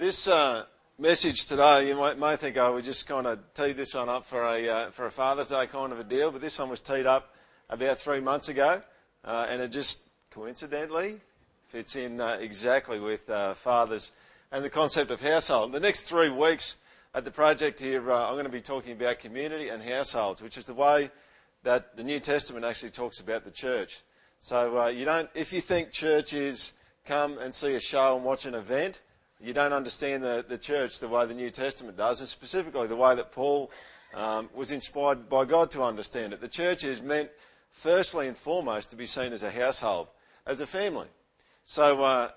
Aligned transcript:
This 0.00 0.28
uh, 0.28 0.64
message 0.98 1.44
today, 1.44 1.88
you 1.88 1.94
might, 1.94 2.18
may 2.18 2.34
think, 2.34 2.56
oh, 2.56 2.74
we 2.74 2.80
just 2.80 3.06
kind 3.06 3.26
of 3.26 3.38
teed 3.52 3.76
this 3.76 3.92
one 3.92 4.08
up 4.08 4.24
for 4.24 4.42
a, 4.42 4.66
uh, 4.66 4.90
for 4.92 5.04
a 5.04 5.10
Father's 5.10 5.50
Day 5.50 5.66
kind 5.66 5.92
of 5.92 6.00
a 6.00 6.04
deal, 6.04 6.32
but 6.32 6.40
this 6.40 6.58
one 6.58 6.70
was 6.70 6.80
teed 6.80 7.04
up 7.04 7.34
about 7.68 7.98
three 7.98 8.18
months 8.18 8.48
ago, 8.48 8.80
uh, 9.26 9.46
and 9.50 9.60
it 9.60 9.68
just 9.68 9.98
coincidentally 10.30 11.20
fits 11.68 11.96
in 11.96 12.18
uh, 12.18 12.38
exactly 12.40 12.98
with 12.98 13.28
uh, 13.28 13.52
fathers 13.52 14.12
and 14.52 14.64
the 14.64 14.70
concept 14.70 15.10
of 15.10 15.20
household. 15.20 15.72
The 15.72 15.80
next 15.80 16.04
three 16.04 16.30
weeks 16.30 16.76
at 17.14 17.26
the 17.26 17.30
project 17.30 17.78
here, 17.78 18.10
uh, 18.10 18.26
I'm 18.26 18.32
going 18.32 18.46
to 18.46 18.50
be 18.50 18.62
talking 18.62 18.92
about 18.92 19.18
community 19.18 19.68
and 19.68 19.82
households, 19.82 20.40
which 20.40 20.56
is 20.56 20.64
the 20.64 20.72
way 20.72 21.10
that 21.62 21.94
the 21.98 22.04
New 22.04 22.20
Testament 22.20 22.64
actually 22.64 22.88
talks 22.88 23.20
about 23.20 23.44
the 23.44 23.50
church. 23.50 24.00
So 24.38 24.88
you 24.88 25.04
don't, 25.04 25.28
if 25.34 25.52
you 25.52 25.60
think 25.60 25.92
church 25.92 26.32
is 26.32 26.72
come 27.04 27.36
and 27.36 27.54
see 27.54 27.74
a 27.74 27.80
show 27.80 28.16
and 28.16 28.24
watch 28.24 28.46
an 28.46 28.54
event, 28.54 29.02
you 29.42 29.52
don't 29.52 29.72
understand 29.72 30.22
the, 30.22 30.44
the 30.46 30.58
church 30.58 31.00
the 31.00 31.08
way 31.08 31.26
the 31.26 31.34
New 31.34 31.50
Testament 31.50 31.96
does, 31.96 32.20
and 32.20 32.28
specifically 32.28 32.86
the 32.86 32.96
way 32.96 33.14
that 33.14 33.32
Paul 33.32 33.70
um, 34.14 34.50
was 34.54 34.72
inspired 34.72 35.28
by 35.28 35.44
God 35.44 35.70
to 35.72 35.82
understand 35.82 36.32
it. 36.32 36.40
The 36.40 36.48
church 36.48 36.84
is 36.84 37.00
meant, 37.00 37.30
firstly 37.70 38.26
and 38.26 38.36
foremost, 38.36 38.90
to 38.90 38.96
be 38.96 39.06
seen 39.06 39.32
as 39.32 39.42
a 39.42 39.50
household, 39.50 40.08
as 40.46 40.60
a 40.60 40.66
family. 40.66 41.08
So, 41.64 42.02
uh, 42.02 42.30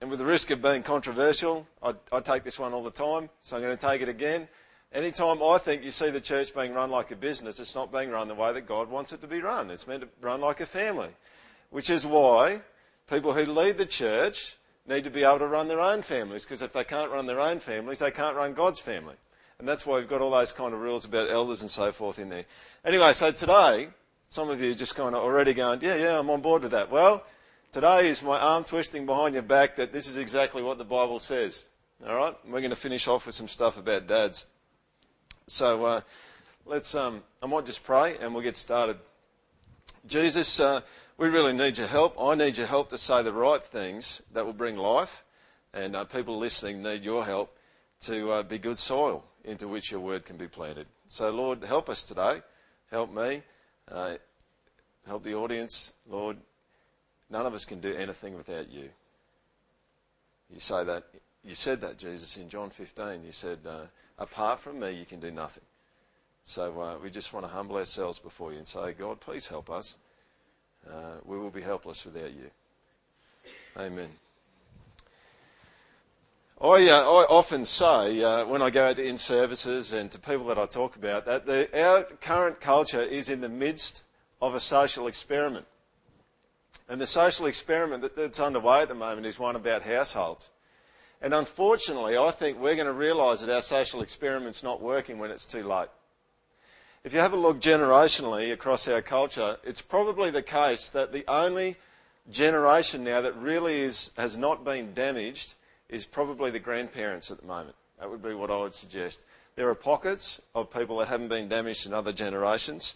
and 0.00 0.08
with 0.08 0.18
the 0.18 0.26
risk 0.26 0.50
of 0.50 0.62
being 0.62 0.82
controversial, 0.82 1.66
I, 1.82 1.94
I 2.10 2.20
take 2.20 2.42
this 2.42 2.58
one 2.58 2.72
all 2.72 2.82
the 2.82 2.90
time, 2.90 3.28
so 3.42 3.56
I'm 3.56 3.62
going 3.62 3.76
to 3.76 3.86
take 3.86 4.00
it 4.00 4.08
again. 4.08 4.48
Anytime 4.92 5.42
I 5.42 5.58
think 5.58 5.84
you 5.84 5.90
see 5.92 6.10
the 6.10 6.20
church 6.20 6.52
being 6.54 6.72
run 6.72 6.90
like 6.90 7.12
a 7.12 7.16
business, 7.16 7.60
it's 7.60 7.76
not 7.76 7.92
being 7.92 8.10
run 8.10 8.26
the 8.26 8.34
way 8.34 8.52
that 8.52 8.66
God 8.66 8.90
wants 8.90 9.12
it 9.12 9.20
to 9.20 9.28
be 9.28 9.40
run. 9.40 9.70
It's 9.70 9.86
meant 9.86 10.00
to 10.00 10.08
run 10.20 10.40
like 10.40 10.60
a 10.60 10.66
family. 10.66 11.10
Which 11.70 11.90
is 11.90 12.04
why 12.04 12.62
people 13.08 13.32
who 13.32 13.44
lead 13.44 13.78
the 13.78 13.86
church 13.86 14.56
need 14.90 15.04
to 15.04 15.10
be 15.10 15.24
able 15.24 15.38
to 15.38 15.46
run 15.46 15.68
their 15.68 15.80
own 15.80 16.02
families 16.02 16.44
because 16.44 16.62
if 16.62 16.72
they 16.72 16.84
can't 16.84 17.10
run 17.10 17.26
their 17.26 17.40
own 17.40 17.60
families, 17.60 18.00
they 18.00 18.10
can't 18.10 18.36
run 18.36 18.52
God's 18.52 18.80
family. 18.80 19.14
And 19.58 19.68
that's 19.68 19.86
why 19.86 19.98
we've 19.98 20.08
got 20.08 20.20
all 20.20 20.30
those 20.30 20.52
kind 20.52 20.74
of 20.74 20.80
rules 20.80 21.04
about 21.04 21.30
elders 21.30 21.60
and 21.60 21.70
so 21.70 21.92
forth 21.92 22.18
in 22.18 22.28
there. 22.28 22.44
Anyway, 22.84 23.12
so 23.12 23.30
today, 23.30 23.88
some 24.30 24.48
of 24.48 24.60
you 24.60 24.70
are 24.70 24.74
just 24.74 24.96
kind 24.96 25.14
of 25.14 25.22
already 25.22 25.54
going, 25.54 25.80
yeah, 25.82 25.96
yeah, 25.96 26.18
I'm 26.18 26.30
on 26.30 26.40
board 26.40 26.62
with 26.62 26.72
that. 26.72 26.90
Well, 26.90 27.24
today 27.72 28.08
is 28.08 28.22
my 28.22 28.38
arm 28.38 28.64
twisting 28.64 29.06
behind 29.06 29.34
your 29.34 29.42
back 29.42 29.76
that 29.76 29.92
this 29.92 30.08
is 30.08 30.16
exactly 30.16 30.62
what 30.62 30.78
the 30.78 30.84
Bible 30.84 31.18
says. 31.18 31.64
All 32.06 32.14
right? 32.14 32.34
We're 32.46 32.60
going 32.60 32.70
to 32.70 32.76
finish 32.76 33.06
off 33.06 33.26
with 33.26 33.34
some 33.34 33.48
stuff 33.48 33.76
about 33.76 34.06
dads. 34.06 34.46
So 35.46 35.84
uh, 35.84 36.00
let's, 36.64 36.94
um, 36.94 37.22
I 37.42 37.46
might 37.46 37.66
just 37.66 37.84
pray 37.84 38.16
and 38.18 38.32
we'll 38.32 38.42
get 38.42 38.56
started. 38.56 38.96
Jesus, 40.06 40.58
uh, 40.58 40.80
we 41.20 41.28
really 41.28 41.52
need 41.52 41.76
your 41.76 41.86
help. 41.86 42.16
I 42.18 42.34
need 42.34 42.56
your 42.56 42.66
help 42.66 42.88
to 42.88 42.98
say 42.98 43.22
the 43.22 43.32
right 43.34 43.62
things 43.62 44.22
that 44.32 44.46
will 44.46 44.54
bring 44.54 44.78
life, 44.78 45.22
and 45.74 45.94
uh, 45.94 46.06
people 46.06 46.38
listening 46.38 46.82
need 46.82 47.04
your 47.04 47.26
help 47.26 47.54
to 48.00 48.30
uh, 48.30 48.42
be 48.42 48.56
good 48.56 48.78
soil 48.78 49.22
into 49.44 49.68
which 49.68 49.90
your 49.90 50.00
word 50.00 50.24
can 50.24 50.38
be 50.38 50.48
planted. 50.48 50.86
So, 51.08 51.28
Lord, 51.28 51.62
help 51.62 51.90
us 51.90 52.04
today. 52.04 52.40
Help 52.90 53.12
me. 53.12 53.42
Uh, 53.86 54.14
help 55.06 55.22
the 55.22 55.34
audience. 55.34 55.92
Lord, 56.08 56.38
none 57.28 57.44
of 57.44 57.52
us 57.52 57.66
can 57.66 57.80
do 57.80 57.92
anything 57.92 58.34
without 58.34 58.70
you. 58.70 58.88
You 60.50 60.58
say 60.58 60.84
that. 60.84 61.04
You 61.44 61.54
said 61.54 61.82
that, 61.82 61.98
Jesus, 61.98 62.38
in 62.38 62.48
John 62.48 62.70
15. 62.70 63.24
You 63.24 63.32
said, 63.32 63.58
uh, 63.66 63.82
apart 64.18 64.58
from 64.58 64.80
me, 64.80 64.92
you 64.92 65.04
can 65.04 65.20
do 65.20 65.30
nothing. 65.30 65.64
So 66.44 66.80
uh, 66.80 66.96
we 67.02 67.10
just 67.10 67.34
want 67.34 67.44
to 67.44 67.52
humble 67.52 67.76
ourselves 67.76 68.18
before 68.18 68.52
you 68.52 68.58
and 68.58 68.66
say, 68.66 68.92
God, 68.92 69.20
please 69.20 69.46
help 69.46 69.68
us. 69.68 69.96
Uh, 70.88 71.18
we 71.24 71.38
will 71.38 71.50
be 71.50 71.60
helpless 71.60 72.04
without 72.04 72.32
you. 72.32 72.50
Amen. 73.76 74.08
I, 76.60 76.88
uh, 76.90 77.00
I 77.00 77.26
often 77.30 77.64
say 77.64 78.22
uh, 78.22 78.44
when 78.44 78.60
I 78.60 78.68
go 78.68 78.88
out 78.88 78.98
in 78.98 79.16
services 79.16 79.94
and 79.94 80.10
to 80.10 80.18
people 80.18 80.44
that 80.46 80.58
I 80.58 80.66
talk 80.66 80.96
about 80.96 81.24
that 81.24 81.46
the, 81.46 81.68
our 81.82 82.04
current 82.20 82.60
culture 82.60 83.00
is 83.00 83.30
in 83.30 83.40
the 83.40 83.48
midst 83.48 84.02
of 84.42 84.54
a 84.54 84.60
social 84.60 85.06
experiment. 85.06 85.66
And 86.88 87.00
the 87.00 87.06
social 87.06 87.46
experiment 87.46 88.02
that, 88.02 88.14
that's 88.14 88.40
underway 88.40 88.82
at 88.82 88.88
the 88.88 88.94
moment 88.94 89.26
is 89.26 89.38
one 89.38 89.56
about 89.56 89.82
households. 89.82 90.50
And 91.22 91.32
unfortunately, 91.32 92.18
I 92.18 92.30
think 92.30 92.58
we're 92.58 92.74
going 92.74 92.86
to 92.86 92.92
realise 92.92 93.40
that 93.40 93.54
our 93.54 93.62
social 93.62 94.02
experiment's 94.02 94.62
not 94.62 94.82
working 94.82 95.18
when 95.18 95.30
it's 95.30 95.46
too 95.46 95.62
late. 95.62 95.88
If 97.02 97.14
you 97.14 97.20
have 97.20 97.32
a 97.32 97.36
look 97.36 97.60
generationally 97.60 98.52
across 98.52 98.86
our 98.86 99.00
culture, 99.00 99.56
it's 99.64 99.80
probably 99.80 100.30
the 100.30 100.42
case 100.42 100.90
that 100.90 101.12
the 101.12 101.24
only 101.28 101.76
generation 102.30 103.04
now 103.04 103.22
that 103.22 103.34
really 103.38 103.80
is, 103.80 104.10
has 104.18 104.36
not 104.36 104.64
been 104.64 104.92
damaged 104.92 105.54
is 105.88 106.04
probably 106.04 106.50
the 106.50 106.58
grandparents 106.58 107.30
at 107.30 107.40
the 107.40 107.46
moment. 107.46 107.74
That 107.98 108.10
would 108.10 108.22
be 108.22 108.34
what 108.34 108.50
I 108.50 108.58
would 108.58 108.74
suggest. 108.74 109.24
There 109.56 109.66
are 109.70 109.74
pockets 109.74 110.42
of 110.54 110.70
people 110.70 110.98
that 110.98 111.08
haven't 111.08 111.28
been 111.28 111.48
damaged 111.48 111.86
in 111.86 111.94
other 111.94 112.12
generations, 112.12 112.94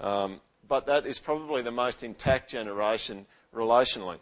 um, 0.00 0.40
but 0.66 0.86
that 0.86 1.06
is 1.06 1.20
probably 1.20 1.62
the 1.62 1.70
most 1.70 2.02
intact 2.02 2.50
generation 2.50 3.24
relationally. 3.54 4.18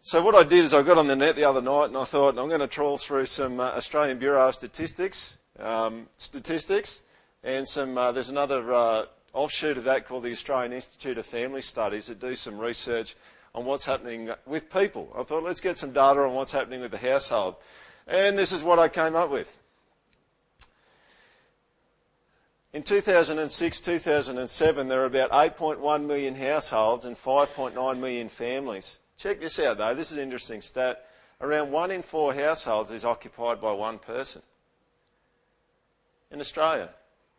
So 0.00 0.22
what 0.22 0.34
I 0.34 0.44
did 0.44 0.64
is 0.64 0.72
I 0.72 0.80
got 0.80 0.96
on 0.96 1.08
the 1.08 1.16
net 1.16 1.36
the 1.36 1.44
other 1.44 1.60
night 1.60 1.86
and 1.86 1.96
I 1.98 2.04
thought 2.04 2.38
I'm 2.38 2.48
going 2.48 2.60
to 2.60 2.66
trawl 2.66 2.96
through 2.96 3.26
some 3.26 3.60
uh, 3.60 3.64
Australian 3.72 4.18
Bureau 4.18 4.48
of 4.48 4.54
Statistics 4.54 5.36
um, 5.58 6.08
statistics 6.16 7.02
and 7.46 7.66
some, 7.66 7.96
uh, 7.96 8.10
there's 8.10 8.28
another 8.28 8.74
uh, 8.74 9.04
offshoot 9.32 9.78
of 9.78 9.84
that 9.84 10.04
called 10.04 10.24
the 10.24 10.32
Australian 10.32 10.72
Institute 10.72 11.16
of 11.16 11.24
Family 11.24 11.62
Studies 11.62 12.08
that 12.08 12.20
do 12.20 12.34
some 12.34 12.58
research 12.58 13.14
on 13.54 13.64
what's 13.64 13.84
happening 13.84 14.30
with 14.46 14.70
people. 14.70 15.14
I 15.16 15.22
thought, 15.22 15.44
let's 15.44 15.60
get 15.60 15.76
some 15.76 15.92
data 15.92 16.20
on 16.22 16.34
what's 16.34 16.50
happening 16.50 16.80
with 16.80 16.90
the 16.90 16.98
household. 16.98 17.54
And 18.08 18.36
this 18.36 18.50
is 18.50 18.64
what 18.64 18.80
I 18.80 18.88
came 18.88 19.14
up 19.14 19.30
with. 19.30 19.56
In 22.72 22.82
2006 22.82 23.80
2007, 23.80 24.88
there 24.88 24.98
were 24.98 25.06
about 25.06 25.30
8.1 25.30 26.04
million 26.04 26.34
households 26.34 27.04
and 27.04 27.14
5.9 27.14 27.98
million 27.98 28.28
families. 28.28 28.98
Check 29.18 29.38
this 29.38 29.60
out, 29.60 29.78
though. 29.78 29.94
This 29.94 30.10
is 30.10 30.18
an 30.18 30.24
interesting 30.24 30.60
stat. 30.60 31.06
Around 31.40 31.70
one 31.70 31.92
in 31.92 32.02
four 32.02 32.34
households 32.34 32.90
is 32.90 33.04
occupied 33.04 33.60
by 33.60 33.72
one 33.72 33.98
person. 33.98 34.42
In 36.32 36.40
Australia, 36.40 36.90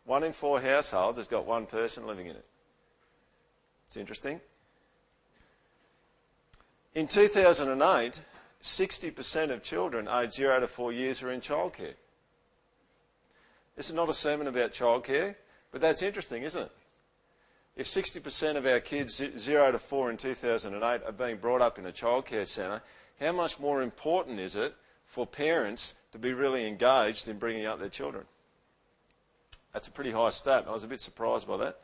one 0.08 0.24
in 0.24 0.32
four 0.32 0.60
households 0.62 1.18
has 1.18 1.28
got 1.28 1.46
one 1.46 1.66
person 1.66 2.08
living 2.08 2.28
in 2.28 2.36
it. 2.36 2.46
It's 3.86 3.98
interesting. 3.98 4.40
In 6.96 7.08
2008, 7.08 8.22
60% 8.62 9.52
of 9.52 9.62
children 9.62 10.08
aged 10.08 10.34
0 10.34 10.62
to 10.62 10.68
4 10.68 10.94
years 10.94 11.22
were 11.22 11.32
in 11.32 11.42
childcare. 11.42 11.94
This 13.76 13.90
is 13.90 13.94
not 13.94 14.10
a 14.10 14.14
sermon 14.14 14.48
about 14.48 14.72
childcare, 14.72 15.36
but 15.72 15.82
that's 15.82 16.02
interesting, 16.02 16.44
isn't 16.44 16.64
it? 16.64 16.72
If 17.76 17.86
60% 17.86 18.56
of 18.56 18.66
our 18.66 18.80
kids 18.80 19.22
0 19.38 19.72
to 19.74 19.78
4 19.78 20.10
in 20.10 20.18
2008 20.18 21.04
are 21.06 21.12
being 21.12 21.38
brought 21.38 21.62
up 21.62 21.78
in 21.78 21.86
a 21.86 21.92
childcare 21.92 22.48
centre, 22.48 22.82
how 23.20 23.34
much 23.34 23.60
more 23.60 23.82
important 23.82 24.40
is 24.40 24.56
it 24.56 24.74
for 25.06 25.28
parents 25.28 25.96
to 26.14 26.18
be 26.18 26.34
really 26.34 26.66
engaged 26.66 27.28
in 27.28 27.38
bringing 27.38 27.66
up 27.66 27.80
their 27.80 27.90
children? 27.90 28.26
That's 29.74 29.88
a 29.88 29.92
pretty 29.92 30.12
high 30.12 30.30
stat. 30.30 30.66
I 30.68 30.72
was 30.72 30.84
a 30.84 30.88
bit 30.88 31.02
surprised 31.02 31.48
by 31.48 31.58
that. 31.58 31.80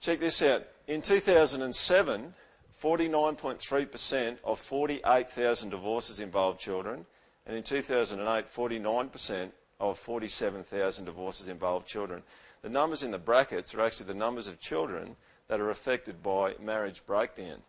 Check 0.00 0.20
this 0.20 0.42
out. 0.42 0.64
In 0.86 1.02
2007, 1.02 2.34
49.3% 2.80 4.36
of 4.44 4.58
48,000 4.58 5.70
divorces 5.70 6.20
involved 6.20 6.60
children, 6.60 7.06
and 7.46 7.56
in 7.56 7.62
2008, 7.62 8.46
49% 8.46 9.50
of 9.80 9.98
47,000 9.98 11.04
divorces 11.04 11.48
involved 11.48 11.86
children. 11.86 12.22
The 12.62 12.68
numbers 12.68 13.02
in 13.02 13.10
the 13.10 13.18
brackets 13.18 13.74
are 13.74 13.82
actually 13.82 14.06
the 14.06 14.14
numbers 14.14 14.46
of 14.46 14.60
children 14.60 15.16
that 15.48 15.60
are 15.60 15.70
affected 15.70 16.22
by 16.22 16.54
marriage 16.60 17.04
breakdown. 17.06 17.62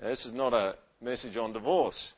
Now, 0.00 0.08
this 0.08 0.26
is 0.26 0.32
not 0.32 0.54
a 0.54 0.76
message 1.00 1.36
on 1.36 1.52
divorce, 1.52 2.14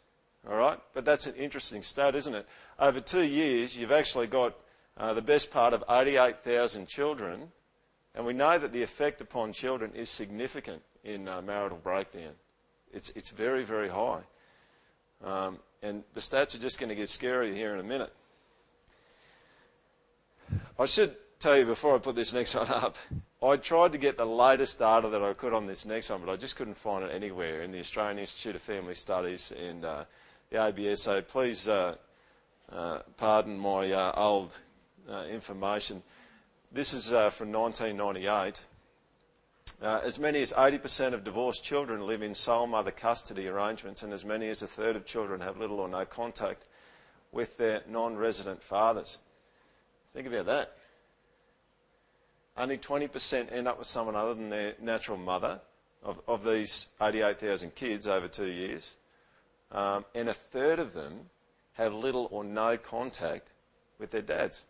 all 0.48 0.56
right? 0.56 0.78
But 0.94 1.04
that's 1.04 1.26
an 1.26 1.34
interesting 1.34 1.82
stat, 1.82 2.14
isn't 2.14 2.34
it? 2.34 2.46
Over 2.78 3.00
two 3.00 3.24
years, 3.24 3.76
you've 3.76 3.92
actually 3.92 4.26
got 4.26 4.54
uh, 5.02 5.12
the 5.12 5.20
best 5.20 5.50
part 5.50 5.74
of 5.74 5.82
88,000 5.90 6.86
children, 6.86 7.50
and 8.14 8.24
we 8.24 8.32
know 8.32 8.56
that 8.56 8.70
the 8.70 8.84
effect 8.84 9.20
upon 9.20 9.52
children 9.52 9.90
is 9.96 10.08
significant 10.08 10.80
in 11.02 11.26
uh, 11.26 11.42
marital 11.42 11.76
breakdown. 11.76 12.30
It's, 12.92 13.10
it's 13.10 13.30
very, 13.30 13.64
very 13.64 13.88
high. 13.88 14.20
Um, 15.24 15.58
and 15.82 16.04
the 16.14 16.20
stats 16.20 16.54
are 16.54 16.60
just 16.60 16.78
going 16.78 16.88
to 16.88 16.94
get 16.94 17.08
scary 17.08 17.52
here 17.52 17.74
in 17.74 17.80
a 17.80 17.82
minute. 17.82 18.12
I 20.78 20.84
should 20.84 21.16
tell 21.40 21.58
you 21.58 21.64
before 21.64 21.96
I 21.96 21.98
put 21.98 22.14
this 22.14 22.32
next 22.32 22.54
one 22.54 22.68
up, 22.68 22.96
I 23.42 23.56
tried 23.56 23.90
to 23.92 23.98
get 23.98 24.16
the 24.16 24.24
latest 24.24 24.78
data 24.78 25.08
that 25.08 25.22
I 25.22 25.32
could 25.32 25.52
on 25.52 25.66
this 25.66 25.84
next 25.84 26.10
one, 26.10 26.20
but 26.24 26.30
I 26.30 26.36
just 26.36 26.54
couldn't 26.54 26.76
find 26.76 27.04
it 27.04 27.10
anywhere 27.12 27.62
in 27.62 27.72
the 27.72 27.80
Australian 27.80 28.20
Institute 28.20 28.54
of 28.54 28.62
Family 28.62 28.94
Studies 28.94 29.52
and 29.60 29.84
uh, 29.84 30.04
the 30.50 30.64
ABS. 30.64 31.02
So 31.02 31.22
please 31.22 31.66
uh, 31.68 31.96
uh, 32.70 33.00
pardon 33.16 33.58
my 33.58 33.90
uh, 33.90 34.12
old 34.14 34.60
uh, 35.10 35.24
information. 35.30 36.02
This 36.70 36.94
is 36.94 37.12
uh, 37.12 37.30
from 37.30 37.52
1998. 37.52 38.66
Uh, 39.80 40.00
as 40.04 40.18
many 40.18 40.40
as 40.42 40.52
80% 40.52 41.12
of 41.12 41.24
divorced 41.24 41.62
children 41.62 42.06
live 42.06 42.22
in 42.22 42.34
sole 42.34 42.66
mother 42.66 42.90
custody 42.90 43.48
arrangements, 43.48 44.02
and 44.02 44.12
as 44.12 44.24
many 44.24 44.48
as 44.48 44.62
a 44.62 44.66
third 44.66 44.96
of 44.96 45.04
children 45.04 45.40
have 45.40 45.58
little 45.58 45.80
or 45.80 45.88
no 45.88 46.04
contact 46.04 46.64
with 47.30 47.56
their 47.56 47.82
non 47.88 48.16
resident 48.16 48.62
fathers. 48.62 49.18
Think 50.12 50.26
about 50.26 50.46
that. 50.46 50.76
Only 52.56 52.76
20% 52.76 53.50
end 53.50 53.66
up 53.66 53.78
with 53.78 53.86
someone 53.86 54.14
other 54.14 54.34
than 54.34 54.50
their 54.50 54.74
natural 54.80 55.16
mother 55.16 55.60
of, 56.02 56.20
of 56.28 56.44
these 56.44 56.88
88,000 57.00 57.74
kids 57.74 58.06
over 58.06 58.28
two 58.28 58.50
years. 58.50 58.96
Um, 59.70 60.04
and 60.14 60.28
a 60.28 60.34
third 60.34 60.78
of 60.78 60.92
them 60.92 61.30
have 61.74 61.94
little 61.94 62.28
or 62.30 62.44
no 62.44 62.76
contact 62.76 63.50
with 63.98 64.10
their 64.10 64.22
dads. 64.22 64.64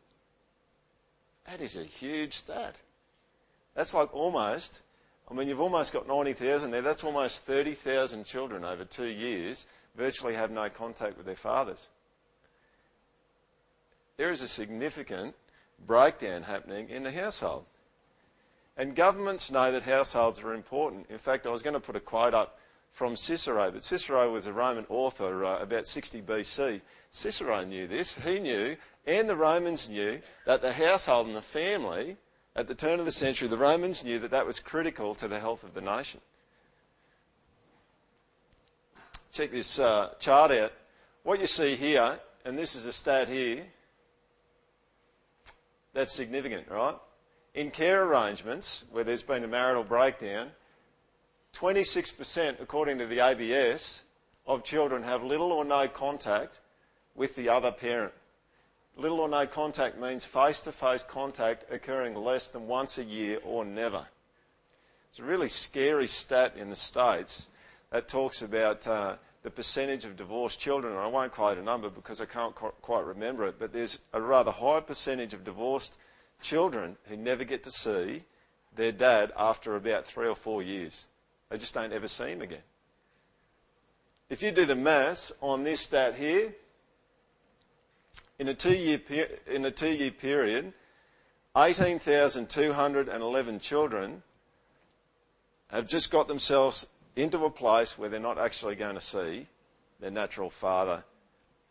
That 1.47 1.61
is 1.61 1.77
a 1.77 1.85
huge 1.85 2.35
stat. 2.35 2.77
That's 3.75 3.94
like 3.94 4.15
almost, 4.15 4.83
I 5.31 5.35
mean, 5.35 5.49
you've 5.49 5.61
almost 5.61 5.93
got 5.93 6.06
90,000 6.06 6.71
there. 6.71 6.83
That's 6.83 7.05
almost 7.05 7.44
30,000 7.44 8.25
children 8.25 8.65
over 8.65 8.85
two 8.85 9.06
years 9.06 9.67
virtually 9.97 10.35
have 10.35 10.50
no 10.50 10.69
contact 10.69 11.17
with 11.17 11.27
their 11.27 11.37
fathers. 11.37 11.89
There 14.17 14.31
is 14.31 14.43
a 14.43 14.49
significant 14.49 15.35
breakdown 15.87 16.43
happening 16.43 16.89
in 16.89 17.03
the 17.03 17.11
household. 17.11 17.65
And 18.77 18.97
governments 18.97 19.50
know 19.50 19.71
that 19.73 19.83
households 19.83 20.41
are 20.41 20.55
important. 20.55 21.06
In 21.11 21.19
fact, 21.19 21.47
I 21.47 21.50
was 21.50 21.62
going 21.62 21.75
to 21.75 21.81
put 21.81 21.97
a 21.97 22.00
quote 22.00 22.35
up 22.35 22.59
from 22.91 23.17
Cicero, 23.17 23.71
but 23.71 23.83
Cicero 23.83 24.31
was 24.31 24.47
a 24.47 24.53
Roman 24.53 24.87
author 24.89 25.44
uh, 25.44 25.59
about 25.61 25.87
60 25.87 26.23
BC. 26.23 26.81
Cicero 27.11 27.65
knew 27.65 27.87
this. 27.87 28.15
He 28.15 28.39
knew, 28.39 28.77
and 29.07 29.29
the 29.29 29.37
Romans 29.37 29.89
knew, 29.89 30.21
that 30.47 30.63
the 30.63 30.73
household 30.73 31.27
and 31.27 31.37
the 31.37 31.43
family, 31.43 32.17
at 32.55 32.69
the 32.69 32.75
turn 32.75 32.99
of 32.99 33.05
the 33.05 33.11
century, 33.11 33.49
the 33.49 33.57
Romans 33.57 34.05
knew 34.05 34.19
that 34.21 34.31
that 34.31 34.47
was 34.47 34.61
critical 34.61 35.15
to 35.17 35.29
the 35.29 35.41
health 35.41 35.65
of 35.65 35.75
the 35.75 35.81
nation. 35.81 36.21
Check 39.33 39.51
this 39.51 39.79
uh, 39.79 40.11
chart 40.21 40.51
out. 40.51 40.73
What 41.23 41.41
you 41.41 41.47
see 41.47 41.75
here, 41.75 42.19
and 42.45 42.59
this 42.59 42.75
is 42.75 42.87
a 42.87 42.93
stat 42.93 43.29
here, 43.29 43.65
that's 45.95 46.13
significant, 46.13 46.69
right? 46.69 46.97
In 47.55 47.71
care 47.71 48.05
arrangements, 48.05 48.85
where 48.91 49.05
there's 49.05 49.23
been 49.23 49.45
a 49.45 49.49
marital 49.49 49.85
breakdown, 49.85 50.51
26%, 51.55 52.61
according 52.61 52.99
to 52.99 53.07
the 53.07 53.21
ABS, 53.21 54.03
of 54.47 54.65
children 54.65 55.03
have 55.03 55.23
little 55.23 55.53
or 55.53 55.65
no 55.65 55.87
contact 55.89 56.61
with 57.15 57.37
the 57.37 57.49
other 57.49 57.71
parent. 57.71 58.13
Little 58.97 59.21
or 59.21 59.29
no 59.29 59.47
contact 59.47 59.99
means 59.99 60.25
face 60.25 60.61
to 60.61 60.73
face 60.73 61.03
contact 61.03 61.65
occurring 61.71 62.15
less 62.15 62.49
than 62.49 62.67
once 62.67 62.99
a 62.99 63.05
year 63.05 63.39
or 63.44 63.65
never. 63.65 64.06
It's 65.09 65.19
a 65.19 65.25
really 65.25 65.49
scary 65.49 66.06
stat 66.06 66.55
in 66.56 66.69
the 66.71 66.77
States 66.77 67.49
that 67.91 68.09
talks 68.09 68.43
about 68.43 68.87
uh, 68.87 69.17
the 69.43 69.50
percentage 69.50 70.05
of 70.05 70.17
divorced 70.17 70.61
children. 70.61 70.97
I 70.97 71.06
won't 71.06 71.33
quote 71.33 71.59
a 71.59 71.62
number 71.62 71.91
because 71.91 72.21
I 72.21 72.27
can't 72.27 72.55
quite 72.55 73.05
remember 73.05 73.47
it, 73.47 73.56
but 73.59 73.73
there's 73.73 73.99
a 74.12 74.21
rather 74.21 74.50
high 74.50 74.81
percentage 74.81 75.35
of 75.35 75.44
divorced 75.44 75.99
children 76.41 76.97
who 77.09 77.17
never 77.17 77.44
get 77.44 77.62
to 77.65 77.71
see 77.71 78.23
their 78.77 78.93
dad 78.93 79.33
after 79.37 79.77
about 79.77 80.06
three 80.06 80.29
or 80.29 80.35
four 80.35 80.62
years. 80.62 81.06
They 81.50 81.59
just 81.59 81.75
don't 81.75 81.93
ever 81.93 82.09
see 82.09 82.31
him 82.31 82.43
again. 82.43 82.62
If 84.31 84.43
you 84.43 84.50
do 84.50 84.65
the 84.65 84.75
maths 84.75 85.33
on 85.43 85.65
this 85.65 85.81
stat 85.81 86.15
here, 86.15 86.55
in 88.38 88.49
a 88.49 88.55
two-year, 88.55 89.00
in 89.46 89.64
a 89.64 89.70
two-year 89.70 90.11
period, 90.11 90.73
18,211 91.56 93.61
children 93.61 94.23
have 95.69 95.87
just 95.87 96.11
got 96.11 96.29
themselves 96.29 96.87
into 97.17 97.44
a 97.44 97.50
place 97.50 97.99
where 97.99 98.08
they're 98.08 98.20
not 98.20 98.38
actually 98.38 98.75
going 98.75 98.94
to 98.94 99.00
see 99.00 99.46
their 100.00 100.11
natural 100.11 100.50
father, 100.50 101.05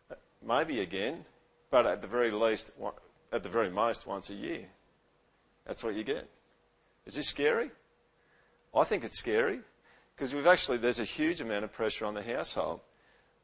uh, 0.09 0.15
maybe 0.45 0.81
again, 0.81 1.25
but 1.69 1.85
at 1.85 2.01
the 2.01 2.07
very 2.07 2.31
least, 2.31 2.71
at 3.31 3.43
the 3.43 3.49
very 3.49 3.69
most 3.69 4.07
once 4.07 4.29
a 4.29 4.33
year. 4.33 4.65
That's 5.65 5.83
what 5.83 5.95
you 5.95 6.03
get. 6.03 6.27
Is 7.05 7.15
this 7.15 7.27
scary? 7.27 7.71
I 8.73 8.83
think 8.83 9.03
it's 9.03 9.17
scary 9.17 9.59
because 10.15 10.33
we've 10.33 10.47
actually, 10.47 10.77
there's 10.77 10.99
a 10.99 11.03
huge 11.03 11.41
amount 11.41 11.63
of 11.63 11.71
pressure 11.71 12.05
on 12.05 12.13
the 12.13 12.23
household. 12.23 12.79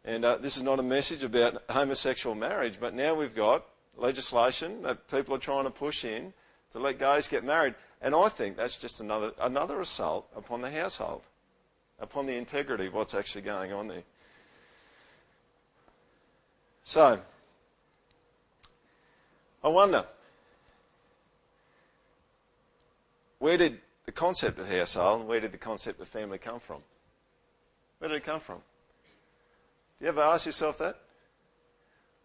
And 0.08 0.24
uh, 0.24 0.38
this 0.38 0.56
is 0.56 0.64
not 0.64 0.80
a 0.80 0.84
message 0.84 1.26
about 1.26 1.62
homosexual 1.70 2.34
marriage, 2.34 2.80
but 2.80 2.94
now 2.94 3.14
we've 3.14 3.36
got 3.36 3.66
legislation 3.98 4.82
that 4.84 5.06
people 5.12 5.36
are 5.36 5.40
trying 5.40 5.66
to 5.66 5.70
push 5.70 6.06
in 6.06 6.32
to 6.72 6.80
let 6.80 6.98
guys 6.98 7.28
get 7.28 7.44
married. 7.44 7.76
And 8.02 8.16
I 8.16 8.30
think 8.30 8.56
that's 8.56 8.78
just 8.78 9.02
another, 9.02 9.34
another 9.42 9.82
assault 9.82 10.30
upon 10.34 10.62
the 10.62 10.72
household, 10.72 11.24
upon 12.00 12.26
the 12.26 12.36
integrity 12.36 12.86
of 12.86 12.94
what's 12.94 13.14
actually 13.14 13.42
going 13.42 13.74
on 13.74 13.90
there. 13.90 14.04
So, 16.84 17.20
I 19.62 19.68
wonder, 19.68 20.06
where 23.40 23.58
did 23.58 23.82
the 24.06 24.14
concept 24.14 24.58
of 24.58 24.70
household, 24.72 25.28
where 25.28 25.42
did 25.42 25.52
the 25.52 25.58
concept 25.58 26.00
of 26.00 26.08
family 26.08 26.38
come 26.38 26.62
from? 26.62 26.82
Where 28.00 28.08
did 28.08 28.16
it 28.16 28.24
come 28.24 28.40
from? 28.40 28.62
Do 29.98 30.06
you 30.06 30.10
ever 30.10 30.22
ask 30.22 30.46
yourself 30.46 30.78
that? 30.78 31.00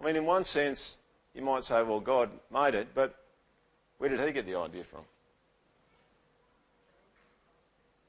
I 0.01 0.05
mean, 0.05 0.17
in 0.17 0.27
one 0.27 0.45
sense, 0.45 0.99
you 1.35 1.43
might 1.43 1.63
say, 1.63 1.83
well, 1.83 2.01
God 2.01 2.31
made 2.53 2.75
it, 2.75 2.89
but 2.95 3.15
where 3.99 4.11
did 4.11 4.21
he 4.21 4.33
get 4.33 4.47
the 4.47 4.57
idea 4.57 4.85
from? 4.85 5.01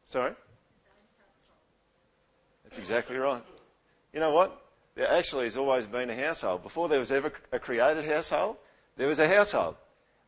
Sorry? 0.06 0.34
That's 2.64 2.78
exactly 2.78 3.16
right. 3.16 3.44
You 4.12 4.20
know 4.20 4.32
what? 4.32 4.60
There 4.96 5.10
actually 5.10 5.46
has 5.46 5.58
always 5.58 5.86
been 5.86 6.10
a 6.10 6.16
household. 6.16 6.64
Before 6.64 6.90
there 6.90 7.00
was 7.00 7.12
ever 7.12 7.32
a 7.52 7.60
created 7.60 8.06
household, 8.06 8.58
there 8.98 9.08
was 9.08 9.20
a 9.20 9.28
household. 9.28 9.76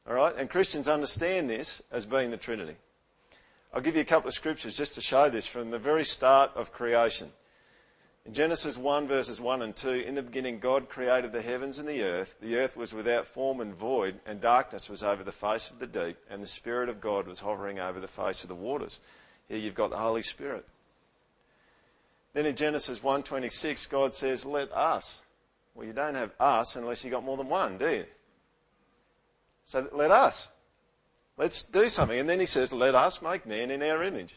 All 0.08 0.16
right? 0.16 0.36
And 0.36 0.50
Christians 0.50 0.88
understand 0.88 1.50
this 1.50 1.82
as 1.92 2.06
being 2.06 2.32
the 2.32 2.38
Trinity. 2.38 2.76
I'll 3.74 3.82
give 3.82 3.96
you 3.96 4.02
a 4.02 4.06
couple 4.06 4.28
of 4.30 4.34
scriptures 4.34 4.78
just 4.78 4.96
to 4.96 5.02
show 5.02 5.30
this 5.30 5.46
from 5.46 5.70
the 5.70 5.80
very 5.80 6.06
start 6.06 6.52
of 6.56 6.72
creation. 6.72 7.32
In 8.26 8.34
Genesis 8.34 8.78
1, 8.78 9.08
verses 9.08 9.40
1 9.40 9.62
and 9.62 9.76
2, 9.76 9.90
in 9.92 10.16
the 10.16 10.24
beginning 10.24 10.60
God 10.60 10.90
created 10.90 11.32
the 11.32 11.44
heavens 11.44 11.78
and 11.78 11.88
the 11.88 12.04
earth. 12.04 12.38
The 12.42 12.58
earth 12.58 12.76
was 12.76 12.92
without 12.92 13.28
form 13.28 13.62
and 13.62 13.74
void, 13.74 14.20
and 14.26 14.42
darkness 14.42 14.90
was 14.90 15.04
over 15.04 15.24
the 15.24 15.32
face 15.32 15.70
of 15.70 15.78
the 15.78 15.86
deep, 15.86 16.18
and 16.30 16.42
the 16.42 16.48
Spirit 16.48 16.90
of 16.90 17.00
God 17.00 17.28
was 17.28 17.40
hovering 17.40 17.80
over 17.80 18.00
the 18.00 18.08
face 18.08 18.44
of 18.44 18.50
the 18.50 18.56
waters. 18.56 19.00
Here 19.48 19.60
you've 19.60 19.76
got 19.76 19.92
the 19.92 19.98
Holy 19.98 20.24
Spirit. 20.24 20.66
Then 22.34 22.48
in 22.48 22.56
Genesis 22.56 23.02
1:26, 23.02 23.86
God 23.86 24.14
says, 24.14 24.44
"Let 24.44 24.72
us." 24.72 25.22
Well, 25.76 25.86
you 25.86 25.94
don't 25.94 26.16
have 26.16 26.32
us 26.40 26.76
unless 26.76 27.04
you've 27.04 27.12
got 27.12 27.24
more 27.24 27.38
than 27.38 27.50
one, 27.50 27.78
do 27.78 27.90
you? 27.90 28.06
So 29.66 29.88
let 29.92 30.10
us. 30.10 30.48
Let's 31.38 31.64
do 31.64 31.90
something. 31.90 32.18
And 32.18 32.30
then 32.30 32.40
he 32.40 32.46
says, 32.46 32.72
let 32.72 32.96
us 32.96 33.22
make 33.22 33.46
man 33.46 33.72
in 33.72 33.84
our 33.84 34.04
image. 34.04 34.36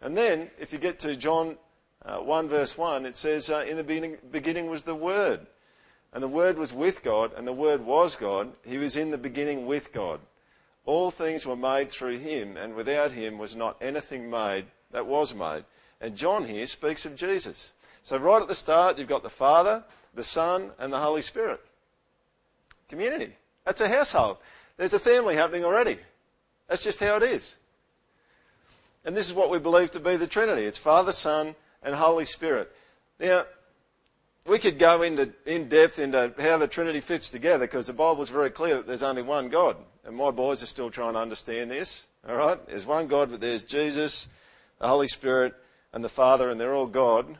And 0.00 0.16
then, 0.16 0.50
if 0.58 0.72
you 0.72 0.78
get 0.78 0.98
to 1.00 1.16
John 1.16 1.56
uh, 2.08 2.18
1 2.20 2.48
verse 2.48 2.78
1, 2.78 3.04
it 3.04 3.14
says, 3.14 3.50
uh, 3.50 3.64
in 3.68 3.76
the 3.76 3.84
beginning, 3.84 4.16
beginning 4.30 4.70
was 4.70 4.82
the 4.82 4.94
Word. 4.94 5.46
And 6.12 6.22
the 6.22 6.28
Word 6.28 6.58
was 6.58 6.72
with 6.72 7.02
God, 7.02 7.32
and 7.36 7.46
the 7.46 7.52
Word 7.52 7.84
was 7.84 8.16
God. 8.16 8.50
He 8.64 8.78
was 8.78 8.96
in 8.96 9.10
the 9.10 9.18
beginning 9.18 9.66
with 9.66 9.92
God. 9.92 10.20
All 10.86 11.10
things 11.10 11.46
were 11.46 11.54
made 11.54 11.90
through 11.90 12.16
him, 12.16 12.56
and 12.56 12.74
without 12.74 13.12
him 13.12 13.36
was 13.36 13.54
not 13.54 13.76
anything 13.82 14.30
made 14.30 14.64
that 14.90 15.04
was 15.04 15.34
made. 15.34 15.64
And 16.00 16.16
John 16.16 16.46
here 16.46 16.66
speaks 16.66 17.04
of 17.04 17.14
Jesus. 17.14 17.72
So 18.02 18.16
right 18.16 18.40
at 18.40 18.48
the 18.48 18.54
start, 18.54 18.96
you've 18.96 19.06
got 19.06 19.22
the 19.22 19.28
Father, 19.28 19.84
the 20.14 20.24
Son, 20.24 20.70
and 20.78 20.90
the 20.90 20.98
Holy 20.98 21.20
Spirit. 21.20 21.60
Community. 22.88 23.34
That's 23.66 23.82
a 23.82 23.88
household. 23.88 24.38
There's 24.78 24.94
a 24.94 24.98
family 24.98 25.34
happening 25.34 25.64
already. 25.64 25.98
That's 26.68 26.82
just 26.82 27.00
how 27.00 27.16
it 27.16 27.22
is. 27.22 27.56
And 29.04 29.14
this 29.14 29.26
is 29.26 29.34
what 29.34 29.50
we 29.50 29.58
believe 29.58 29.90
to 29.90 30.00
be 30.00 30.16
the 30.16 30.26
Trinity. 30.26 30.62
It's 30.62 30.78
Father, 30.78 31.12
Son, 31.12 31.54
and 31.82 31.94
Holy 31.94 32.24
Spirit. 32.24 32.70
Now, 33.18 33.44
we 34.46 34.58
could 34.58 34.78
go 34.78 35.02
into, 35.02 35.32
in 35.46 35.68
depth 35.68 35.98
into 35.98 36.32
how 36.38 36.58
the 36.58 36.68
Trinity 36.68 37.00
fits 37.00 37.30
together 37.30 37.66
because 37.66 37.86
the 37.86 37.92
Bible 37.92 38.22
is 38.22 38.30
very 38.30 38.50
clear 38.50 38.76
that 38.76 38.86
there's 38.86 39.02
only 39.02 39.22
one 39.22 39.48
God. 39.48 39.76
And 40.04 40.16
my 40.16 40.30
boys 40.30 40.62
are 40.62 40.66
still 40.66 40.90
trying 40.90 41.12
to 41.12 41.18
understand 41.18 41.70
this. 41.70 42.04
Alright? 42.26 42.66
There's 42.66 42.86
one 42.86 43.06
God, 43.08 43.30
but 43.30 43.40
there's 43.40 43.62
Jesus, 43.62 44.28
the 44.78 44.88
Holy 44.88 45.08
Spirit, 45.08 45.54
and 45.92 46.02
the 46.02 46.08
Father, 46.08 46.50
and 46.50 46.60
they're 46.60 46.74
all 46.74 46.86
God. 46.86 47.38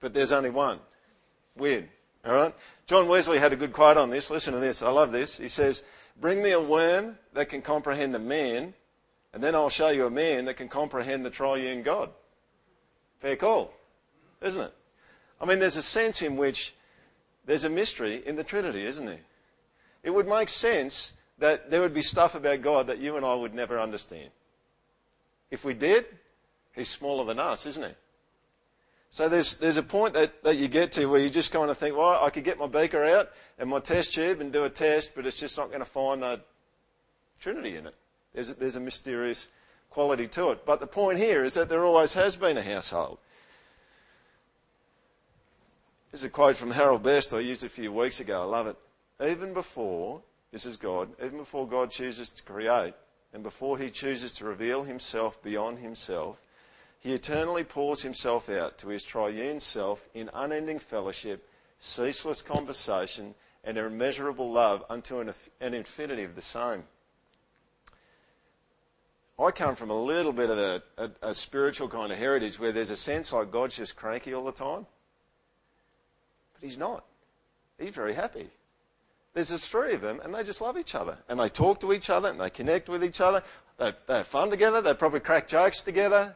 But 0.00 0.14
there's 0.14 0.32
only 0.32 0.50
one. 0.50 0.78
Weird. 1.56 1.88
Alright? 2.26 2.54
John 2.86 3.08
Wesley 3.08 3.38
had 3.38 3.52
a 3.52 3.56
good 3.56 3.72
quote 3.72 3.96
on 3.96 4.10
this. 4.10 4.30
Listen 4.30 4.54
to 4.54 4.60
this. 4.60 4.82
I 4.82 4.90
love 4.90 5.12
this. 5.12 5.36
He 5.36 5.48
says, 5.48 5.82
Bring 6.20 6.42
me 6.42 6.52
a 6.52 6.60
worm 6.60 7.18
that 7.34 7.50
can 7.50 7.60
comprehend 7.60 8.14
a 8.16 8.18
man, 8.18 8.72
and 9.34 9.42
then 9.42 9.54
I'll 9.54 9.68
show 9.68 9.88
you 9.88 10.06
a 10.06 10.10
man 10.10 10.46
that 10.46 10.56
can 10.56 10.68
comprehend 10.68 11.26
the 11.26 11.30
triune 11.30 11.82
God. 11.82 12.10
Fair 13.20 13.36
call, 13.36 13.72
isn't 14.42 14.60
it? 14.60 14.74
I 15.40 15.44
mean, 15.44 15.58
there's 15.58 15.76
a 15.76 15.82
sense 15.82 16.22
in 16.22 16.36
which 16.36 16.74
there's 17.44 17.64
a 17.64 17.70
mystery 17.70 18.22
in 18.26 18.36
the 18.36 18.44
Trinity, 18.44 18.84
isn't 18.84 19.06
there? 19.06 19.20
It 20.02 20.10
would 20.10 20.28
make 20.28 20.48
sense 20.48 21.12
that 21.38 21.70
there 21.70 21.80
would 21.80 21.94
be 21.94 22.02
stuff 22.02 22.34
about 22.34 22.62
God 22.62 22.86
that 22.86 22.98
you 22.98 23.16
and 23.16 23.24
I 23.24 23.34
would 23.34 23.54
never 23.54 23.78
understand. 23.78 24.30
If 25.50 25.64
we 25.64 25.74
did, 25.74 26.06
he's 26.74 26.88
smaller 26.88 27.24
than 27.24 27.38
us, 27.38 27.66
isn't 27.66 27.84
he? 27.84 27.94
So 29.10 29.28
there's, 29.28 29.54
there's 29.54 29.78
a 29.78 29.82
point 29.82 30.14
that, 30.14 30.42
that 30.42 30.56
you 30.56 30.68
get 30.68 30.92
to 30.92 31.06
where 31.06 31.20
you 31.20 31.28
just 31.28 31.52
kind 31.52 31.70
of 31.70 31.78
think, 31.78 31.96
well, 31.96 32.22
I 32.22 32.30
could 32.30 32.44
get 32.44 32.58
my 32.58 32.66
beaker 32.66 33.04
out 33.04 33.30
and 33.58 33.70
my 33.70 33.80
test 33.80 34.14
tube 34.14 34.40
and 34.40 34.52
do 34.52 34.64
a 34.64 34.70
test, 34.70 35.14
but 35.14 35.26
it's 35.26 35.38
just 35.38 35.56
not 35.56 35.68
going 35.68 35.80
to 35.80 35.86
find 35.86 36.22
the 36.22 36.40
Trinity 37.40 37.76
in 37.76 37.86
it. 37.86 37.94
There's 38.34 38.50
a, 38.50 38.54
there's 38.54 38.76
a 38.76 38.80
mysterious 38.80 39.48
quality 39.96 40.28
to 40.28 40.50
it. 40.50 40.66
But 40.66 40.80
the 40.80 40.86
point 40.86 41.18
here 41.18 41.42
is 41.42 41.54
that 41.54 41.70
there 41.70 41.82
always 41.82 42.12
has 42.12 42.36
been 42.36 42.58
a 42.58 42.62
household. 42.62 43.16
This 46.12 46.20
is 46.20 46.26
a 46.26 46.28
quote 46.28 46.54
from 46.54 46.70
Harold 46.70 47.02
Best. 47.02 47.32
I 47.32 47.38
used 47.38 47.64
a 47.64 47.70
few 47.70 47.90
weeks 47.90 48.20
ago. 48.20 48.42
I 48.42 48.44
love 48.44 48.66
it. 48.66 48.76
Even 49.26 49.54
before, 49.54 50.20
this 50.52 50.66
is 50.66 50.76
God, 50.76 51.08
even 51.24 51.38
before 51.38 51.66
God 51.66 51.90
chooses 51.90 52.30
to 52.32 52.42
create, 52.42 52.92
and 53.32 53.42
before 53.42 53.78
he 53.78 53.88
chooses 53.88 54.34
to 54.34 54.44
reveal 54.44 54.82
himself 54.82 55.42
beyond 55.42 55.78
himself, 55.78 56.42
he 57.00 57.14
eternally 57.14 57.64
pours 57.64 58.02
himself 58.02 58.50
out 58.50 58.76
to 58.76 58.88
his 58.88 59.02
triune 59.02 59.58
self 59.58 60.06
in 60.12 60.28
unending 60.34 60.78
fellowship, 60.78 61.48
ceaseless 61.78 62.42
conversation, 62.42 63.34
and 63.64 63.78
immeasurable 63.78 64.52
love 64.52 64.84
unto 64.90 65.20
an, 65.20 65.32
an 65.62 65.72
infinity 65.72 66.24
of 66.24 66.34
the 66.34 66.42
same. 66.42 66.84
I 69.38 69.50
come 69.50 69.74
from 69.74 69.90
a 69.90 70.02
little 70.02 70.32
bit 70.32 70.48
of 70.48 70.58
a, 70.58 70.82
a, 70.96 71.10
a, 71.28 71.34
spiritual 71.34 71.88
kind 71.88 72.10
of 72.10 72.16
heritage 72.16 72.58
where 72.58 72.72
there's 72.72 72.90
a 72.90 72.96
sense 72.96 73.32
like 73.32 73.50
God's 73.50 73.76
just 73.76 73.94
cranky 73.94 74.32
all 74.32 74.44
the 74.44 74.52
time. 74.52 74.86
But 76.54 76.62
He's 76.62 76.78
not. 76.78 77.04
He's 77.78 77.90
very 77.90 78.14
happy. 78.14 78.48
There's 79.34 79.50
just 79.50 79.68
three 79.68 79.92
of 79.92 80.00
them, 80.00 80.20
and 80.24 80.34
they 80.34 80.42
just 80.42 80.62
love 80.62 80.78
each 80.78 80.94
other. 80.94 81.18
And 81.28 81.38
they 81.38 81.50
talk 81.50 81.80
to 81.80 81.92
each 81.92 82.08
other, 82.08 82.30
and 82.30 82.40
they 82.40 82.48
connect 82.48 82.88
with 82.88 83.04
each 83.04 83.20
other. 83.20 83.42
They, 83.76 83.92
they 84.06 84.16
have 84.18 84.26
fun 84.26 84.48
together. 84.48 84.80
They 84.80 84.94
probably 84.94 85.20
crack 85.20 85.46
jokes 85.46 85.82
together. 85.82 86.34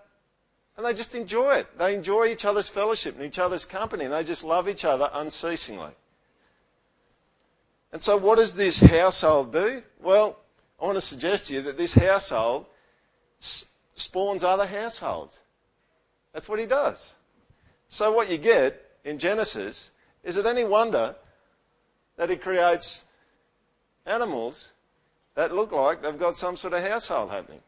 And 0.77 0.85
they 0.85 0.93
just 0.93 1.15
enjoy 1.15 1.55
it. 1.55 1.79
They 1.79 1.95
enjoy 1.95 2.27
each 2.27 2.45
other's 2.45 2.69
fellowship 2.69 3.15
and 3.17 3.25
each 3.25 3.39
other's 3.39 3.65
company, 3.65 4.05
and 4.05 4.13
they 4.13 4.25
just 4.25 4.45
love 4.45 4.69
each 4.69 4.85
other 4.85 5.09
unceasingly. 5.15 5.93
And 7.93 8.03
so, 8.03 8.19
what 8.19 8.37
does 8.37 8.53
this 8.53 8.79
household 8.79 9.53
do? 9.53 9.83
Well, 10.03 10.37
I 10.81 10.85
want 10.85 10.97
to 10.97 11.01
suggest 11.01 11.47
to 11.47 11.55
you 11.55 11.63
that 11.63 11.79
this 11.79 11.95
household 11.95 12.67
spawns 13.41 14.45
other 14.45 14.67
households. 14.67 15.41
That's 16.33 16.49
what 16.49 16.59
he 16.59 16.67
does. 16.67 17.17
So, 17.89 18.13
what 18.13 18.31
you 18.31 18.39
get 18.39 18.81
in 19.05 19.19
Genesis 19.19 19.91
is 20.23 20.37
it 20.37 20.47
any 20.47 20.65
wonder 20.65 21.17
that 22.17 22.31
he 22.31 22.37
creates 22.37 23.05
animals 24.07 24.73
that 25.35 25.55
look 25.55 25.73
like 25.73 26.03
they've 26.03 26.19
got 26.19 26.37
some 26.37 26.57
sort 26.57 26.75
of 26.75 26.83
household 26.83 27.31
happening? 27.31 27.61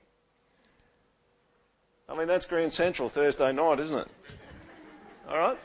I 2.09 2.17
mean, 2.17 2.29
that's 2.29 2.45
Grand 2.45 2.73
Central 2.73 3.09
Thursday 3.09 3.53
night, 3.53 3.81
isn't 3.81 3.97
it? 3.97 4.09
All 5.29 5.39
right? 5.39 5.59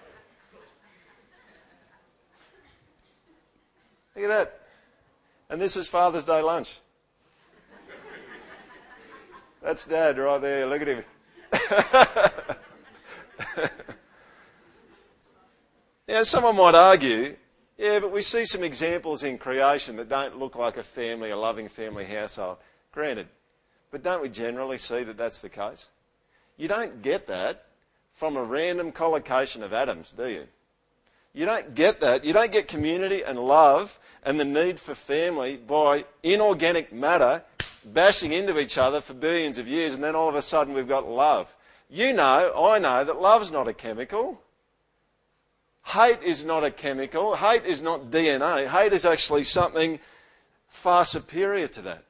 Look 4.16 4.26
at 4.26 4.30
that. 4.30 4.62
And 5.50 5.62
this 5.62 5.76
is 5.76 5.88
Father's 5.88 6.24
Day 6.24 6.42
lunch. 6.42 6.80
That's 9.62 9.86
Dad 9.86 10.18
right 10.18 10.42
there. 10.42 10.66
Look 10.66 10.82
at 10.82 10.88
him. 10.88 11.04
yeah, 16.08 16.24
someone 16.24 16.56
might 16.56 16.76
argue, 16.76 17.36
yeah, 17.78 18.00
but 18.00 18.12
we 18.12 18.22
see 18.22 18.46
some 18.46 18.64
examples 18.64 19.24
in 19.24 19.38
creation 19.38 19.96
that 19.98 20.10
don't 20.10 20.38
look 20.38 20.56
like 20.56 20.78
a 20.78 20.84
family, 20.84 21.32
a 21.32 21.38
loving 21.38 21.68
family 21.68 22.06
household. 22.06 22.58
Granted. 22.92 23.28
But 23.92 24.04
don't 24.04 24.22
we 24.22 24.30
generally 24.30 24.78
see 24.78 25.04
that 25.04 25.18
that's 25.18 25.42
the 25.42 25.50
case? 25.50 25.88
You 26.58 26.68
don't 26.68 27.02
get 27.02 27.28
that 27.28 27.66
from 28.12 28.36
a 28.36 28.44
random 28.44 28.92
collocation 28.92 29.64
of 29.64 29.74
atoms, 29.74 30.12
do 30.12 30.28
you? 30.28 30.48
You 31.34 31.46
don't 31.46 31.76
get 31.76 32.00
that. 32.00 32.26
You 32.26 32.34
don't 32.34 32.52
get 32.52 32.68
community 32.68 33.24
and 33.24 33.40
love 33.40 34.00
and 34.24 34.40
the 34.40 34.46
need 34.46 34.80
for 34.80 34.96
family 34.96 35.56
by 35.56 36.06
inorganic 36.24 36.92
matter 36.92 37.44
bashing 37.94 38.34
into 38.34 38.60
each 38.60 38.78
other 38.78 39.02
for 39.02 39.14
billions 39.14 39.58
of 39.58 39.68
years, 39.68 39.94
and 39.94 40.04
then 40.04 40.16
all 40.16 40.30
of 40.30 40.36
a 40.36 40.42
sudden 40.42 40.74
we've 40.74 40.88
got 40.88 41.08
love. 41.08 41.56
You 41.90 42.14
know, 42.14 42.54
I 42.56 42.80
know 42.80 43.04
that 43.04 43.22
love's 43.22 43.52
not 43.52 43.68
a 43.68 43.74
chemical. 43.74 44.42
Hate 45.86 46.22
is 46.22 46.44
not 46.44 46.64
a 46.66 46.72
chemical. 46.72 47.36
Hate 47.36 47.66
is 47.66 47.82
not 47.82 48.12
DNA. 48.12 48.68
Hate 48.68 48.92
is 48.92 49.06
actually 49.06 49.44
something 49.44 50.00
far 50.68 51.06
superior 51.06 51.68
to 51.70 51.82
that. 51.84 52.04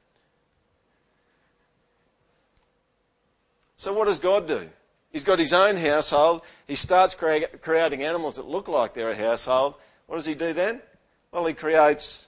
So, 3.76 3.92
what 3.92 4.06
does 4.06 4.18
God 4.18 4.48
do? 4.48 4.68
He's 5.10 5.24
got 5.24 5.38
his 5.38 5.52
own 5.52 5.76
household. 5.76 6.42
He 6.66 6.74
starts 6.74 7.14
creating 7.14 8.02
animals 8.02 8.36
that 8.36 8.46
look 8.46 8.66
like 8.66 8.94
they're 8.94 9.12
a 9.12 9.16
household. 9.16 9.74
What 10.06 10.16
does 10.16 10.26
he 10.26 10.34
do 10.34 10.52
then? 10.52 10.82
Well, 11.30 11.46
he 11.46 11.54
creates 11.54 12.26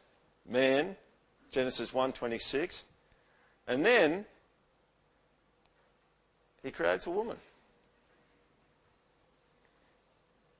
man, 0.48 0.96
Genesis 1.50 1.92
1:26. 1.92 2.84
And 3.70 3.84
then 3.84 4.24
he 6.64 6.72
creates 6.72 7.06
a 7.06 7.10
woman. 7.10 7.36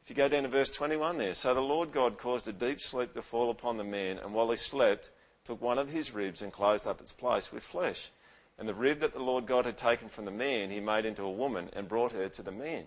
If 0.04 0.10
you 0.10 0.14
go 0.14 0.28
down 0.28 0.44
to 0.44 0.48
verse 0.48 0.70
21 0.70 1.18
there, 1.18 1.34
so 1.34 1.52
the 1.52 1.60
Lord 1.60 1.90
God 1.90 2.18
caused 2.18 2.46
a 2.46 2.52
deep 2.52 2.80
sleep 2.80 3.12
to 3.14 3.20
fall 3.20 3.50
upon 3.50 3.76
the 3.76 3.84
man, 3.84 4.18
and 4.18 4.32
while 4.32 4.48
he 4.48 4.56
slept, 4.56 5.10
took 5.44 5.60
one 5.60 5.76
of 5.76 5.90
his 5.90 6.14
ribs 6.14 6.42
and 6.42 6.52
closed 6.52 6.86
up 6.86 7.00
its 7.00 7.12
place 7.12 7.50
with 7.50 7.64
flesh. 7.64 8.12
And 8.60 8.68
the 8.68 8.74
rib 8.74 9.00
that 9.00 9.12
the 9.12 9.18
Lord 9.18 9.44
God 9.44 9.64
had 9.64 9.76
taken 9.76 10.08
from 10.08 10.24
the 10.24 10.30
man, 10.30 10.70
he 10.70 10.78
made 10.78 11.04
into 11.04 11.24
a 11.24 11.30
woman 11.32 11.68
and 11.72 11.88
brought 11.88 12.12
her 12.12 12.28
to 12.28 12.42
the 12.42 12.52
man. 12.52 12.84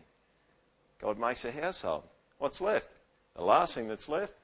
God 1.02 1.20
makes 1.20 1.44
a 1.44 1.52
household. 1.52 2.04
What's 2.38 2.62
left? 2.62 2.92
The 3.36 3.44
last 3.44 3.76
thing 3.76 3.90
that's 3.90 4.08
left 4.08 4.36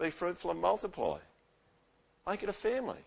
be 0.00 0.10
fruitful 0.10 0.52
and 0.52 0.60
multiply. 0.60 1.18
Make 2.24 2.44
it 2.44 2.48
a 2.48 2.52
family. 2.52 3.04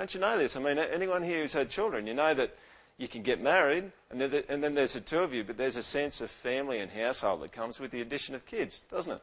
Don't 0.00 0.14
you 0.14 0.20
know 0.20 0.38
this? 0.38 0.56
I 0.56 0.60
mean, 0.60 0.78
anyone 0.78 1.22
here 1.22 1.42
who's 1.42 1.52
had 1.52 1.68
children, 1.68 2.06
you 2.06 2.14
know 2.14 2.32
that 2.32 2.56
you 2.96 3.06
can 3.06 3.20
get 3.20 3.38
married, 3.38 3.92
and 4.10 4.18
then, 4.18 4.44
and 4.48 4.64
then 4.64 4.72
there's 4.72 4.94
the 4.94 5.00
two 5.02 5.18
of 5.18 5.34
you, 5.34 5.44
but 5.44 5.58
there's 5.58 5.76
a 5.76 5.82
sense 5.82 6.22
of 6.22 6.30
family 6.30 6.78
and 6.78 6.90
household 6.90 7.42
that 7.42 7.52
comes 7.52 7.78
with 7.78 7.90
the 7.90 8.00
addition 8.00 8.34
of 8.34 8.46
kids, 8.46 8.84
doesn't 8.84 9.12
it? 9.12 9.22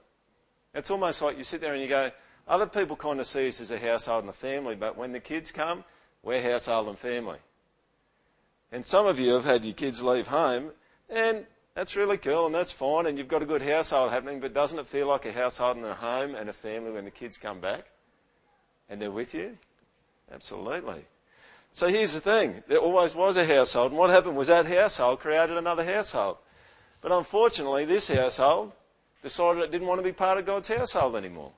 It's 0.76 0.92
almost 0.92 1.24
like 1.24 1.36
you 1.36 1.44
sit 1.44 1.62
there 1.62 1.74
and 1.74 1.82
you 1.82 1.88
go, 1.88 2.12
other 2.48 2.68
people 2.68 2.96
kind 2.96 3.20
of 3.20 3.26
see 3.26 3.48
us 3.48 3.60
as 3.60 3.72
a 3.72 3.80
household 3.80 4.26
and 4.26 4.30
a 4.30 4.34
family, 4.34 4.76
but 4.76 4.96
when 4.96 5.14
the 5.14 5.20
kids 5.20 5.52
come, 5.52 5.84
we're 6.22 6.44
household 6.44 6.90
and 6.90 7.00
family. 7.00 7.40
And 8.72 8.86
some 8.86 9.08
of 9.08 9.20
you 9.20 9.34
have 9.34 9.46
had 9.46 9.66
your 9.66 9.74
kids 9.74 10.04
leave 10.04 10.28
home, 10.28 10.70
and 11.10 11.44
that's 11.74 11.96
really 11.96 12.18
cool, 12.18 12.46
and 12.46 12.54
that's 12.54 12.72
fine, 12.72 13.08
and 13.08 13.18
you've 13.18 13.28
got 13.28 13.42
a 13.42 13.48
good 13.48 13.64
household 13.64 14.12
happening, 14.12 14.40
but 14.40 14.54
doesn't 14.54 14.78
it 14.78 14.86
feel 14.86 15.08
like 15.08 15.26
a 15.26 15.32
household 15.32 15.78
and 15.78 15.88
a 15.88 15.96
home 15.96 16.36
and 16.36 16.48
a 16.48 16.54
family 16.54 16.92
when 16.92 17.06
the 17.06 17.10
kids 17.10 17.36
come 17.36 17.60
back 17.60 17.86
and 18.90 19.02
they're 19.02 19.10
with 19.10 19.34
you? 19.34 19.58
Absolutely. 20.32 21.06
So 21.72 21.88
here's 21.88 22.14
the 22.14 22.20
thing. 22.20 22.64
There 22.68 22.80
always 22.80 23.16
was 23.16 23.38
a 23.38 23.46
household, 23.46 23.92
and 23.92 24.00
what 24.00 24.10
happened 24.10 24.36
was 24.36 24.48
that 24.48 24.66
household 24.66 25.20
created 25.20 25.58
another 25.58 25.86
household. 25.86 26.38
But 27.02 27.12
unfortunately, 27.12 27.86
this 27.86 28.08
household 28.08 28.72
decided 29.22 29.64
it 29.64 29.72
didn't 29.72 29.88
want 29.88 30.00
to 30.00 30.04
be 30.04 30.12
part 30.12 30.38
of 30.38 30.46
God's 30.46 30.68
household 30.68 31.16
anymore 31.16 31.52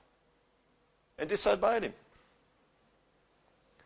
and 1.18 1.28
disobeyed 1.28 1.84
him. 1.84 1.94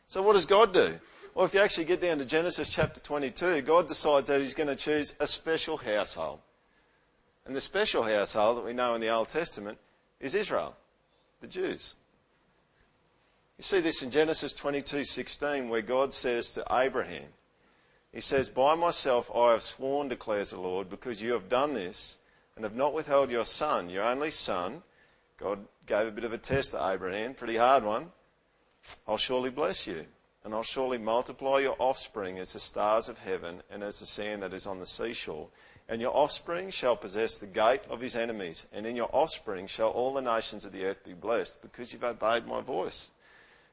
So 0.07 0.23
what 0.23 0.35
does 0.35 0.47
God 0.47 0.73
do? 0.73 0.99
Well, 1.35 1.45
if 1.45 1.55
you 1.55 1.61
actually 1.61 1.87
get 1.87 2.01
down 2.01 2.19
to 2.19 2.25
Genesis 2.25 2.69
chapter 2.69 3.01
22, 3.01 3.63
God 3.63 3.89
decides 3.89 4.29
that 4.29 4.41
he's 4.41 4.55
going 4.55 4.69
to 4.69 4.77
choose 4.77 5.15
a 5.19 5.27
special 5.27 5.77
household. 5.77 6.39
And 7.47 7.55
the 7.55 7.61
special 7.61 8.05
household 8.05 8.59
that 8.59 8.65
we 8.65 8.73
know 8.73 8.95
in 8.95 9.01
the 9.01 9.09
Old 9.09 9.29
Testament 9.29 9.79
is 10.21 10.35
Israel, 10.35 10.77
the 11.41 11.49
Jews. 11.49 11.95
You 13.57 13.63
see 13.63 13.81
this 13.81 14.03
in 14.03 14.11
Genesis 14.11 14.53
22:16 14.53 15.69
where 15.69 15.81
God 15.81 16.13
says 16.13 16.53
to 16.53 16.65
Abraham, 16.71 17.33
he 18.13 18.21
says, 18.21 18.51
"By 18.51 18.75
myself 18.75 19.31
I 19.35 19.53
have 19.53 19.63
sworn, 19.63 20.09
declares 20.09 20.51
the 20.51 20.61
Lord, 20.61 20.91
because 20.91 21.23
you 21.23 21.33
have 21.33 21.49
done 21.49 21.75
this 21.75 22.19
and 22.57 22.65
have 22.65 22.75
not 22.75 22.93
withheld 22.93 23.31
your 23.31 23.45
son, 23.45 23.91
your 23.91 24.03
only 24.03 24.33
son." 24.33 24.83
God 25.37 25.67
gave 25.87 26.09
a 26.09 26.11
bit 26.11 26.25
of 26.25 26.33
a 26.33 26.39
test 26.39 26.73
to 26.73 26.85
Abraham, 26.85 27.35
pretty 27.35 27.57
hard 27.57 27.85
one. 27.85 28.13
I'll 29.07 29.19
surely 29.19 29.51
bless 29.51 29.87
you, 29.87 30.07
and 30.43 30.53
I'll 30.53 30.63
surely 30.65 30.99
multiply 30.99 31.61
your 31.61 31.77
offspring 31.79 32.39
as 32.39 32.53
the 32.53 32.61
stars 32.61 33.09
of 33.09 33.19
heaven 33.19 33.63
and 33.71 33.85
as 33.85 34.01
the 34.01 34.07
sand 34.07 34.43
that 34.43 34.53
is 34.53 34.67
on 34.67 34.81
the 34.81 34.87
seashore. 34.87 35.49
And 35.89 36.01
your 36.01 36.17
offspring 36.17 36.71
shall 36.71 36.97
possess 36.97 37.39
the 37.39 37.47
gate 37.47 37.83
of 37.89 38.01
his 38.01 38.17
enemies, 38.17 38.67
and 38.73 38.85
in 38.85 38.97
your 38.97 39.15
offspring 39.15 39.69
shall 39.69 39.91
all 39.91 40.13
the 40.13 40.23
nations 40.23 40.65
of 40.65 40.73
the 40.73 40.85
earth 40.85 41.05
be 41.05 41.15
blessed, 41.15 41.63
because 41.63 41.93
you've 41.93 42.03
obeyed 42.03 42.47
my 42.47 42.61
voice. 42.61 43.11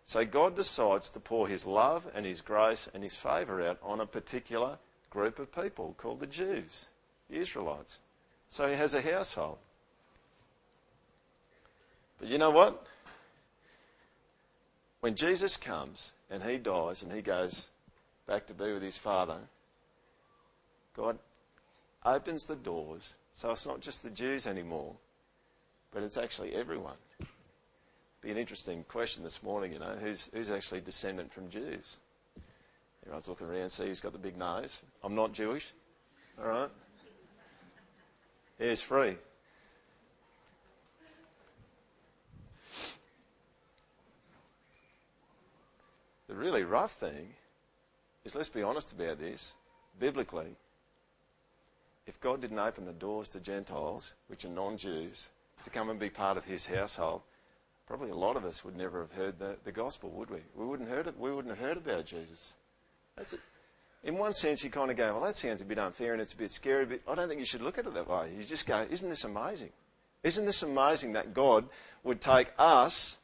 So 0.05 0.25
God 0.25 0.55
decides 0.55 1.10
to 1.12 1.20
pour 1.20 1.48
his 1.48 1.65
love 1.65 2.10
and 2.13 2.25
his 2.25 2.41
grace 2.41 2.89
and 2.93 3.03
his 3.03 3.15
favour 3.15 3.67
out 3.67 3.79
on 3.81 4.01
a 4.01 4.05
particular 4.05 4.77
group 5.10 5.39
of 5.39 5.53
people 5.53 5.96
called 5.98 6.20
the 6.20 6.27
Jews, 6.27 6.88
the 7.29 7.38
Israelites. 7.38 8.00
So 8.50 8.67
he 8.67 8.75
has 8.75 8.93
a 8.93 9.01
household. 9.01 9.58
But 12.20 12.27
you 12.27 12.38
know 12.38 12.51
what? 12.51 12.86
When 15.00 15.15
Jesus 15.15 15.58
comes 15.58 16.13
and 16.29 16.43
he 16.43 16.58
dies 16.58 17.03
and 17.03 17.12
he 17.12 17.22
goes 17.22 17.70
back 18.27 18.46
to 18.48 18.53
be 18.53 18.72
with 18.72 18.84
his 18.84 18.98
Father, 18.98 19.38
God 20.96 21.17
opens 22.05 22.46
the 22.46 22.55
doors 22.55 23.15
so 23.34 23.51
it's 23.51 23.65
not 23.65 23.79
just 23.79 24.03
the 24.03 24.10
Jews 24.10 24.46
anymore, 24.46 24.93
but 25.91 26.03
it's 26.03 26.17
actually 26.17 26.53
everyone. 26.53 26.98
Be 28.22 28.30
an 28.30 28.38
interesting 28.38 28.84
question 28.88 29.24
this 29.24 29.42
morning, 29.42 29.74
you 29.74 29.80
know, 29.80 29.96
who's, 30.00 30.30
who's 30.32 30.51
actually 30.51 30.82
descendant 30.82 31.34
from 31.34 31.50
Jews? 31.50 31.98
Everyone's 33.04 33.28
looking 33.28 33.48
around, 33.48 33.70
see 33.70 33.88
who's 33.88 34.00
got 34.00 34.12
the 34.13 34.20
big 34.20 34.38
nose. 34.38 34.80
I'm 35.04 35.16
not 35.16 35.34
Jewish, 35.34 35.74
all 36.40 36.48
right? 36.48 36.70
Here's 38.60 38.80
free. 38.80 39.18
The 46.28 46.36
really 46.36 46.63
rough 46.63 46.92
thing 46.92 47.34
is 48.24 48.36
let's 48.36 48.50
be 48.50 48.62
honest 48.62 48.92
about 48.92 49.20
this. 49.20 49.56
Biblically, 50.00 50.56
if 52.06 52.22
God 52.22 52.40
didn't 52.40 52.60
open 52.60 52.86
the 52.86 52.94
doors 52.94 53.30
to 53.30 53.40
Gentiles, 53.40 54.13
which 54.28 54.46
are 54.46 54.50
non 54.50 54.78
Jews, 54.78 55.28
to 55.63 55.70
come 55.72 55.90
and 55.90 56.00
be 56.00 56.10
part 56.10 56.38
of 56.38 56.46
his 56.46 56.68
household, 56.68 57.22
probably 57.92 58.10
a 58.10 58.16
lot 58.16 58.38
of 58.38 58.46
us 58.46 58.64
would 58.64 58.78
never 58.78 59.02
have 59.02 59.12
heard 59.12 59.38
the, 59.38 59.58
the 59.66 59.72
gospel, 59.72 60.10
would 60.12 60.30
we? 60.30 60.38
We 60.56 60.66
wouldn't, 60.66 60.88
heard 60.88 61.14
we 61.20 61.30
wouldn't 61.30 61.54
have 61.54 61.68
heard 61.68 61.76
about 61.76 62.06
Jesus. 62.06 62.54
That's 63.18 63.34
it. 63.34 63.42
In 64.06 64.18
one 64.18 64.34
sense, 64.34 64.64
you 64.64 64.70
kind 64.70 64.90
of 64.90 64.96
go, 64.96 65.12
well, 65.12 65.24
that 65.24 65.36
sounds 65.36 65.62
a 65.62 65.66
bit 65.66 65.78
unfair 65.78 66.14
and 66.14 66.22
it's 66.22 66.32
a 66.32 66.38
bit 66.38 66.52
scary, 66.52 66.86
but 66.86 67.02
I 67.06 67.16
don't 67.16 67.28
think 67.28 67.40
you 67.40 67.46
should 67.46 67.62
look 67.62 67.78
at 67.78 67.86
it 67.86 67.94
that 67.94 68.08
way. 68.08 68.32
You 68.38 68.46
just 68.46 68.66
go, 68.66 68.86
isn't 68.90 69.10
this 69.10 69.26
amazing? 69.26 69.72
Isn't 70.24 70.46
this 70.46 70.64
amazing 70.64 71.12
that 71.14 71.34
God 71.34 71.68
would 72.06 72.22
take 72.22 72.54
us, 72.58 73.18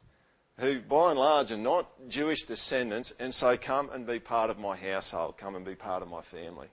who 0.60 0.80
by 0.80 1.12
and 1.12 1.18
large 1.18 1.50
are 1.50 1.56
not 1.56 1.88
Jewish 2.10 2.42
descendants, 2.42 3.14
and 3.18 3.32
say, 3.32 3.56
come 3.56 3.88
and 3.88 4.06
be 4.06 4.18
part 4.18 4.50
of 4.50 4.58
my 4.58 4.76
household, 4.76 5.38
come 5.38 5.56
and 5.56 5.64
be 5.64 5.76
part 5.76 6.02
of 6.02 6.10
my 6.10 6.20
family? 6.20 6.68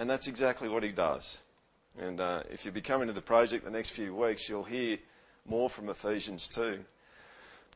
And 0.00 0.10
that's 0.10 0.26
exactly 0.26 0.68
what 0.68 0.82
he 0.82 0.90
does. 0.90 1.40
And 2.00 2.20
uh, 2.20 2.42
if 2.50 2.64
you 2.64 2.72
be 2.72 2.80
coming 2.80 3.06
to 3.06 3.12
the 3.12 3.22
project 3.22 3.64
the 3.64 3.70
next 3.70 3.90
few 3.90 4.12
weeks, 4.12 4.48
you'll 4.48 4.64
hear 4.64 4.98
more 5.46 5.68
from 5.68 5.88
Ephesians 5.88 6.48
2. 6.48 6.84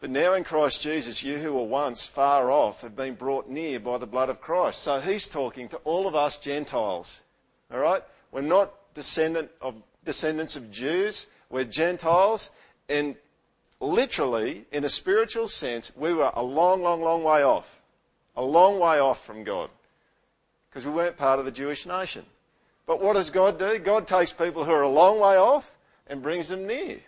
But 0.00 0.10
now 0.10 0.34
in 0.34 0.44
Christ 0.44 0.80
Jesus, 0.80 1.24
you 1.24 1.38
who 1.38 1.52
were 1.54 1.64
once 1.64 2.06
far 2.06 2.50
off 2.50 2.82
have 2.82 2.94
been 2.94 3.14
brought 3.14 3.48
near 3.48 3.80
by 3.80 3.98
the 3.98 4.06
blood 4.06 4.28
of 4.28 4.40
Christ. 4.40 4.82
So 4.82 5.00
he's 5.00 5.26
talking 5.26 5.68
to 5.70 5.76
all 5.78 6.06
of 6.06 6.14
us 6.14 6.38
Gentiles. 6.38 7.22
All 7.72 7.80
right? 7.80 8.02
We're 8.30 8.42
not 8.42 8.72
descendant 8.94 9.50
of, 9.60 9.74
descendants 10.04 10.54
of 10.54 10.70
Jews. 10.70 11.26
We're 11.50 11.64
Gentiles. 11.64 12.50
And 12.88 13.16
literally, 13.80 14.66
in 14.70 14.84
a 14.84 14.88
spiritual 14.88 15.48
sense, 15.48 15.90
we 15.96 16.12
were 16.12 16.30
a 16.34 16.42
long, 16.42 16.82
long, 16.82 17.02
long 17.02 17.24
way 17.24 17.42
off. 17.42 17.80
A 18.36 18.42
long 18.42 18.78
way 18.78 19.00
off 19.00 19.24
from 19.24 19.42
God 19.42 19.68
because 20.70 20.86
we 20.86 20.92
weren't 20.92 21.16
part 21.16 21.40
of 21.40 21.44
the 21.44 21.50
Jewish 21.50 21.86
nation. 21.86 22.24
But 22.86 23.02
what 23.02 23.14
does 23.14 23.30
God 23.30 23.58
do? 23.58 23.78
God 23.80 24.06
takes 24.06 24.32
people 24.32 24.64
who 24.64 24.70
are 24.70 24.82
a 24.82 24.88
long 24.88 25.18
way 25.18 25.36
off 25.36 25.76
and 26.06 26.22
brings 26.22 26.48
them 26.48 26.66
near. 26.66 27.00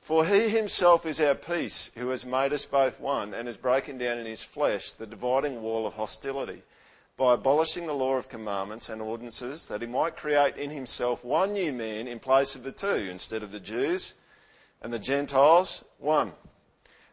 For 0.00 0.24
he 0.24 0.48
himself 0.48 1.04
is 1.06 1.20
our 1.20 1.34
peace, 1.34 1.90
who 1.94 2.08
has 2.08 2.24
made 2.24 2.52
us 2.52 2.64
both 2.64 2.98
one 2.98 3.34
and 3.34 3.46
has 3.46 3.56
broken 3.56 3.98
down 3.98 4.18
in 4.18 4.26
his 4.26 4.42
flesh 4.42 4.92
the 4.92 5.06
dividing 5.06 5.62
wall 5.62 5.86
of 5.86 5.92
hostility 5.94 6.62
by 7.16 7.34
abolishing 7.34 7.86
the 7.86 7.94
law 7.94 8.14
of 8.16 8.28
commandments 8.28 8.88
and 8.88 9.02
ordinances, 9.02 9.68
that 9.68 9.82
he 9.82 9.86
might 9.86 10.16
create 10.16 10.56
in 10.56 10.70
himself 10.70 11.22
one 11.22 11.52
new 11.52 11.70
man 11.70 12.08
in 12.08 12.18
place 12.18 12.56
of 12.56 12.64
the 12.64 12.72
two, 12.72 12.88
instead 12.88 13.42
of 13.42 13.52
the 13.52 13.60
Jews 13.60 14.14
and 14.80 14.90
the 14.90 14.98
Gentiles, 14.98 15.84
one. 15.98 16.32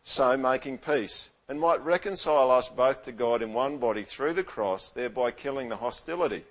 So 0.03 0.37
making 0.37 0.77
peace 0.77 1.29
and 1.49 1.59
might 1.59 1.83
reconcile 1.83 2.49
us 2.49 2.69
both 2.69 3.03
to 3.03 3.11
God 3.11 3.41
in 3.41 3.53
one 3.53 3.77
body 3.77 4.03
through 4.03 4.33
the 4.33 4.43
cross, 4.43 4.89
thereby 4.89 5.31
killing 5.31 5.67
the 5.67 5.75
hostility. 5.75 6.45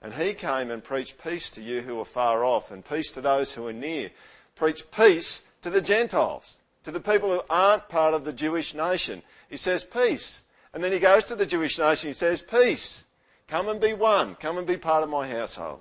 And 0.00 0.14
he 0.14 0.34
came 0.34 0.70
and 0.70 0.82
preached 0.82 1.22
peace 1.22 1.50
to 1.50 1.62
you 1.62 1.80
who 1.80 1.98
are 2.00 2.04
far 2.04 2.44
off, 2.44 2.70
and 2.70 2.84
peace 2.84 3.10
to 3.12 3.20
those 3.20 3.52
who 3.54 3.66
are 3.66 3.72
near. 3.72 4.10
Preach 4.54 4.88
peace 4.92 5.42
to 5.64 5.70
the 5.70 5.80
Gentiles, 5.80 6.60
to 6.82 6.90
the 6.90 7.00
people 7.00 7.30
who 7.32 7.40
aren't 7.48 7.88
part 7.88 8.12
of 8.12 8.26
the 8.26 8.34
Jewish 8.34 8.74
nation. 8.74 9.22
He 9.48 9.56
says 9.56 9.82
peace. 9.82 10.44
And 10.74 10.84
then 10.84 10.92
he 10.92 10.98
goes 10.98 11.24
to 11.26 11.36
the 11.36 11.46
Jewish 11.46 11.78
nation, 11.78 12.10
he 12.10 12.12
says, 12.12 12.42
Peace. 12.42 13.06
Come 13.48 13.70
and 13.70 13.80
be 13.80 13.94
one. 13.94 14.34
Come 14.34 14.58
and 14.58 14.66
be 14.66 14.76
part 14.76 15.02
of 15.02 15.08
my 15.08 15.26
household. 15.26 15.80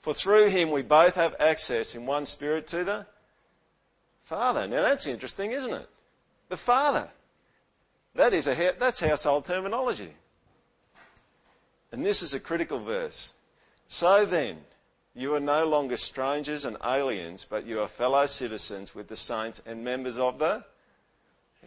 For 0.00 0.12
through 0.12 0.48
him 0.48 0.70
we 0.70 0.82
both 0.82 1.14
have 1.14 1.34
access 1.40 1.94
in 1.94 2.04
one 2.04 2.26
spirit 2.26 2.66
to 2.68 2.84
the 2.84 3.06
Father. 4.24 4.66
Now 4.66 4.82
that's 4.82 5.06
interesting, 5.06 5.52
isn't 5.52 5.72
it? 5.72 5.88
The 6.50 6.58
Father. 6.58 7.08
That 8.16 8.34
is 8.34 8.48
a, 8.48 8.74
that's 8.78 9.00
household 9.00 9.46
terminology. 9.46 10.12
And 11.90 12.04
this 12.04 12.22
is 12.22 12.34
a 12.34 12.40
critical 12.40 12.80
verse. 12.80 13.32
So 13.88 14.26
then, 14.26 14.58
you 15.14 15.34
are 15.34 15.40
no 15.40 15.66
longer 15.66 15.96
strangers 15.96 16.64
and 16.64 16.76
aliens, 16.84 17.46
but 17.48 17.66
you 17.66 17.80
are 17.80 17.88
fellow 17.88 18.24
citizens 18.26 18.94
with 18.94 19.08
the 19.08 19.16
saints 19.16 19.60
and 19.66 19.84
members 19.84 20.18
of 20.18 20.38
the 20.38 20.64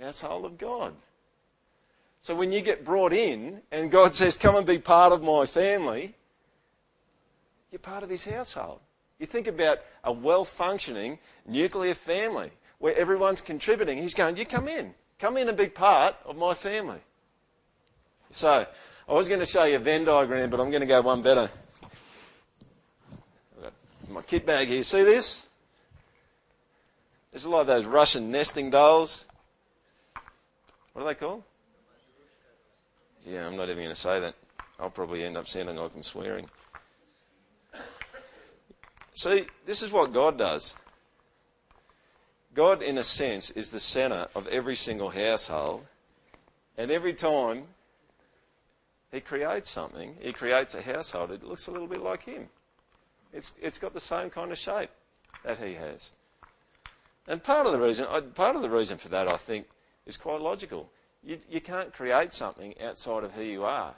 household 0.01 0.45
of 0.45 0.57
God. 0.57 0.93
So 2.21 2.35
when 2.35 2.51
you 2.51 2.61
get 2.61 2.83
brought 2.83 3.13
in 3.13 3.61
and 3.71 3.91
God 3.91 4.15
says, 4.15 4.35
Come 4.35 4.55
and 4.55 4.65
be 4.65 4.79
part 4.79 5.13
of 5.13 5.21
my 5.21 5.45
family, 5.45 6.15
you're 7.71 7.79
part 7.79 8.03
of 8.03 8.09
his 8.09 8.23
household. 8.23 8.79
You 9.19 9.27
think 9.27 9.47
about 9.47 9.79
a 10.03 10.11
well 10.11 10.43
functioning 10.43 11.19
nuclear 11.45 11.93
family 11.93 12.49
where 12.79 12.95
everyone's 12.95 13.41
contributing. 13.41 13.99
He's 13.99 14.15
going, 14.15 14.37
You 14.37 14.45
come 14.45 14.67
in. 14.67 14.93
Come 15.19 15.37
in 15.37 15.47
and 15.47 15.57
be 15.57 15.67
part 15.67 16.15
of 16.25 16.35
my 16.35 16.53
family. 16.53 16.99
So, 18.31 18.65
I 19.07 19.13
was 19.13 19.29
going 19.29 19.39
to 19.39 19.45
show 19.45 19.63
you 19.65 19.75
a 19.75 19.79
Venn 19.79 20.03
diagram, 20.03 20.49
but 20.49 20.59
I'm 20.59 20.71
going 20.71 20.81
to 20.81 20.87
go 20.87 21.01
one 21.01 21.21
better. 21.21 21.49
My 24.15 24.21
kit 24.21 24.45
bag 24.45 24.69
here. 24.69 24.81
See 24.81 25.03
this? 25.03 25.45
This 27.33 27.41
is 27.41 27.47
like 27.49 27.67
those 27.67 27.83
Russian 27.83 28.31
nesting 28.31 28.69
dolls. 28.69 29.25
What 30.93 31.01
are 31.01 31.05
they 31.09 31.15
called? 31.15 31.43
Yeah, 33.27 33.45
I'm 33.45 33.57
not 33.57 33.65
even 33.65 33.83
going 33.83 33.89
to 33.89 33.95
say 33.95 34.21
that. 34.21 34.35
I'll 34.79 34.89
probably 34.89 35.25
end 35.25 35.35
up 35.35 35.49
sounding 35.49 35.75
like 35.75 35.91
I'm 35.93 36.01
swearing. 36.01 36.45
See, 39.13 39.47
this 39.65 39.83
is 39.83 39.91
what 39.91 40.13
God 40.13 40.37
does. 40.37 40.75
God, 42.53 42.81
in 42.81 42.97
a 42.97 43.03
sense, 43.03 43.49
is 43.49 43.69
the 43.69 43.81
centre 43.81 44.27
of 44.33 44.47
every 44.47 44.77
single 44.77 45.09
household. 45.09 45.85
And 46.77 46.89
every 46.89 47.13
time 47.13 47.65
He 49.11 49.19
creates 49.19 49.69
something, 49.69 50.15
He 50.21 50.31
creates 50.31 50.73
a 50.73 50.81
household, 50.81 51.31
it 51.31 51.43
looks 51.43 51.67
a 51.67 51.71
little 51.71 51.87
bit 51.87 52.01
like 52.01 52.23
Him. 52.23 52.47
It's, 53.35 53.53
it's 53.61 53.77
got 53.77 53.93
the 53.93 53.99
same 53.99 54.29
kind 54.31 54.51
of 54.51 54.57
shape 54.57 54.89
that 55.43 55.59
He 55.59 55.73
has. 55.73 56.11
And 57.27 57.43
part 57.43 57.67
of 57.67 57.73
the 57.73 57.79
reason, 57.79 58.07
part 58.33 58.55
of 58.55 58.61
the 58.61 58.69
reason 58.69 58.97
for 58.97 59.09
that, 59.09 59.27
I 59.27 59.33
think, 59.33 59.67
is 60.05 60.17
quite 60.17 60.41
logical. 60.41 60.89
You, 61.23 61.39
you 61.49 61.61
can't 61.61 61.93
create 61.93 62.33
something 62.33 62.73
outside 62.81 63.23
of 63.23 63.33
who 63.33 63.43
you 63.43 63.63
are. 63.63 63.93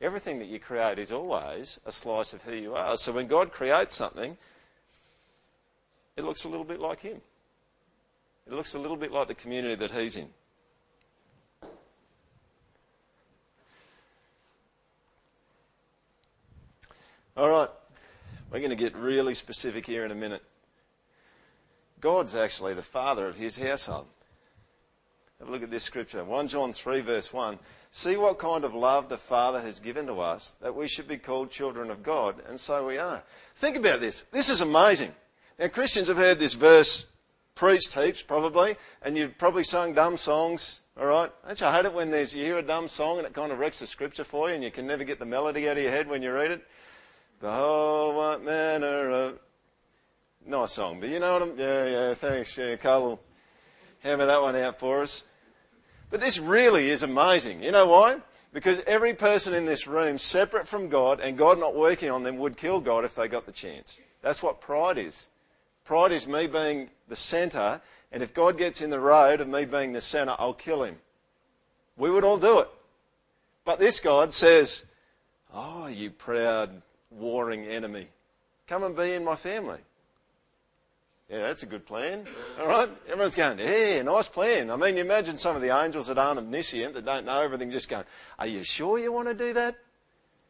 Everything 0.00 0.38
that 0.40 0.48
you 0.48 0.58
create 0.58 0.98
is 0.98 1.12
always 1.12 1.78
a 1.86 1.92
slice 1.92 2.32
of 2.32 2.42
who 2.42 2.56
you 2.56 2.74
are. 2.74 2.96
So 2.96 3.12
when 3.12 3.26
God 3.28 3.52
creates 3.52 3.94
something, 3.94 4.36
it 6.16 6.24
looks 6.24 6.44
a 6.44 6.48
little 6.48 6.64
bit 6.64 6.80
like 6.80 7.00
Him. 7.00 7.20
It 8.46 8.52
looks 8.52 8.74
a 8.74 8.78
little 8.78 8.96
bit 8.96 9.10
like 9.10 9.28
the 9.28 9.34
community 9.34 9.74
that 9.76 9.90
he's 9.90 10.16
in. 10.16 10.28
All 17.36 17.48
right, 17.48 17.68
we're 18.54 18.60
going 18.60 18.70
to 18.70 18.76
get 18.76 18.94
really 18.94 19.34
specific 19.34 19.84
here 19.84 20.04
in 20.04 20.12
a 20.12 20.14
minute. 20.14 20.40
God's 22.00 22.36
actually 22.36 22.74
the 22.74 22.82
father 22.82 23.26
of 23.26 23.36
his 23.36 23.58
household. 23.58 24.06
Have 25.40 25.48
a 25.48 25.50
look 25.50 25.64
at 25.64 25.72
this 25.72 25.82
scripture 25.82 26.22
1 26.22 26.46
John 26.46 26.72
3, 26.72 27.00
verse 27.00 27.32
1. 27.32 27.58
See 27.90 28.16
what 28.16 28.38
kind 28.38 28.64
of 28.64 28.72
love 28.72 29.08
the 29.08 29.18
Father 29.18 29.60
has 29.60 29.80
given 29.80 30.06
to 30.06 30.20
us 30.20 30.52
that 30.60 30.76
we 30.76 30.86
should 30.86 31.08
be 31.08 31.16
called 31.16 31.50
children 31.50 31.90
of 31.90 32.04
God, 32.04 32.36
and 32.48 32.58
so 32.58 32.86
we 32.86 32.96
are. 32.96 33.24
Think 33.56 33.76
about 33.76 33.98
this. 33.98 34.20
This 34.30 34.48
is 34.48 34.60
amazing. 34.60 35.12
Now, 35.58 35.66
Christians 35.66 36.06
have 36.06 36.16
heard 36.16 36.38
this 36.38 36.54
verse 36.54 37.06
preached 37.56 37.94
heaps 37.94 38.22
probably, 38.22 38.76
and 39.02 39.18
you've 39.18 39.36
probably 39.36 39.64
sung 39.64 39.94
dumb 39.94 40.16
songs, 40.16 40.82
all 40.96 41.06
right? 41.06 41.32
Don't 41.44 41.60
you 41.60 41.66
hate 41.66 41.86
it 41.86 41.92
when 41.92 42.12
there's, 42.12 42.36
you 42.36 42.44
hear 42.44 42.58
a 42.58 42.62
dumb 42.62 42.86
song 42.86 43.18
and 43.18 43.26
it 43.26 43.32
kind 43.32 43.50
of 43.50 43.58
wrecks 43.58 43.80
the 43.80 43.86
scripture 43.88 44.22
for 44.22 44.48
you 44.48 44.54
and 44.54 44.62
you 44.62 44.70
can 44.70 44.86
never 44.86 45.02
get 45.02 45.18
the 45.18 45.26
melody 45.26 45.68
out 45.68 45.76
of 45.76 45.82
your 45.82 45.90
head 45.90 46.06
when 46.06 46.22
you 46.22 46.32
read 46.32 46.52
it? 46.52 46.64
Oh, 47.44 48.12
what 48.12 48.42
manner 48.42 49.10
of... 49.10 49.38
Nice 50.46 50.72
song, 50.72 51.00
but 51.00 51.08
you 51.08 51.18
know 51.18 51.34
what 51.34 51.42
I'm... 51.42 51.58
Yeah, 51.58 51.84
yeah, 51.86 52.14
thanks. 52.14 52.56
Yeah, 52.56 52.76
Carl 52.76 53.02
will 53.02 53.20
hammer 54.00 54.26
that 54.26 54.40
one 54.40 54.56
out 54.56 54.78
for 54.78 55.02
us. 55.02 55.24
But 56.10 56.20
this 56.20 56.38
really 56.38 56.90
is 56.90 57.02
amazing. 57.02 57.62
You 57.62 57.72
know 57.72 57.86
why? 57.86 58.18
Because 58.52 58.80
every 58.86 59.14
person 59.14 59.52
in 59.52 59.66
this 59.66 59.86
room, 59.86 60.16
separate 60.16 60.68
from 60.68 60.88
God 60.88 61.20
and 61.20 61.36
God 61.36 61.58
not 61.58 61.74
working 61.74 62.10
on 62.10 62.22
them, 62.22 62.38
would 62.38 62.56
kill 62.56 62.80
God 62.80 63.04
if 63.04 63.14
they 63.14 63.28
got 63.28 63.46
the 63.46 63.52
chance. 63.52 63.98
That's 64.22 64.42
what 64.42 64.60
pride 64.60 64.96
is. 64.96 65.28
Pride 65.84 66.12
is 66.12 66.28
me 66.28 66.46
being 66.46 66.88
the 67.08 67.16
centre, 67.16 67.80
and 68.12 68.22
if 68.22 68.32
God 68.32 68.56
gets 68.56 68.80
in 68.80 68.90
the 68.90 69.00
road 69.00 69.40
of 69.40 69.48
me 69.48 69.64
being 69.64 69.92
the 69.92 70.00
centre, 70.00 70.36
I'll 70.38 70.54
kill 70.54 70.82
him. 70.82 70.96
We 71.96 72.10
would 72.10 72.24
all 72.24 72.38
do 72.38 72.60
it. 72.60 72.68
But 73.64 73.78
this 73.78 74.00
God 74.00 74.32
says, 74.32 74.86
Oh, 75.52 75.88
you 75.88 76.10
proud, 76.10 76.82
warring 77.18 77.64
enemy. 77.64 78.08
Come 78.66 78.84
and 78.84 78.96
be 78.96 79.12
in 79.12 79.24
my 79.24 79.36
family. 79.36 79.78
Yeah, 81.30 81.40
that's 81.40 81.62
a 81.62 81.66
good 81.66 81.86
plan. 81.86 82.26
All 82.60 82.66
right? 82.66 82.88
Everyone's 83.08 83.34
going, 83.34 83.58
yeah, 83.58 84.02
nice 84.02 84.28
plan. 84.28 84.70
I 84.70 84.76
mean, 84.76 84.96
you 84.96 85.02
imagine 85.02 85.36
some 85.36 85.56
of 85.56 85.62
the 85.62 85.76
angels 85.76 86.08
that 86.08 86.18
aren't 86.18 86.38
omniscient, 86.38 86.94
that 86.94 87.04
don't 87.04 87.24
know 87.24 87.40
everything, 87.40 87.70
just 87.70 87.88
going, 87.88 88.04
are 88.38 88.46
you 88.46 88.62
sure 88.62 88.98
you 88.98 89.10
want 89.10 89.28
to 89.28 89.34
do 89.34 89.52
that? 89.54 89.76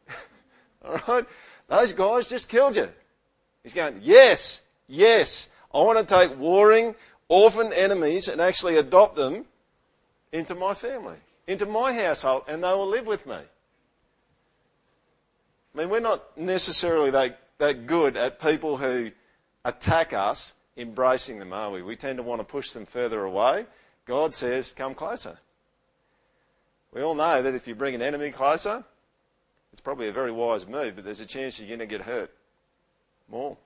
All 0.85 0.99
right? 1.07 1.25
Those 1.67 1.93
guys 1.93 2.27
just 2.27 2.49
killed 2.49 2.75
you. 2.75 2.89
He's 3.63 3.73
going, 3.73 3.99
yes, 4.03 4.61
yes. 4.87 5.49
I 5.73 5.79
want 5.79 5.97
to 5.97 6.05
take 6.05 6.37
warring, 6.37 6.93
orphan 7.29 7.73
enemies 7.73 8.27
and 8.27 8.39
actually 8.39 8.77
adopt 8.77 9.15
them 9.15 9.45
into 10.31 10.55
my 10.55 10.73
family, 10.73 11.17
into 11.47 11.65
my 11.65 11.93
household, 11.93 12.43
and 12.47 12.63
they 12.63 12.73
will 12.73 12.87
live 12.87 13.07
with 13.07 13.25
me. 13.25 13.37
I 15.75 15.79
mean, 15.79 15.89
we're 15.89 15.99
not 15.99 16.37
necessarily 16.37 17.11
that, 17.11 17.39
that 17.57 17.85
good 17.85 18.15
at 18.15 18.39
people 18.39 18.77
who 18.77 19.11
attack 19.65 20.13
us 20.13 20.53
embracing 20.77 21.37
them, 21.37 21.51
are 21.51 21.69
we? 21.69 21.81
We 21.81 21.97
tend 21.97 22.17
to 22.17 22.23
want 22.23 22.39
to 22.39 22.45
push 22.45 22.71
them 22.71 22.85
further 22.85 23.25
away. 23.25 23.65
God 24.05 24.33
says, 24.33 24.71
come 24.71 24.95
closer. 24.95 25.37
We 26.93 27.01
all 27.01 27.13
know 27.13 27.41
that 27.41 27.53
if 27.53 27.67
you 27.67 27.75
bring 27.75 27.93
an 27.93 28.01
enemy 28.01 28.31
closer, 28.31 28.85
it's 29.73 29.81
probably 29.81 30.07
a 30.07 30.13
very 30.13 30.31
wise 30.31 30.65
move, 30.65 30.95
but 30.95 31.03
there's 31.03 31.19
a 31.19 31.25
chance 31.25 31.59
you're 31.59 31.67
going 31.67 31.79
to 31.79 31.85
get 31.85 32.01
hurt 32.01 32.31
more. 33.29 33.57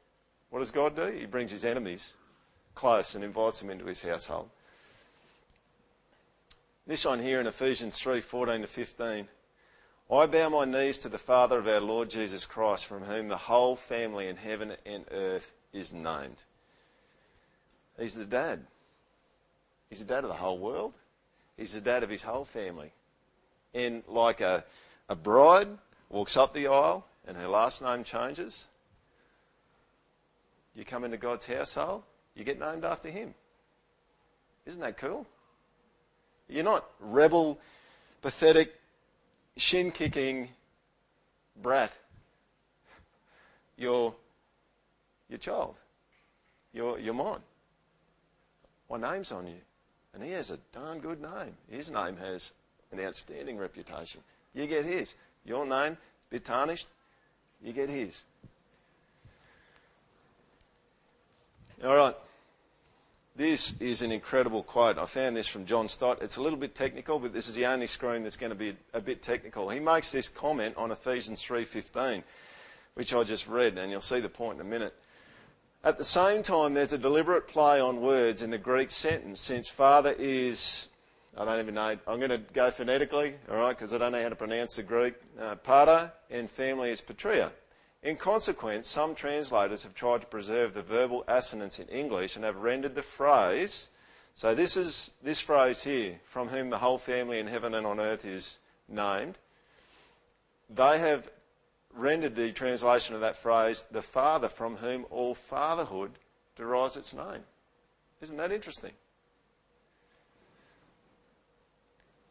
What 0.50 0.60
does 0.60 0.72
God 0.72 0.96
do? 0.96 1.06
He 1.06 1.28
brings 1.28 1.52
his 1.52 1.64
enemies 1.64 2.16
close 2.74 3.14
and 3.14 3.24
invites 3.24 3.60
them 3.60 3.70
into 3.70 3.86
his 3.86 4.02
household. 4.02 4.50
This 6.88 7.06
one 7.06 7.22
here 7.22 7.40
in 7.40 7.46
Ephesians 7.46 8.00
3 8.00 8.20
14 8.20 8.62
to 8.62 8.68
15. 8.68 9.28
I 10.12 10.26
bow 10.26 10.50
my 10.50 10.66
knees 10.66 10.98
to 11.00 11.10
the 11.10 11.20
Father 11.20 11.60
of 11.60 11.68
our 11.68 11.80
Lord 11.80 12.10
Jesus 12.10 12.48
Christ, 12.48 12.88
from 12.88 13.04
whom 13.04 13.28
the 13.28 13.38
whole 13.38 13.76
family 13.76 14.28
in 14.28 14.38
heaven 14.38 14.74
and 14.84 15.06
earth 15.12 15.54
is 15.72 15.94
named. 15.94 16.42
He's 18.00 18.16
the 18.16 18.26
dad. 18.26 18.66
He's 19.90 20.00
the 20.00 20.06
dad 20.06 20.24
of 20.24 20.30
the 20.30 20.36
whole 20.36 20.58
world. 20.58 20.94
He's 21.58 21.74
the 21.74 21.82
dad 21.82 22.02
of 22.02 22.10
his 22.10 22.24
whole 22.24 22.46
family. 22.46 22.92
And 23.76 24.02
like 24.08 24.42
a, 24.42 24.64
a 25.10 25.16
bride 25.16 25.68
walks 26.10 26.38
up 26.38 26.54
the 26.54 26.68
aisle 26.68 27.06
and 27.28 27.38
her 27.38 27.48
last 27.48 27.84
name 27.84 28.04
changes, 28.04 28.68
you 30.74 30.86
come 30.86 31.04
into 31.04 31.18
God's 31.18 31.46
household, 31.46 32.02
you 32.34 32.44
get 32.44 32.60
named 32.60 32.84
after 32.84 33.10
him. 33.10 33.36
Isn't 34.66 34.82
that 34.82 34.98
cool? 34.98 35.28
You're 36.48 36.64
not 36.64 36.90
rebel, 37.00 37.60
pathetic, 38.24 38.74
shin 39.60 39.92
kicking 39.92 40.50
brat. 41.62 41.92
You're 43.78 44.14
your 45.30 45.40
child. 45.40 45.76
You're, 46.74 47.00
you're 47.00 47.14
mine. 47.14 47.40
My 48.90 48.98
name's 48.98 49.32
on 49.32 49.48
you. 49.48 49.62
And 50.14 50.24
he 50.24 50.32
has 50.32 50.50
a 50.52 50.58
darn 50.74 51.00
good 51.00 51.22
name. 51.22 51.56
His 51.70 51.92
name 51.92 52.18
has 52.18 52.52
an 52.92 53.00
outstanding 53.00 53.58
reputation. 53.58 54.22
You 54.54 54.66
get 54.66 54.86
his. 54.86 55.16
Your 55.46 55.66
name, 55.66 55.94
a 55.94 55.98
bit 56.30 56.46
tarnished, 56.46 56.88
you 57.62 57.74
get 57.74 57.90
his. 57.90 58.24
All 61.84 61.96
right. 61.96 62.16
This 63.40 63.74
is 63.80 64.02
an 64.02 64.12
incredible 64.12 64.64
quote. 64.64 64.98
I 64.98 65.06
found 65.06 65.34
this 65.34 65.48
from 65.48 65.66
John 65.66 65.88
Stott. 65.88 66.22
It's 66.22 66.36
a 66.36 66.42
little 66.42 66.60
bit 66.60 66.76
technical, 66.76 67.20
but 67.20 67.32
this 67.32 67.48
is 67.48 67.56
the 67.56 67.68
only 67.68 67.88
screen 67.88 68.24
that's 68.24 68.36
going 68.36 68.50
to 68.50 68.56
be 68.56 68.76
a 68.94 69.00
bit 69.00 69.22
technical. 69.22 69.70
He 69.70 69.80
makes 69.80 70.12
this 70.12 70.28
comment 70.28 70.76
on 70.76 70.92
Ephesians 70.92 71.42
3:15, 71.42 72.22
which 72.96 73.14
I 73.14 73.24
just 73.24 73.48
read, 73.48 73.78
and 73.78 73.90
you'll 73.90 74.02
see 74.02 74.20
the 74.20 74.28
point 74.28 74.60
in 74.60 74.68
a 74.68 74.70
minute. 74.70 74.94
At 75.86 75.98
the 75.98 76.04
same 76.04 76.44
time, 76.44 76.74
there's 76.74 76.92
a 76.92 76.98
deliberate 76.98 77.48
play 77.48 77.80
on 77.80 78.02
words 78.02 78.42
in 78.42 78.50
the 78.52 78.58
Greek 78.58 78.92
sentence, 78.92 79.40
since 79.40 79.70
father 79.70 80.14
is, 80.20 80.90
I 81.38 81.46
don't 81.46 81.62
even 81.62 81.76
know, 81.76 81.98
I'm 82.10 82.18
going 82.20 82.32
to 82.32 82.44
go 82.52 82.70
phonetically, 82.72 83.36
all 83.50 83.56
right, 83.56 83.70
because 83.70 83.94
I 83.94 84.00
don't 84.00 84.12
know 84.12 84.22
how 84.22 84.28
to 84.28 84.36
pronounce 84.36 84.76
the 84.76 84.84
Greek, 84.84 85.14
uh, 85.40 85.56
pater, 85.56 86.12
and 86.30 86.50
family 86.50 86.90
is 86.90 87.00
patria. 87.00 87.54
In 88.02 88.16
consequence, 88.16 88.88
some 88.88 89.14
translators 89.14 89.84
have 89.84 89.94
tried 89.94 90.22
to 90.22 90.28
preserve 90.28 90.74
the 90.74 90.82
verbal 90.82 91.26
assonance 91.28 91.80
in 91.80 91.88
English 91.90 92.36
and 92.36 92.46
have 92.46 92.58
rendered 92.58 92.96
the 92.96 93.02
phrase, 93.02 93.90
so 94.36 94.56
this 94.56 94.78
is 94.78 95.12
this 95.22 95.42
phrase 95.42 95.84
here, 95.84 96.20
from 96.24 96.48
whom 96.48 96.70
the 96.70 96.78
whole 96.78 96.98
family 96.98 97.40
in 97.40 97.48
heaven 97.48 97.74
and 97.74 97.86
on 97.86 98.00
earth 98.00 98.24
is 98.26 98.58
named. 98.88 99.38
They 100.70 100.98
have 101.00 101.30
rendered 101.94 102.36
the 102.36 102.54
translation 102.54 103.16
of 103.16 103.22
that 103.22 103.36
phrase, 103.36 103.84
the 103.92 104.02
Father 104.02 104.48
from 104.48 104.78
whom 104.78 105.06
all 105.10 105.36
fatherhood 105.36 106.12
derives 106.56 106.96
its 106.96 107.14
name. 107.14 107.44
Isn't 108.22 108.38
that 108.38 108.54
interesting? 108.54 108.94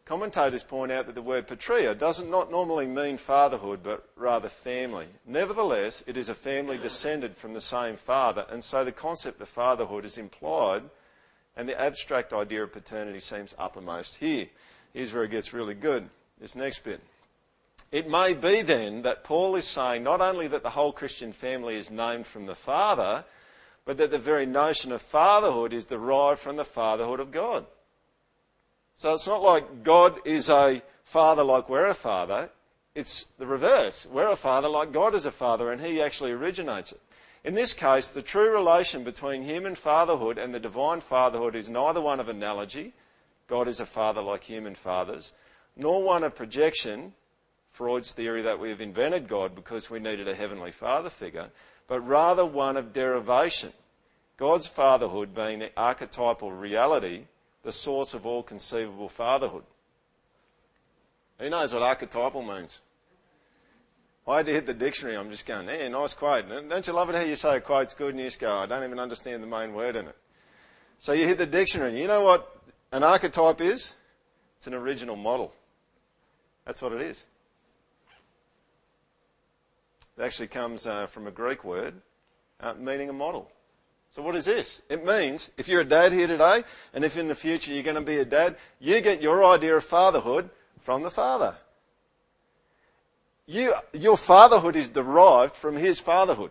Commentators 0.09 0.65
point 0.65 0.91
out 0.91 1.05
that 1.05 1.15
the 1.15 1.21
word 1.21 1.47
patria 1.47 1.95
does 1.95 2.23
not 2.23 2.31
not 2.31 2.51
normally 2.51 2.87
mean 2.87 3.19
fatherhood, 3.19 3.81
but 3.83 4.09
rather 4.17 4.49
family. 4.49 5.07
Nevertheless, 5.27 6.03
it 6.07 6.17
is 6.17 6.31
a 6.31 6.35
family 6.35 6.79
descended 6.79 7.37
from 7.37 7.53
the 7.53 7.61
same 7.61 7.95
father, 7.95 8.47
and 8.49 8.65
so 8.65 8.85
the 8.85 8.91
concept 8.91 9.39
of 9.43 9.51
fatherhood 9.51 10.07
is 10.07 10.17
implied, 10.17 10.83
and 11.59 11.69
the 11.69 11.79
abstract 11.79 12.33
idea 12.33 12.63
of 12.63 12.73
paternity 12.73 13.21
seems 13.21 13.55
uppermost 13.59 14.17
here. 14.17 14.47
Here's 14.95 15.13
where 15.13 15.25
it 15.25 15.31
gets 15.31 15.53
really 15.53 15.75
good. 15.75 16.09
This 16.41 16.57
next 16.57 16.85
bit. 16.85 17.03
It 17.93 18.09
may 18.09 18.33
be 18.33 18.63
then 18.63 19.03
that 19.03 19.25
Paul 19.25 19.57
is 19.57 19.67
saying 19.67 20.05
not 20.05 20.23
only 20.23 20.49
that 20.49 20.63
the 20.63 20.71
whole 20.71 20.93
Christian 20.93 21.33
family 21.33 21.77
is 21.77 21.91
named 21.91 22.27
from 22.27 22.47
the 22.47 22.55
Father, 22.55 23.27
but 23.85 23.99
that 23.99 24.11
the 24.11 24.17
very 24.17 24.47
notion 24.47 24.91
of 24.91 25.03
fatherhood 25.03 25.75
is 25.75 25.85
derived 25.85 26.41
from 26.41 26.57
the 26.57 26.65
fatherhood 26.65 27.21
of 27.21 27.31
God. 27.31 27.67
So 28.99 29.15
it's 29.15 29.29
not 29.29 29.45
like 29.45 29.85
God 29.85 30.19
is 30.25 30.51
a 30.51 30.83
father 31.05 31.45
like 31.45 31.69
we're 31.69 31.87
a 31.87 31.95
father. 31.95 32.51
It's 32.97 33.27
the 33.39 33.47
reverse. 33.47 34.09
We're 34.11 34.33
a 34.33 34.35
father 34.35 34.69
like 34.69 34.91
God 34.91 35.15
is 35.15 35.25
a 35.25 35.31
father, 35.31 35.71
and 35.71 35.81
He 35.81 36.03
actually 36.03 36.33
originates 36.33 36.91
it. 36.91 37.01
In 37.45 37.55
this 37.55 37.73
case, 37.75 38.11
the 38.11 38.23
true 38.23 38.53
relation 38.53 39.05
between 39.05 39.45
human 39.45 39.77
fatherhood 39.77 40.37
and 40.37 40.53
the 40.53 40.59
divine 40.59 40.99
fatherhood 40.99 41.55
is 41.55 41.69
neither 41.69 42.01
one 42.01 42.19
of 42.19 42.29
analogy, 42.29 42.93
God 43.47 43.69
is 43.69 43.79
a 43.79 43.87
father 43.87 44.21
like 44.21 44.43
human 44.43 44.75
fathers, 44.75 45.33
nor 45.77 46.03
one 46.03 46.25
of 46.25 46.35
projection, 46.35 47.13
Freud's 47.71 48.11
theory 48.11 48.43
that 48.43 48.59
we 48.59 48.69
have 48.71 48.81
invented 48.81 49.29
God 49.29 49.55
because 49.55 49.89
we 49.89 50.01
needed 50.01 50.27
a 50.27 50.35
heavenly 50.35 50.73
father 50.73 51.09
figure, 51.09 51.51
but 51.87 52.01
rather 52.01 52.45
one 52.45 52.77
of 52.77 52.93
derivation. 52.93 53.73
God's 54.37 54.67
fatherhood 54.67 55.37
being 55.37 55.61
the 55.61 55.71
archetypal 55.77 56.51
reality 56.51 57.27
the 57.63 57.73
source 57.73 58.15
of 58.15 58.27
all 58.27 58.43
conceivable 58.43 59.09
fatherhood. 59.09 59.65
Who 61.39 61.51
knows 61.51 61.73
what 61.73 61.83
archetypal 61.83 62.43
means? 62.43 62.83
I 64.27 64.39
had 64.39 64.47
to 64.47 64.53
hit 64.53 64.67
the 64.67 64.75
dictionary. 64.75 65.17
I'm 65.17 65.31
just 65.31 65.47
going, 65.47 65.69
yeah, 65.69 65.89
nice 65.89 66.13
quote. 66.13 66.49
Don't 66.49 66.87
you 66.87 66.93
love 66.93 67.09
it 67.09 67.15
how 67.15 67.23
you 67.23 67.35
say 67.35 67.57
a 67.57 67.61
quote's 67.61 67.95
good 67.95 68.11
and 68.11 68.19
you 68.19 68.27
just 68.27 68.41
go, 68.41 68.59
I 68.59 68.67
don't 68.67 68.85
even 68.85 68.99
understand 68.99 69.43
the 69.43 69.47
main 69.47 69.73
word 69.73 69.97
in 69.97 70.07
it. 70.07 70.17
So 70.99 71.13
you 71.13 71.27
hit 71.27 71.39
the 71.39 71.47
dictionary. 71.47 71.99
You 71.99 72.09
know 72.09 72.23
what 72.23 72.61
an 72.93 73.03
archetype 73.03 73.61
is? 73.61 73.95
It's 74.57 74.67
an 74.67 74.75
original 74.75 75.17
model. 75.17 75.55
That's 76.67 76.83
what 76.83 76.93
it 76.93 77.01
is. 77.01 77.25
It 80.19 80.23
actually 80.23 80.49
comes 80.49 80.87
uh, 80.87 81.07
from 81.07 81.27
a 81.27 81.31
Greek 81.31 81.65
word 81.65 81.95
uh, 82.61 82.75
meaning 82.75 83.09
a 83.09 83.13
model. 83.13 83.51
So 84.11 84.23
what 84.23 84.37
is 84.37 84.47
this? 84.47 84.81
It 84.89 85.05
means 85.05 85.51
if 85.57 85.69
you're 85.69 85.83
a 85.83 85.85
dad 85.85 86.13
here 86.13 86.27
today, 86.27 86.65
and 86.95 87.05
if 87.05 87.17
in 87.17 87.29
the 87.29 87.35
future 87.35 87.73
you're 87.73 87.83
going 87.83 87.97
to 87.97 88.01
be 88.01 88.19
a 88.19 88.25
dad, 88.25 88.57
you 88.81 89.01
get 89.01 89.21
your 89.21 89.45
idea 89.45 89.77
of 89.77 89.85
fatherhood 89.85 90.49
from 90.81 91.03
the 91.03 91.11
father. 91.11 91.55
You, 93.47 93.75
your 93.93 94.17
fatherhood 94.17 94.77
is 94.77 94.89
derived 94.89 95.55
from 95.55 95.77
his 95.77 96.01
fatherhood. 96.01 96.51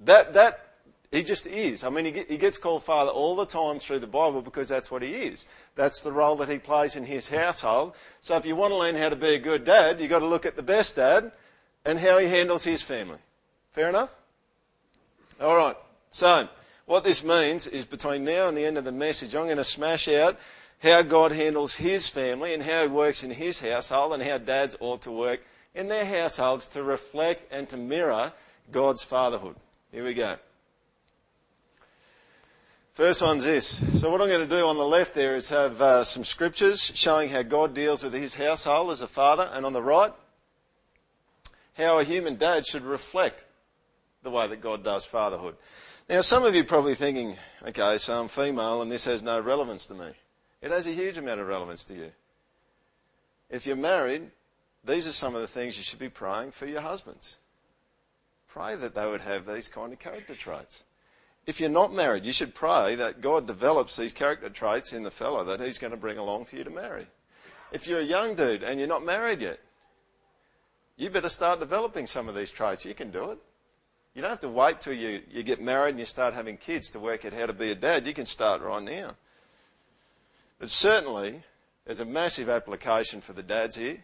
That, 0.00 0.34
that, 0.34 0.64
he 1.10 1.22
just 1.22 1.46
is. 1.46 1.84
I 1.84 1.90
mean, 1.90 2.04
he, 2.04 2.24
he 2.28 2.36
gets 2.36 2.58
called 2.58 2.84
father 2.84 3.10
all 3.10 3.34
the 3.34 3.46
time 3.46 3.78
through 3.78 4.00
the 4.00 4.06
Bible 4.06 4.42
because 4.42 4.68
that's 4.68 4.90
what 4.90 5.02
he 5.02 5.10
is. 5.10 5.46
That's 5.74 6.02
the 6.02 6.12
role 6.12 6.36
that 6.36 6.48
he 6.48 6.58
plays 6.58 6.96
in 6.96 7.04
his 7.04 7.28
household. 7.28 7.94
So 8.20 8.36
if 8.36 8.46
you 8.46 8.56
want 8.56 8.72
to 8.72 8.76
learn 8.76 8.94
how 8.94 9.08
to 9.08 9.16
be 9.16 9.34
a 9.34 9.38
good 9.38 9.64
dad, 9.64 10.00
you've 10.00 10.10
got 10.10 10.20
to 10.20 10.26
look 10.26 10.46
at 10.46 10.54
the 10.54 10.62
best 10.62 10.96
dad 10.96 11.32
and 11.84 11.98
how 11.98 12.18
he 12.18 12.28
handles 12.28 12.62
his 12.62 12.82
family. 12.82 13.18
Fair 13.72 13.88
enough? 13.88 14.14
All 15.40 15.56
right. 15.56 15.76
So, 16.10 16.48
what 16.86 17.04
this 17.04 17.22
means 17.22 17.66
is 17.66 17.84
between 17.84 18.24
now 18.24 18.48
and 18.48 18.56
the 18.56 18.64
end 18.64 18.78
of 18.78 18.84
the 18.84 18.92
message, 18.92 19.34
I'm 19.34 19.44
going 19.44 19.58
to 19.58 19.64
smash 19.64 20.08
out 20.08 20.38
how 20.82 21.02
God 21.02 21.32
handles 21.32 21.74
his 21.74 22.08
family 22.08 22.54
and 22.54 22.62
how 22.62 22.82
he 22.82 22.88
works 22.88 23.24
in 23.24 23.30
his 23.30 23.60
household 23.60 24.14
and 24.14 24.22
how 24.22 24.38
dads 24.38 24.76
ought 24.80 25.02
to 25.02 25.10
work 25.10 25.40
in 25.74 25.88
their 25.88 26.04
households 26.04 26.68
to 26.68 26.82
reflect 26.82 27.52
and 27.52 27.68
to 27.68 27.76
mirror 27.76 28.32
God's 28.70 29.02
fatherhood. 29.02 29.56
Here 29.92 30.04
we 30.04 30.14
go. 30.14 30.36
First 32.92 33.22
one's 33.22 33.44
this. 33.44 33.80
So 34.00 34.10
what 34.10 34.20
I'm 34.20 34.28
going 34.28 34.48
to 34.48 34.56
do 34.56 34.66
on 34.66 34.76
the 34.76 34.84
left 34.84 35.14
there 35.14 35.36
is 35.36 35.48
have 35.50 35.80
uh, 35.80 36.02
some 36.02 36.24
scriptures 36.24 36.90
showing 36.94 37.28
how 37.28 37.42
God 37.42 37.72
deals 37.72 38.02
with 38.02 38.12
his 38.12 38.34
household 38.34 38.90
as 38.90 39.02
a 39.02 39.06
father, 39.06 39.48
and 39.52 39.64
on 39.64 39.72
the 39.72 39.82
right, 39.82 40.12
how 41.74 42.00
a 42.00 42.04
human 42.04 42.34
dad 42.34 42.66
should 42.66 42.82
reflect 42.82 43.44
the 44.24 44.30
way 44.30 44.48
that 44.48 44.60
God 44.60 44.82
does 44.82 45.04
fatherhood. 45.04 45.54
Now, 46.08 46.22
some 46.22 46.44
of 46.44 46.54
you 46.54 46.62
are 46.62 46.64
probably 46.64 46.94
thinking, 46.94 47.36
okay, 47.66 47.98
so 47.98 48.18
I'm 48.18 48.28
female 48.28 48.80
and 48.80 48.90
this 48.90 49.04
has 49.04 49.22
no 49.22 49.40
relevance 49.40 49.86
to 49.86 49.94
me. 49.94 50.08
It 50.62 50.70
has 50.70 50.86
a 50.86 50.92
huge 50.92 51.18
amount 51.18 51.40
of 51.40 51.46
relevance 51.46 51.84
to 51.86 51.94
you. 51.94 52.12
If 53.50 53.66
you're 53.66 53.76
married, 53.76 54.30
these 54.84 55.06
are 55.06 55.12
some 55.12 55.34
of 55.34 55.42
the 55.42 55.46
things 55.46 55.76
you 55.76 55.82
should 55.82 55.98
be 55.98 56.08
praying 56.08 56.52
for 56.52 56.64
your 56.64 56.80
husbands. 56.80 57.36
Pray 58.48 58.74
that 58.74 58.94
they 58.94 59.06
would 59.06 59.20
have 59.20 59.46
these 59.46 59.68
kind 59.68 59.92
of 59.92 59.98
character 59.98 60.34
traits. 60.34 60.84
If 61.46 61.60
you're 61.60 61.68
not 61.68 61.94
married, 61.94 62.24
you 62.24 62.32
should 62.32 62.54
pray 62.54 62.94
that 62.94 63.20
God 63.20 63.46
develops 63.46 63.96
these 63.96 64.12
character 64.12 64.48
traits 64.48 64.94
in 64.94 65.02
the 65.02 65.10
fellow 65.10 65.44
that 65.44 65.60
He's 65.60 65.78
going 65.78 65.90
to 65.90 65.96
bring 65.96 66.18
along 66.18 66.46
for 66.46 66.56
you 66.56 66.64
to 66.64 66.70
marry. 66.70 67.06
If 67.70 67.86
you're 67.86 68.00
a 68.00 68.04
young 68.04 68.34
dude 68.34 68.62
and 68.62 68.78
you're 68.78 68.88
not 68.88 69.04
married 69.04 69.42
yet, 69.42 69.60
you 70.96 71.10
better 71.10 71.28
start 71.28 71.60
developing 71.60 72.06
some 72.06 72.28
of 72.28 72.34
these 72.34 72.50
traits. 72.50 72.84
You 72.84 72.94
can 72.94 73.10
do 73.10 73.30
it. 73.30 73.38
You 74.18 74.22
don't 74.22 74.30
have 74.30 74.40
to 74.40 74.48
wait 74.48 74.80
till 74.80 74.94
you, 74.94 75.22
you 75.30 75.44
get 75.44 75.60
married 75.60 75.90
and 75.90 76.00
you 76.00 76.04
start 76.04 76.34
having 76.34 76.56
kids 76.56 76.90
to 76.90 76.98
work 76.98 77.24
out 77.24 77.32
how 77.32 77.46
to 77.46 77.52
be 77.52 77.70
a 77.70 77.76
dad. 77.76 78.04
You 78.04 78.12
can 78.12 78.26
start 78.26 78.60
right 78.62 78.82
now. 78.82 79.14
But 80.58 80.70
certainly, 80.70 81.40
there's 81.84 82.00
a 82.00 82.04
massive 82.04 82.48
application 82.48 83.20
for 83.20 83.32
the 83.32 83.44
dads 83.44 83.76
here, 83.76 83.98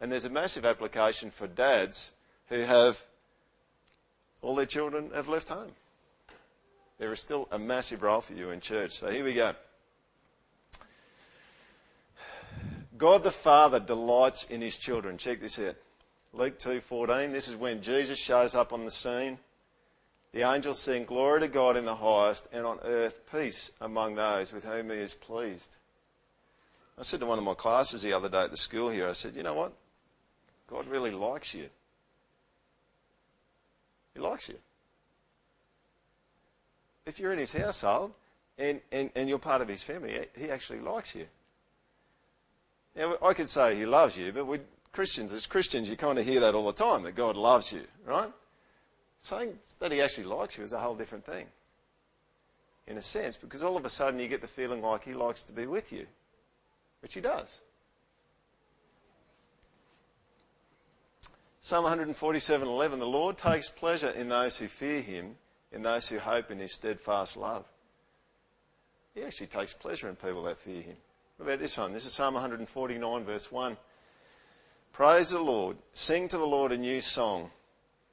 and 0.00 0.10
there's 0.10 0.24
a 0.24 0.30
massive 0.30 0.64
application 0.64 1.30
for 1.30 1.46
dads 1.46 2.10
who 2.48 2.58
have 2.62 3.06
all 4.42 4.56
their 4.56 4.66
children 4.66 5.12
have 5.14 5.28
left 5.28 5.48
home. 5.48 5.70
There 6.98 7.12
is 7.12 7.20
still 7.20 7.46
a 7.52 7.58
massive 7.58 8.02
role 8.02 8.20
for 8.20 8.32
you 8.32 8.50
in 8.50 8.58
church. 8.58 8.94
So 8.94 9.12
here 9.12 9.24
we 9.24 9.34
go. 9.34 9.54
God 12.98 13.22
the 13.22 13.30
Father 13.30 13.78
delights 13.78 14.42
in 14.42 14.60
his 14.60 14.76
children. 14.76 15.18
Check 15.18 15.40
this 15.40 15.60
out. 15.60 15.76
Luke 16.34 16.58
2:14. 16.58 17.32
This 17.32 17.46
is 17.46 17.54
when 17.54 17.80
Jesus 17.80 18.18
shows 18.18 18.54
up 18.54 18.72
on 18.72 18.84
the 18.84 18.90
scene. 18.90 19.38
The 20.32 20.42
angels 20.42 20.80
sing 20.80 21.04
glory 21.04 21.40
to 21.40 21.48
God 21.48 21.76
in 21.76 21.84
the 21.84 21.94
highest 21.94 22.48
and 22.52 22.66
on 22.66 22.80
earth 22.82 23.20
peace 23.30 23.70
among 23.80 24.16
those 24.16 24.52
with 24.52 24.64
whom 24.64 24.90
he 24.90 24.96
is 24.96 25.14
pleased. 25.14 25.76
I 26.98 27.02
said 27.02 27.20
to 27.20 27.26
one 27.26 27.38
of 27.38 27.44
my 27.44 27.54
classes 27.54 28.02
the 28.02 28.12
other 28.12 28.28
day 28.28 28.42
at 28.42 28.50
the 28.50 28.56
school 28.56 28.88
here, 28.88 29.08
I 29.08 29.12
said, 29.12 29.36
you 29.36 29.44
know 29.44 29.54
what? 29.54 29.72
God 30.66 30.88
really 30.88 31.12
likes 31.12 31.54
you. 31.54 31.68
He 34.12 34.20
likes 34.20 34.48
you. 34.48 34.58
If 37.06 37.20
you're 37.20 37.32
in 37.32 37.38
his 37.38 37.52
household 37.52 38.12
and, 38.58 38.80
and, 38.90 39.10
and 39.14 39.28
you're 39.28 39.38
part 39.38 39.62
of 39.62 39.68
his 39.68 39.84
family, 39.84 40.26
he 40.36 40.50
actually 40.50 40.80
likes 40.80 41.14
you. 41.14 41.26
Now, 42.96 43.18
I 43.22 43.34
could 43.34 43.48
say 43.48 43.76
he 43.76 43.86
loves 43.86 44.16
you, 44.16 44.32
but 44.32 44.46
we 44.46 44.60
Christians, 44.94 45.32
as 45.32 45.44
Christians, 45.44 45.90
you 45.90 45.96
kind 45.96 46.20
of 46.20 46.24
hear 46.24 46.38
that 46.38 46.54
all 46.54 46.66
the 46.66 46.72
time, 46.72 47.02
that 47.02 47.16
God 47.16 47.36
loves 47.36 47.72
you, 47.72 47.82
right? 48.06 48.30
Saying 49.18 49.58
that 49.80 49.90
he 49.90 50.00
actually 50.00 50.26
likes 50.26 50.56
you 50.56 50.62
is 50.62 50.72
a 50.72 50.78
whole 50.78 50.94
different 50.94 51.26
thing. 51.26 51.46
In 52.86 52.96
a 52.96 53.02
sense, 53.02 53.36
because 53.36 53.64
all 53.64 53.76
of 53.76 53.84
a 53.84 53.90
sudden 53.90 54.20
you 54.20 54.28
get 54.28 54.40
the 54.40 54.46
feeling 54.46 54.82
like 54.82 55.02
he 55.02 55.12
likes 55.12 55.42
to 55.44 55.52
be 55.52 55.66
with 55.66 55.92
you. 55.92 56.06
Which 57.00 57.14
he 57.14 57.20
does. 57.20 57.60
Psalm 61.60 61.84
147:11 61.84 62.98
The 63.00 63.06
Lord 63.06 63.36
takes 63.36 63.68
pleasure 63.68 64.10
in 64.10 64.28
those 64.28 64.58
who 64.58 64.68
fear 64.68 65.00
him, 65.00 65.36
in 65.72 65.82
those 65.82 66.08
who 66.08 66.20
hope 66.20 66.52
in 66.52 66.60
his 66.60 66.72
steadfast 66.72 67.36
love. 67.36 67.64
He 69.14 69.24
actually 69.24 69.48
takes 69.48 69.74
pleasure 69.74 70.08
in 70.08 70.14
people 70.14 70.44
that 70.44 70.58
fear 70.58 70.82
him. 70.82 70.96
What 71.36 71.46
about 71.46 71.58
this 71.58 71.76
one? 71.76 71.92
This 71.92 72.06
is 72.06 72.12
Psalm 72.12 72.34
149, 72.34 73.24
verse 73.24 73.50
1. 73.50 73.76
Praise 74.94 75.30
the 75.30 75.40
Lord. 75.40 75.76
Sing 75.92 76.28
to 76.28 76.38
the 76.38 76.46
Lord 76.46 76.70
a 76.70 76.78
new 76.78 77.00
song. 77.00 77.50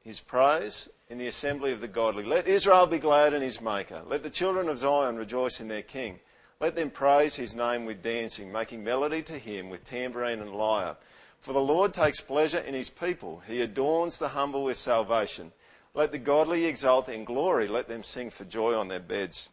His 0.04 0.20
praise 0.20 0.90
in 1.12 1.20
the 1.20 1.28
assembly 1.28 1.72
of 1.72 1.80
the 1.80 1.88
godly. 1.88 2.24
Let 2.24 2.48
Israel 2.48 2.88
be 2.88 2.98
glad 2.98 3.36
in 3.36 3.44
his 3.44 3.62
Maker. 3.62 4.02
Let 4.08 4.24
the 4.24 4.32
children 4.32 4.68
of 4.68 4.80
Zion 4.80 5.16
rejoice 5.16 5.62
in 5.62 5.68
their 5.68 5.84
King. 5.84 6.20
Let 6.60 6.76
them 6.76 6.90
praise 6.90 7.36
his 7.36 7.54
name 7.54 7.86
with 7.86 8.02
dancing, 8.02 8.52
making 8.52 8.84
melody 8.84 9.22
to 9.22 9.38
him 9.38 9.70
with 9.70 9.84
tambourine 9.84 10.40
and 10.40 10.56
lyre. 10.56 10.98
For 11.40 11.54
the 11.54 11.62
Lord 11.62 11.94
takes 11.94 12.20
pleasure 12.20 12.58
in 12.58 12.74
his 12.74 12.90
people. 12.90 13.44
He 13.48 13.62
adorns 13.62 14.18
the 14.18 14.30
humble 14.30 14.64
with 14.64 14.78
salvation. 14.78 15.52
Let 15.94 16.12
the 16.12 16.18
godly 16.18 16.66
exult 16.66 17.10
in 17.10 17.26
glory. 17.26 17.68
Let 17.68 17.90
them 17.90 18.02
sing 18.02 18.32
for 18.32 18.44
joy 18.46 18.74
on 18.74 18.88
their 18.88 19.00
beds. 19.00 19.50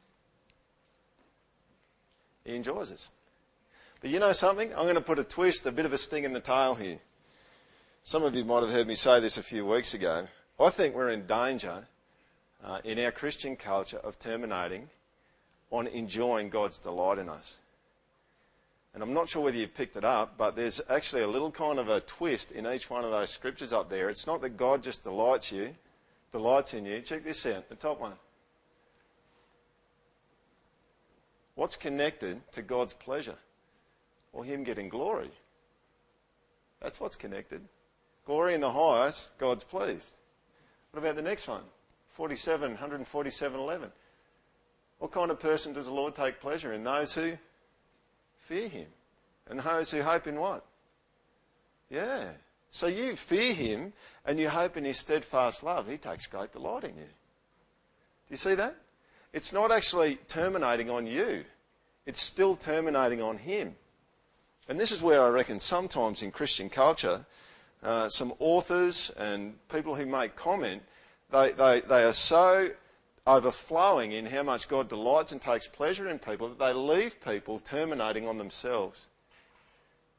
He 2.47 2.57
enjoys 2.57 2.91
us. 2.91 3.11
But 4.01 4.09
you 4.09 4.19
know 4.19 4.33
something? 4.33 4.71
I'm 4.71 4.85
going 4.85 4.95
to 4.95 5.03
put 5.03 5.19
a 5.19 5.25
twist, 5.25 5.67
a 5.67 5.73
bit 5.73 5.85
of 5.85 5.93
a 5.93 5.99
sting 5.99 6.25
in 6.25 6.33
the 6.33 6.41
tail 6.41 6.75
here. 6.75 7.01
Some 8.05 8.25
of 8.25 8.35
you 8.35 8.45
might 8.45 8.63
have 8.63 8.73
heard 8.73 8.87
me 8.87 8.95
say 8.95 9.21
this 9.21 9.37
a 9.37 9.43
few 9.43 9.67
weeks 9.67 9.95
ago. 9.95 10.27
I 10.59 10.71
think 10.71 10.95
we're 10.95 11.11
in 11.11 11.27
danger 11.27 11.87
uh, 12.65 12.79
in 12.85 12.99
our 12.99 13.13
Christian 13.13 13.57
culture 13.57 13.99
of 13.99 14.19
terminating 14.19 14.89
on 15.71 15.87
enjoying 15.87 16.49
God's 16.49 16.79
delight 16.79 17.19
in 17.19 17.29
us. 17.29 17.59
And 18.95 19.03
I'm 19.03 19.13
not 19.13 19.29
sure 19.29 19.45
whether 19.45 19.57
you 19.57 19.69
picked 19.69 19.97
it 19.97 20.05
up, 20.05 20.37
but 20.37 20.57
there's 20.57 20.81
actually 20.89 21.23
a 21.23 21.29
little 21.29 21.51
kind 21.51 21.79
of 21.79 21.89
a 21.89 22.01
twist 22.01 22.53
in 22.53 22.67
each 22.67 22.91
one 22.91 23.05
of 23.05 23.11
those 23.11 23.31
scriptures 23.31 23.73
up 23.73 23.89
there. 23.89 24.09
It's 24.09 24.27
not 24.27 24.41
that 24.41 24.57
God 24.57 24.83
just 24.83 25.05
delights 25.05 25.53
you, 25.53 25.75
delights 26.33 26.75
in 26.75 26.85
you. 26.85 26.99
Check 27.01 27.23
this 27.23 27.45
out, 27.47 27.69
the 27.69 27.75
top 27.75 28.01
one. 28.01 28.15
What's 31.55 31.77
connected 31.77 32.41
to 32.53 32.63
God's 32.63 32.95
pleasure? 32.95 33.37
Or 34.33 34.45
Him 34.45 34.65
getting 34.65 34.89
glory? 34.89 35.31
That's 36.81 37.01
what's 37.01 37.17
connected. 37.17 37.63
Glory 38.29 38.53
in 38.53 38.61
the 38.61 38.71
highest, 38.71 39.39
God's 39.39 39.65
pleased. 39.65 40.15
What 40.91 41.01
about 41.01 41.17
the 41.17 41.23
next 41.23 41.49
one? 41.49 41.63
47, 42.11 42.73
147, 42.73 43.59
11. 43.59 43.91
What 44.99 45.13
kind 45.13 45.31
of 45.31 45.41
person 45.41 45.73
does 45.73 45.87
the 45.87 45.95
Lord 45.95 46.15
take 46.15 46.39
pleasure 46.39 46.75
in? 46.75 46.85
Those 46.85 47.15
who 47.15 47.39
fear 48.37 48.69
Him. 48.69 48.85
And 49.49 49.59
those 49.59 49.91
who 49.91 50.03
hope 50.03 50.27
in 50.27 50.39
what? 50.39 50.63
Yeah. 51.89 52.25
So 52.71 52.87
you 52.87 53.17
fear 53.17 53.55
Him 53.55 53.95
and 54.27 54.39
you 54.39 54.51
hope 54.51 54.77
in 54.77 54.85
His 54.85 54.99
steadfast 54.99 55.63
love. 55.63 55.89
He 55.89 55.97
takes 55.97 56.27
great 56.27 56.53
delight 56.53 56.85
in 56.85 56.97
you. 56.97 57.05
Do 57.05 58.29
you 58.29 58.37
see 58.37 58.57
that? 58.57 58.77
It's 59.33 59.55
not 59.55 59.73
actually 59.73 60.17
terminating 60.29 60.91
on 60.91 61.07
you. 61.07 61.47
It's 62.05 62.21
still 62.21 62.57
terminating 62.57 63.23
on 63.23 63.39
Him. 63.39 63.75
And 64.69 64.79
this 64.79 64.93
is 64.93 65.01
where 65.01 65.23
I 65.23 65.31
reckon 65.31 65.59
sometimes 65.59 66.23
in 66.23 66.31
Christian 66.31 66.69
culture, 66.69 67.25
uh, 67.83 68.09
some 68.09 68.35
authors 68.39 69.11
and 69.17 69.55
people 69.69 69.95
who 69.95 70.07
make 70.07 70.37
comment, 70.37 70.83
they, 71.31 71.53
they, 71.53 71.81
they 71.81 72.05
are 72.05 72.13
so 72.13 72.71
overflowing 73.27 74.13
in 74.13 74.27
how 74.27 74.43
much 74.43 74.69
God 74.69 74.89
delights 74.89 75.33
and 75.33 75.41
takes 75.41 75.69
pleasure 75.69 76.09
in 76.09 76.19
people 76.19 76.49
that 76.49 76.59
they 76.59 76.73
leave 76.73 77.21
people 77.21 77.59
terminating 77.59 78.27
on 78.27 78.39
themselves. 78.39 79.07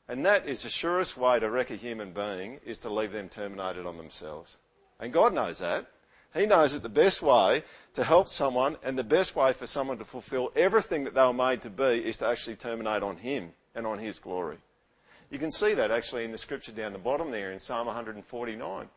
And 0.07 0.25
that 0.25 0.47
is 0.47 0.63
the 0.63 0.69
surest 0.69 1.17
way 1.17 1.39
to 1.39 1.49
wreck 1.49 1.71
a 1.71 1.75
human 1.75 2.13
being 2.13 2.59
is 2.65 2.77
to 2.79 2.89
leave 2.89 3.11
them 3.11 3.29
terminated 3.29 3.85
on 3.85 3.97
themselves. 3.97 4.57
And 4.99 5.13
God 5.13 5.33
knows 5.33 5.59
that. 5.59 5.87
He 6.33 6.45
knows 6.45 6.73
that 6.73 6.83
the 6.83 6.89
best 6.89 7.21
way 7.21 7.63
to 7.93 8.03
help 8.03 8.27
someone 8.27 8.77
and 8.83 8.97
the 8.97 9.03
best 9.03 9.35
way 9.35 9.53
for 9.53 9.65
someone 9.65 9.97
to 9.97 10.05
fulfill 10.05 10.51
everything 10.55 11.03
that 11.03 11.15
they 11.15 11.21
were 11.21 11.33
made 11.33 11.63
to 11.63 11.69
be 11.69 12.05
is 12.05 12.19
to 12.19 12.27
actually 12.27 12.55
terminate 12.55 13.01
on 13.01 13.17
Him 13.17 13.53
and 13.73 13.87
on 13.87 13.97
His 13.97 14.19
glory. 14.19 14.57
You 15.29 15.37
can 15.39 15.51
see 15.51 15.73
that 15.75 15.91
actually 15.91 16.25
in 16.25 16.31
the 16.31 16.37
scripture 16.37 16.71
down 16.71 16.93
the 16.93 16.99
bottom 16.99 17.29
there 17.29 17.51
in 17.51 17.59
Psalm 17.59 17.85
149. 17.85 18.89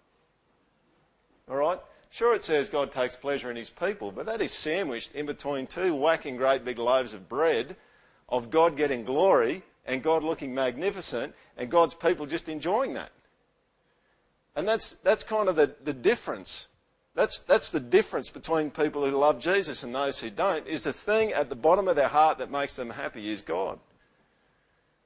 All 1.51 1.57
right? 1.57 1.79
Sure, 2.11 2.35
it 2.35 2.43
says 2.43 2.69
God 2.69 2.93
takes 2.93 3.17
pleasure 3.17 3.51
in 3.51 3.57
his 3.57 3.71
people, 3.71 4.13
but 4.13 4.27
that 4.27 4.41
is 4.41 4.53
sandwiched 4.53 5.15
in 5.15 5.27
between 5.27 5.67
two 5.67 5.95
whacking 5.95 6.37
great 6.37 6.65
big 6.65 6.79
loaves 6.79 7.15
of 7.15 7.29
bread 7.29 7.77
of 8.29 8.51
God 8.51 8.77
getting 8.77 9.05
glory 9.05 9.63
and 9.87 10.03
God 10.03 10.23
looking 10.23 10.55
magnificent 10.55 11.35
and 11.57 11.71
God's 11.71 11.95
people 11.95 12.27
just 12.27 12.49
enjoying 12.49 12.95
that. 12.95 13.11
And 14.57 14.69
that's, 14.69 14.93
that's 14.95 15.25
kind 15.25 15.49
of 15.49 15.57
the, 15.57 15.75
the 15.85 15.95
difference. 15.95 16.69
That's, 17.15 17.41
that's 17.41 17.71
the 17.71 17.81
difference 17.81 18.31
between 18.31 18.71
people 18.71 19.05
who 19.05 19.17
love 19.17 19.41
Jesus 19.41 19.83
and 19.83 19.95
those 19.95 20.19
who 20.19 20.31
don't, 20.31 20.67
is 20.67 20.85
the 20.85 20.93
thing 20.93 21.33
at 21.33 21.49
the 21.49 21.57
bottom 21.57 21.89
of 21.89 21.97
their 21.97 22.09
heart 22.09 22.39
that 22.39 22.51
makes 22.51 22.77
them 22.77 22.91
happy 22.91 23.31
is 23.31 23.43
God. 23.43 23.79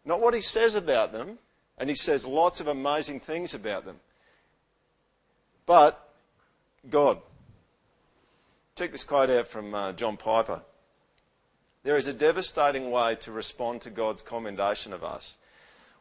Not 0.07 0.21
what 0.21 0.35
he 0.35 0.41
says 0.41 0.77
about 0.77 1.13
them, 1.13 1.39
and 1.77 1.91
he 1.91 1.97
says 1.97 2.27
lots 2.27 2.61
of 2.61 2.69
amazing 2.69 3.21
things 3.21 3.55
about 3.55 3.85
them, 3.85 4.01
but 5.67 6.09
God. 6.89 7.19
Check 8.77 8.93
this 8.93 9.05
quote 9.05 9.31
out 9.31 9.49
from 9.49 9.75
uh, 9.75 9.93
John 9.93 10.17
Piper. 10.17 10.63
There 11.83 11.97
is 11.97 12.07
a 12.07 12.15
devastating 12.15 12.91
way 12.91 13.17
to 13.17 13.33
respond 13.33 13.83
to 13.83 13.91
God's 13.91 14.23
commendation 14.23 14.93
of 14.93 15.03
us. 15.03 15.37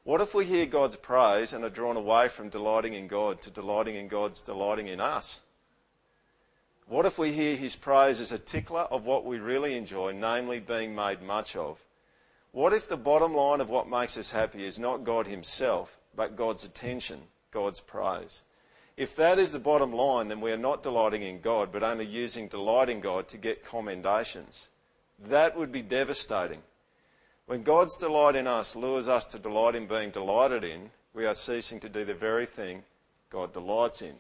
What 0.04 0.22
if 0.22 0.36
we 0.36 0.46
hear 0.46 0.66
God's 0.66 0.96
praise 0.96 1.54
and 1.54 1.64
are 1.64 1.70
drawn 1.70 1.98
away 1.98 2.28
from 2.28 2.50
delighting 2.50 2.94
in 2.94 3.08
God 3.08 3.42
to 3.42 3.52
delighting 3.52 3.96
in 3.96 4.08
God's 4.08 4.42
delighting 4.42 4.88
in 4.88 5.00
us? 5.00 5.42
What 6.88 7.08
if 7.08 7.18
we 7.18 7.32
hear 7.32 7.56
his 7.56 7.76
praise 7.76 8.22
as 8.22 8.32
a 8.32 8.38
tickler 8.38 8.82
of 8.82 9.06
what 9.06 9.26
we 9.26 9.40
really 9.40 9.76
enjoy, 9.76 10.12
namely 10.12 10.60
being 10.60 10.94
made 10.94 11.24
much 11.24 11.56
of? 11.56 11.85
What 12.56 12.72
if 12.72 12.88
the 12.88 12.96
bottom 12.96 13.34
line 13.34 13.60
of 13.60 13.70
what 13.70 13.90
makes 13.90 14.18
us 14.18 14.32
happy 14.32 14.64
is 14.64 14.80
not 14.80 15.04
God 15.04 15.28
Himself, 15.28 16.00
but 16.16 16.38
God's 16.38 16.64
attention, 16.64 17.20
God's 17.52 17.82
praise? 17.82 18.46
If 18.96 19.14
that 19.18 19.40
is 19.40 19.52
the 19.52 19.60
bottom 19.60 19.92
line, 19.92 20.30
then 20.30 20.40
we 20.40 20.54
are 20.54 20.58
not 20.58 20.82
delighting 20.82 21.22
in 21.22 21.42
God, 21.42 21.74
but 21.74 21.84
only 21.84 22.06
using 22.06 22.48
delight 22.48 22.90
in 22.90 23.02
God 23.02 23.28
to 23.28 23.38
get 23.38 23.66
commendations. 23.66 24.70
That 25.28 25.58
would 25.58 25.74
be 25.74 25.82
devastating. 25.82 26.62
When 27.46 27.62
God's 27.62 27.98
delight 27.98 28.38
in 28.38 28.48
us 28.48 28.74
lures 28.74 29.10
us 29.10 29.26
to 29.26 29.38
delight 29.38 29.76
in 29.76 29.86
being 29.86 30.12
delighted 30.12 30.64
in, 30.64 30.92
we 31.14 31.26
are 31.26 31.34
ceasing 31.34 31.82
to 31.82 31.90
do 31.90 32.06
the 32.06 32.14
very 32.14 32.46
thing 32.46 32.84
God 33.30 33.52
delights 33.52 34.02
in. 34.02 34.16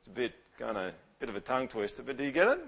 It's 0.00 0.08
a 0.08 0.10
bit 0.10 0.34
kind 0.58 0.76
of 0.76 0.94
bit 1.20 1.28
of 1.28 1.36
a 1.36 1.40
tongue 1.40 1.68
twister, 1.68 2.02
but 2.02 2.16
do 2.16 2.24
you 2.24 2.32
get 2.32 2.48
it? 2.48 2.58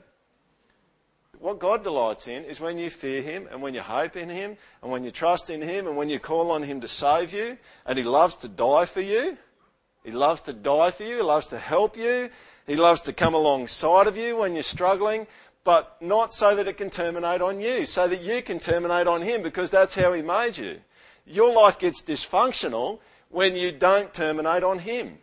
What 1.41 1.61
God 1.61 1.85
delights 1.85 2.27
in 2.27 2.45
is 2.45 2.61
when 2.61 2.79
you 2.79 2.91
fear 2.91 3.23
Him 3.23 3.49
and 3.51 3.63
when 3.63 3.73
you 3.73 3.81
hope 3.81 4.17
in 4.17 4.29
Him 4.29 4.57
and 4.83 4.91
when 4.91 5.05
you 5.05 5.11
trust 5.11 5.51
in 5.51 5.63
Him 5.63 5.87
and 5.87 5.97
when 5.97 6.09
you 6.09 6.19
call 6.19 6.51
on 6.51 6.63
Him 6.63 6.81
to 6.81 6.89
save 6.89 7.33
you 7.33 7.57
and 7.87 7.97
He 7.97 8.05
loves 8.05 8.37
to 8.37 8.49
die 8.49 8.87
for 8.87 9.01
you. 9.01 9.39
He 10.05 10.11
loves 10.11 10.43
to 10.43 10.53
die 10.53 10.91
for 10.91 11.05
you. 11.05 11.17
He 11.17 11.23
loves 11.23 11.47
to 11.49 11.59
help 11.59 11.97
you. 11.97 12.31
He 12.67 12.77
loves 12.77 13.03
to 13.03 13.13
come 13.13 13.35
alongside 13.35 14.09
of 14.09 14.17
you 14.17 14.37
when 14.37 14.55
you're 14.55 14.63
struggling, 14.63 15.27
but 15.65 15.97
not 16.01 16.35
so 16.35 16.57
that 16.57 16.67
it 16.67 16.77
can 16.77 16.91
terminate 16.91 17.41
on 17.41 17.61
you, 17.61 17.87
so 17.87 18.09
that 18.09 18.23
you 18.23 18.43
can 18.43 18.59
terminate 18.59 19.07
on 19.07 19.23
Him 19.23 19.43
because 19.43 19.71
that's 19.71 19.95
how 19.95 20.13
He 20.13 20.23
made 20.23 20.59
you. 20.59 20.81
Your 21.25 21.53
life 21.53 21.79
gets 21.79 22.03
dysfunctional 22.03 22.99
when 23.29 23.55
you 23.55 23.71
don't 23.71 24.13
terminate 24.13 24.65
on 24.65 24.81
Him 24.81 25.19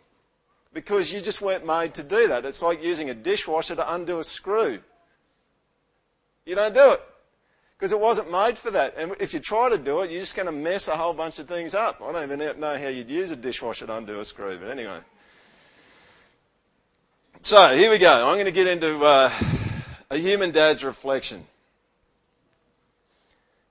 because 0.72 1.12
you 1.12 1.20
just 1.20 1.42
weren't 1.42 1.66
made 1.66 1.94
to 1.94 2.02
do 2.02 2.28
that. 2.28 2.44
It's 2.44 2.62
like 2.62 2.82
using 2.82 3.10
a 3.10 3.14
dishwasher 3.14 3.76
to 3.76 3.94
undo 3.94 4.18
a 4.18 4.24
screw. 4.24 4.80
You 6.46 6.54
don't 6.54 6.72
do 6.72 6.92
it 6.92 7.02
because 7.76 7.92
it 7.92 8.00
wasn't 8.00 8.30
made 8.30 8.56
for 8.56 8.70
that. 8.70 8.94
And 8.96 9.14
if 9.20 9.34
you 9.34 9.40
try 9.40 9.68
to 9.68 9.76
do 9.76 10.00
it, 10.00 10.10
you're 10.10 10.20
just 10.20 10.36
going 10.36 10.46
to 10.46 10.52
mess 10.52 10.88
a 10.88 10.96
whole 10.96 11.12
bunch 11.12 11.38
of 11.38 11.48
things 11.48 11.74
up. 11.74 12.00
I 12.00 12.12
don't 12.12 12.32
even 12.32 12.60
know 12.60 12.78
how 12.78 12.88
you'd 12.88 13.10
use 13.10 13.32
a 13.32 13.36
dishwasher 13.36 13.86
to 13.86 13.96
undo 13.96 14.20
a 14.20 14.24
screw, 14.24 14.56
but 14.58 14.70
anyway. 14.70 15.00
So 17.42 17.76
here 17.76 17.90
we 17.90 17.98
go. 17.98 18.28
I'm 18.28 18.36
going 18.36 18.46
to 18.46 18.52
get 18.52 18.66
into 18.66 19.04
uh, 19.04 19.30
a 20.10 20.16
human 20.16 20.52
dad's 20.52 20.84
reflection. 20.84 21.44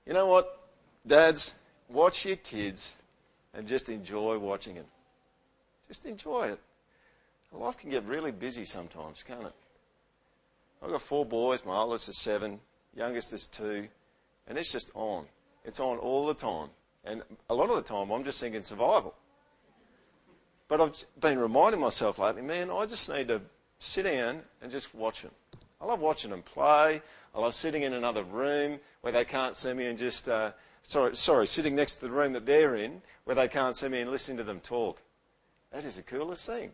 You 0.06 0.12
know 0.12 0.26
what, 0.26 0.60
dads? 1.06 1.54
Watch 1.88 2.24
your 2.26 2.36
kids 2.36 2.94
and 3.54 3.66
just 3.66 3.88
enjoy 3.88 4.38
watching 4.38 4.74
them. 4.74 4.84
Just 5.88 6.04
enjoy 6.04 6.48
it. 6.48 6.60
Life 7.52 7.78
can 7.78 7.90
get 7.90 8.04
really 8.04 8.32
busy 8.32 8.64
sometimes, 8.64 9.22
can't 9.22 9.46
it? 9.46 9.52
I've 10.82 10.90
got 10.90 11.02
four 11.02 11.24
boys. 11.24 11.64
My 11.64 11.76
oldest 11.76 12.08
is 12.08 12.18
seven, 12.18 12.60
youngest 12.94 13.32
is 13.32 13.46
two, 13.46 13.88
and 14.46 14.58
it's 14.58 14.70
just 14.70 14.90
on. 14.94 15.26
It's 15.64 15.80
on 15.80 15.98
all 15.98 16.26
the 16.26 16.34
time. 16.34 16.68
And 17.04 17.22
a 17.50 17.54
lot 17.54 17.70
of 17.70 17.76
the 17.76 17.82
time, 17.82 18.10
I'm 18.10 18.24
just 18.24 18.40
thinking 18.40 18.62
survival. 18.62 19.14
But 20.68 20.80
I've 20.80 21.04
been 21.20 21.38
reminding 21.38 21.80
myself 21.80 22.18
lately, 22.18 22.42
man, 22.42 22.70
I 22.70 22.86
just 22.86 23.08
need 23.08 23.28
to 23.28 23.40
sit 23.78 24.02
down 24.02 24.42
and 24.62 24.70
just 24.70 24.94
watch 24.94 25.22
them. 25.22 25.30
I 25.80 25.86
love 25.86 26.00
watching 26.00 26.30
them 26.30 26.42
play. 26.42 27.00
I 27.34 27.40
love 27.40 27.54
sitting 27.54 27.82
in 27.82 27.92
another 27.92 28.24
room 28.24 28.80
where 29.02 29.12
they 29.12 29.24
can't 29.24 29.54
see 29.54 29.72
me 29.72 29.86
and 29.86 29.98
just, 29.98 30.28
uh, 30.28 30.52
sorry, 30.82 31.14
sorry, 31.14 31.46
sitting 31.46 31.74
next 31.76 31.96
to 31.96 32.06
the 32.06 32.10
room 32.10 32.32
that 32.32 32.46
they're 32.46 32.76
in 32.76 33.02
where 33.24 33.36
they 33.36 33.46
can't 33.46 33.76
see 33.76 33.88
me 33.88 34.00
and 34.00 34.10
listening 34.10 34.38
to 34.38 34.44
them 34.44 34.60
talk. 34.60 35.00
That 35.70 35.84
is 35.84 35.96
the 35.96 36.02
coolest 36.02 36.46
thing. 36.46 36.72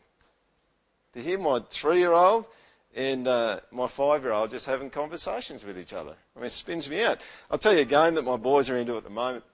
To 1.15 1.21
hear 1.21 1.39
my 1.39 1.61
three 1.69 1.99
year 1.99 2.13
old 2.13 2.47
and 2.95 3.27
uh, 3.27 3.61
my 3.71 3.87
five 3.87 4.23
year 4.23 4.33
old 4.33 4.51
just 4.51 4.67
having 4.67 4.91
conversations 4.91 5.65
with 5.65 5.79
each 5.79 5.93
other. 5.93 6.15
I 6.37 6.39
mean, 6.39 6.47
it 6.47 6.51
spins 6.51 6.89
me 6.89 7.03
out. 7.03 7.21
I'll 7.51 7.59
tell 7.59 7.75
you 7.75 7.81
a 7.81 7.85
game 7.85 8.15
that 8.15 8.23
my 8.23 8.37
boys 8.37 8.69
are 8.71 8.77
into 8.77 8.97
at 8.97 9.05
the 9.05 9.11
moment. 9.11 9.45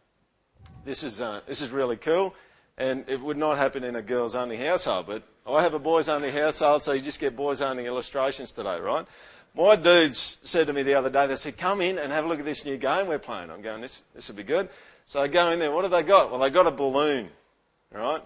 This 0.85 1.03
is, 1.05 1.20
uh, 1.20 1.40
this 1.46 1.61
is 1.61 1.70
really 1.70 1.96
cool, 1.96 2.35
and 2.77 3.05
it 3.09 3.20
would 3.20 3.37
not 3.37 3.59
happen 3.59 3.85
in 3.85 3.96
a 3.96 4.03
girls 4.03 4.35
only 4.35 4.57
household, 4.57 5.07
but 5.07 5.22
I 5.46 5.62
have 5.62 5.74
a 5.74 5.79
boys 5.79 6.09
only 6.09 6.31
household, 6.31 6.83
so 6.83 6.92
you 6.92 7.01
just 7.01 7.20
get 7.20 7.37
boys 7.37 7.62
only 7.62 7.87
illustrations 7.87 8.53
today, 8.53 8.79
right? 8.81 9.07
My 9.55 9.77
dudes 9.77 10.37
said 10.42 10.66
to 10.66 10.72
me 10.72 10.83
the 10.83 10.94
other 10.94 11.11
day, 11.11 11.27
they 11.27 11.37
said, 11.37 11.57
come 11.57 11.81
in 11.81 11.98
and 11.98 12.12
have 12.12 12.24
a 12.24 12.29
look 12.29 12.38
at 12.38 12.44
this 12.44 12.64
new 12.64 12.77
game 12.77 13.07
we're 13.07 13.18
playing. 13.18 13.51
I'm 13.51 13.62
going, 13.62 13.81
this, 13.81 14.03
this 14.14 14.29
will 14.29 14.37
be 14.37 14.42
good. 14.42 14.68
So 15.07 15.20
I 15.20 15.29
go 15.29 15.51
in 15.51 15.59
there, 15.59 15.72
what 15.72 15.85
have 15.85 15.90
they 15.90 16.03
got? 16.03 16.31
Well, 16.31 16.40
they 16.40 16.51
got 16.51 16.66
a 16.66 16.70
balloon, 16.70 17.31
right? 17.92 18.22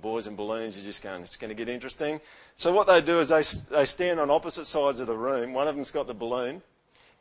Boys 0.00 0.26
and 0.26 0.36
balloons, 0.36 0.76
you're 0.76 0.84
just 0.84 1.02
going, 1.02 1.22
it's 1.22 1.36
going 1.36 1.48
to 1.48 1.54
get 1.54 1.68
interesting. 1.68 2.20
So 2.56 2.72
what 2.72 2.86
they 2.86 3.00
do 3.00 3.18
is 3.18 3.28
they, 3.28 3.42
they 3.74 3.84
stand 3.84 4.20
on 4.20 4.30
opposite 4.30 4.66
sides 4.66 5.00
of 5.00 5.06
the 5.06 5.16
room. 5.16 5.52
One 5.52 5.68
of 5.68 5.74
them's 5.74 5.90
got 5.90 6.06
the 6.06 6.14
balloon, 6.14 6.62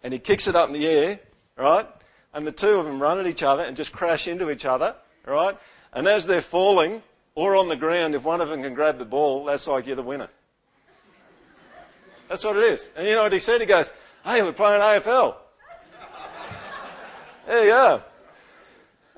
and 0.03 0.13
he 0.13 0.19
kicks 0.19 0.47
it 0.47 0.55
up 0.55 0.69
in 0.69 0.73
the 0.73 0.87
air, 0.87 1.19
right? 1.57 1.87
And 2.33 2.45
the 2.45 2.51
two 2.51 2.75
of 2.75 2.85
them 2.85 3.01
run 3.01 3.19
at 3.19 3.27
each 3.27 3.43
other 3.43 3.63
and 3.63 3.75
just 3.75 3.91
crash 3.91 4.27
into 4.27 4.51
each 4.51 4.65
other, 4.65 4.95
right? 5.25 5.57
And 5.93 6.07
as 6.07 6.25
they're 6.25 6.41
falling, 6.41 7.01
or 7.35 7.55
on 7.55 7.69
the 7.69 7.75
ground, 7.75 8.15
if 8.15 8.23
one 8.23 8.41
of 8.41 8.49
them 8.49 8.63
can 8.63 8.73
grab 8.73 8.97
the 8.99 9.05
ball, 9.05 9.45
that's 9.45 9.67
like 9.67 9.87
you're 9.87 9.95
the 9.95 10.03
winner. 10.03 10.29
That's 12.27 12.43
what 12.43 12.57
it 12.57 12.63
is. 12.63 12.91
And 12.95 13.07
you 13.07 13.15
know 13.15 13.23
what 13.23 13.33
he 13.33 13.39
said? 13.39 13.59
He 13.59 13.65
goes, 13.65 13.91
hey, 14.23 14.43
we're 14.43 14.53
playing 14.53 14.81
AFL. 14.81 15.35
there 17.47 17.63
you 17.63 17.71
go. 17.71 18.03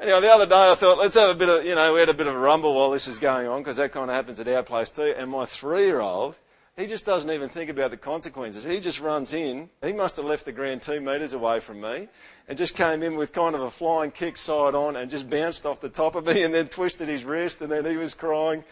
Anyhow, 0.02 0.20
the 0.20 0.34
other 0.34 0.48
day 0.48 0.72
I 0.72 0.74
thought, 0.74 0.98
let's 0.98 1.14
have 1.14 1.30
a 1.30 1.36
bit 1.36 1.48
of, 1.48 1.64
you 1.64 1.76
know, 1.76 1.94
we 1.94 2.00
had 2.00 2.10
a 2.10 2.14
bit 2.16 2.26
of 2.26 2.34
a 2.34 2.40
rumble 2.40 2.74
while 2.74 2.90
this 2.90 3.06
was 3.06 3.20
going 3.20 3.46
on 3.46 3.60
because 3.60 3.78
that 3.78 3.92
kind 3.92 4.10
of 4.10 4.16
happens 4.16 4.40
at 4.40 4.48
our 4.48 4.64
place 4.64 4.90
too. 4.90 5.14
And 5.16 5.30
my 5.30 5.46
three-year-old, 5.46 6.40
he 6.76 6.88
just 6.88 7.06
doesn't 7.06 7.30
even 7.30 7.50
think 7.50 7.70
about 7.70 7.92
the 7.92 7.98
consequences. 7.98 8.64
He 8.64 8.80
just 8.80 9.00
runs 9.00 9.36
in. 9.36 9.70
He 9.84 9.94
must 9.94 10.16
have 10.16 10.26
left 10.26 10.46
the 10.46 10.52
ground 10.52 10.82
two 10.82 11.02
metres 11.02 11.34
away 11.34 11.60
from 11.60 11.82
me 11.82 12.08
and 12.48 12.58
just 12.58 12.76
came 12.76 13.04
in 13.04 13.16
with 13.16 13.32
kind 13.32 13.54
of 13.54 13.62
a 13.62 13.70
flying 13.70 14.10
kick 14.10 14.38
side 14.38 14.74
on 14.74 14.96
and 14.96 15.12
just 15.12 15.30
bounced 15.30 15.68
off 15.68 15.80
the 15.80 15.88
top 15.88 16.16
of 16.16 16.26
me 16.26 16.42
and 16.42 16.52
then 16.52 16.68
twisted 16.68 17.08
his 17.08 17.24
wrist 17.24 17.62
and 17.62 17.72
then 17.72 17.86
he 17.86 17.96
was 17.96 18.16
crying. 18.16 18.64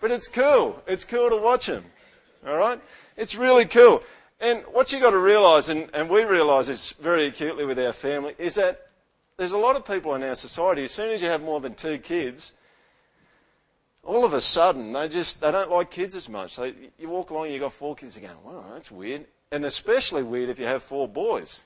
But 0.00 0.12
it's 0.12 0.28
cool. 0.28 0.80
It's 0.86 1.02
cool 1.02 1.30
to 1.30 1.36
watch 1.36 1.68
him. 1.68 1.84
All 2.46 2.56
right? 2.56 2.80
It's 3.16 3.34
really 3.34 3.64
cool. 3.64 4.04
And 4.40 4.62
what 4.70 4.92
you've 4.92 5.02
got 5.02 5.10
to 5.10 5.18
realise, 5.18 5.68
and, 5.68 5.90
and 5.92 6.08
we 6.08 6.22
realise 6.22 6.68
this 6.68 6.92
very 6.92 7.26
acutely 7.26 7.64
with 7.64 7.80
our 7.80 7.92
family, 7.92 8.36
is 8.38 8.54
that 8.54 8.85
there's 9.36 9.52
a 9.52 9.58
lot 9.58 9.76
of 9.76 9.84
people 9.84 10.14
in 10.14 10.22
our 10.22 10.34
society, 10.34 10.84
as 10.84 10.92
soon 10.92 11.10
as 11.10 11.20
you 11.20 11.28
have 11.28 11.42
more 11.42 11.60
than 11.60 11.74
two 11.74 11.98
kids, 11.98 12.54
all 14.02 14.24
of 14.24 14.32
a 14.32 14.40
sudden 14.40 14.92
they 14.92 15.08
just 15.08 15.40
they 15.40 15.50
don't 15.50 15.70
like 15.70 15.90
kids 15.90 16.14
as 16.14 16.28
much. 16.28 16.58
You 16.58 17.08
walk 17.08 17.30
along, 17.30 17.50
you've 17.50 17.60
got 17.60 17.72
four 17.72 17.94
kids, 17.94 18.18
you're 18.18 18.30
going, 18.30 18.44
wow, 18.44 18.64
that's 18.72 18.90
weird. 18.90 19.26
And 19.52 19.64
especially 19.64 20.22
weird 20.22 20.48
if 20.48 20.58
you 20.58 20.66
have 20.66 20.82
four 20.82 21.06
boys. 21.06 21.64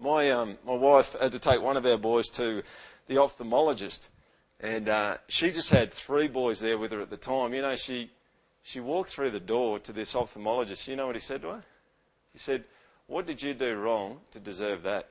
My 0.00 0.30
um, 0.30 0.58
my 0.66 0.74
wife 0.74 1.14
had 1.20 1.32
to 1.32 1.38
take 1.38 1.60
one 1.60 1.76
of 1.76 1.86
our 1.86 1.98
boys 1.98 2.28
to 2.30 2.62
the 3.06 3.16
ophthalmologist, 3.16 4.08
and 4.60 4.88
uh, 4.88 5.18
she 5.28 5.50
just 5.50 5.70
had 5.70 5.92
three 5.92 6.28
boys 6.28 6.60
there 6.60 6.78
with 6.78 6.92
her 6.92 7.00
at 7.00 7.10
the 7.10 7.16
time. 7.16 7.54
You 7.54 7.62
know, 7.62 7.76
she 7.76 8.10
she 8.62 8.80
walked 8.80 9.10
through 9.10 9.30
the 9.30 9.40
door 9.40 9.78
to 9.80 9.92
this 9.92 10.14
ophthalmologist. 10.14 10.88
You 10.88 10.96
know 10.96 11.06
what 11.06 11.14
he 11.14 11.20
said 11.20 11.42
to 11.42 11.48
her? 11.48 11.62
He 12.32 12.38
said, 12.38 12.64
"What 13.06 13.26
did 13.26 13.40
you 13.42 13.54
do 13.54 13.76
wrong 13.76 14.18
to 14.32 14.40
deserve 14.40 14.82
that?" 14.82 15.08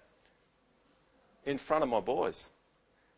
In 1.45 1.57
front 1.57 1.83
of 1.83 1.89
my 1.89 1.99
boys. 1.99 2.49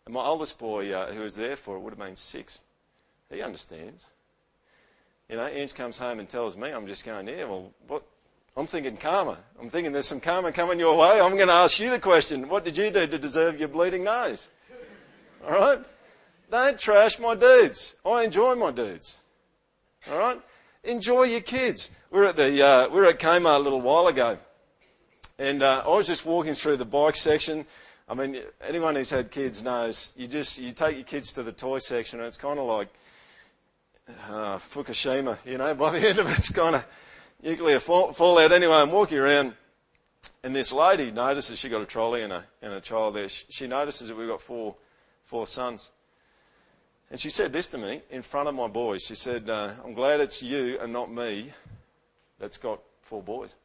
And 0.05 0.13
my 0.13 0.23
oldest 0.23 0.57
boy, 0.59 0.91
uh, 0.91 1.11
who 1.11 1.21
was 1.21 1.35
there 1.35 1.55
for 1.55 1.75
it, 1.75 1.79
would 1.79 1.91
have 1.91 1.99
been 1.99 2.15
six. 2.15 2.59
He 3.31 3.41
understands. 3.41 4.05
You 5.29 5.38
know, 5.38 5.47
Ange 5.47 5.73
comes 5.73 5.97
home 5.97 6.19
and 6.19 6.29
tells 6.29 6.55
me, 6.55 6.69
I'm 6.69 6.85
just 6.85 7.03
going, 7.05 7.27
yeah, 7.27 7.45
well, 7.45 7.71
what? 7.88 8.03
I'm 8.55 8.67
thinking 8.67 8.95
karma. 8.95 9.38
I'm 9.59 9.67
thinking 9.67 9.91
there's 9.91 10.07
some 10.07 10.21
karma 10.21 10.51
coming 10.51 10.79
your 10.79 10.95
way. 10.95 11.19
I'm 11.19 11.35
going 11.35 11.47
to 11.47 11.53
ask 11.53 11.79
you 11.79 11.89
the 11.89 11.99
question. 11.99 12.47
What 12.47 12.63
did 12.63 12.77
you 12.77 12.89
do 12.89 13.05
to 13.05 13.17
deserve 13.17 13.59
your 13.59 13.67
bleeding 13.67 14.03
nose? 14.03 14.49
All 15.45 15.51
right? 15.51 15.79
Don't 16.51 16.79
trash 16.79 17.19
my 17.19 17.35
dudes. 17.35 17.95
I 18.05 18.23
enjoy 18.23 18.55
my 18.55 18.71
dudes. 18.71 19.19
All 20.09 20.17
right? 20.17 20.39
Enjoy 20.83 21.23
your 21.23 21.41
kids. 21.41 21.89
We 22.11 22.19
were 22.19 22.27
at 22.27 22.38
the, 22.38 22.65
uh, 22.65 22.89
we 22.89 23.01
were 23.01 23.07
at 23.07 23.19
Kmart 23.19 23.57
a 23.57 23.59
little 23.59 23.81
while 23.81 24.07
ago. 24.07 24.38
And 25.38 25.63
uh, 25.63 25.83
I 25.85 25.89
was 25.89 26.07
just 26.07 26.25
walking 26.25 26.53
through 26.53 26.77
the 26.77 26.85
bike 26.85 27.15
section 27.15 27.65
I 28.08 28.13
mean, 28.13 28.39
anyone 28.62 28.96
who's 28.96 29.10
had 29.10 29.32
kids 29.32 29.63
knows 29.63 30.13
you 30.15 30.28
just 30.28 30.60
you 30.60 30.72
take 30.74 30.96
your 30.96 31.06
kids 31.06 31.34
to 31.34 31.44
the 31.44 31.52
toy 31.52 31.80
section 31.80 32.20
and 32.20 32.28
it's 32.28 32.38
kind 32.38 32.60
of 32.60 32.68
like 32.68 32.89
uh, 34.30 34.58
Fukushima, 34.58 35.38
you 35.45 35.58
know. 35.58 35.74
By 35.76 35.91
the 35.91 36.10
end 36.10 36.20
of 36.20 36.28
it, 36.28 36.38
it's 36.38 36.51
kind 36.51 36.76
of 36.76 36.86
nuclear 37.41 37.80
fall, 37.80 38.12
fallout. 38.14 38.51
Anyway, 38.51 38.76
I'm 38.76 38.91
walking 38.91 39.18
around, 39.18 39.53
and 40.43 40.56
this 40.56 40.72
lady 40.72 41.10
notices 41.10 41.58
she 41.58 41.68
got 41.68 41.82
a 41.82 41.86
trolley 41.86 42.22
and 42.22 42.32
a 42.32 42.43
and 42.62 42.74
a 42.74 42.82
child 42.82 43.16
there. 43.16 43.28
She, 43.28 43.45
she 43.49 43.68
notices 43.68 44.10
that 44.10 44.18
we've 44.18 44.28
got 44.28 44.41
four 44.41 44.76
four 45.24 45.47
sons, 45.47 45.91
and 47.10 47.20
she 47.20 47.32
said 47.32 47.51
this 47.51 47.70
to 47.70 47.80
me 47.80 48.03
in 48.12 48.22
front 48.22 48.47
of 48.47 48.53
my 48.53 48.68
boys. 48.68 49.01
She 49.01 49.16
said, 49.16 49.49
uh, 49.49 49.72
"I'm 49.84 49.95
glad 49.95 50.20
it's 50.20 50.43
you 50.43 50.78
and 50.80 50.93
not 50.93 51.12
me 51.12 51.51
that's 52.38 52.58
got 52.58 52.82
four 53.01 53.24
boys." 53.24 53.56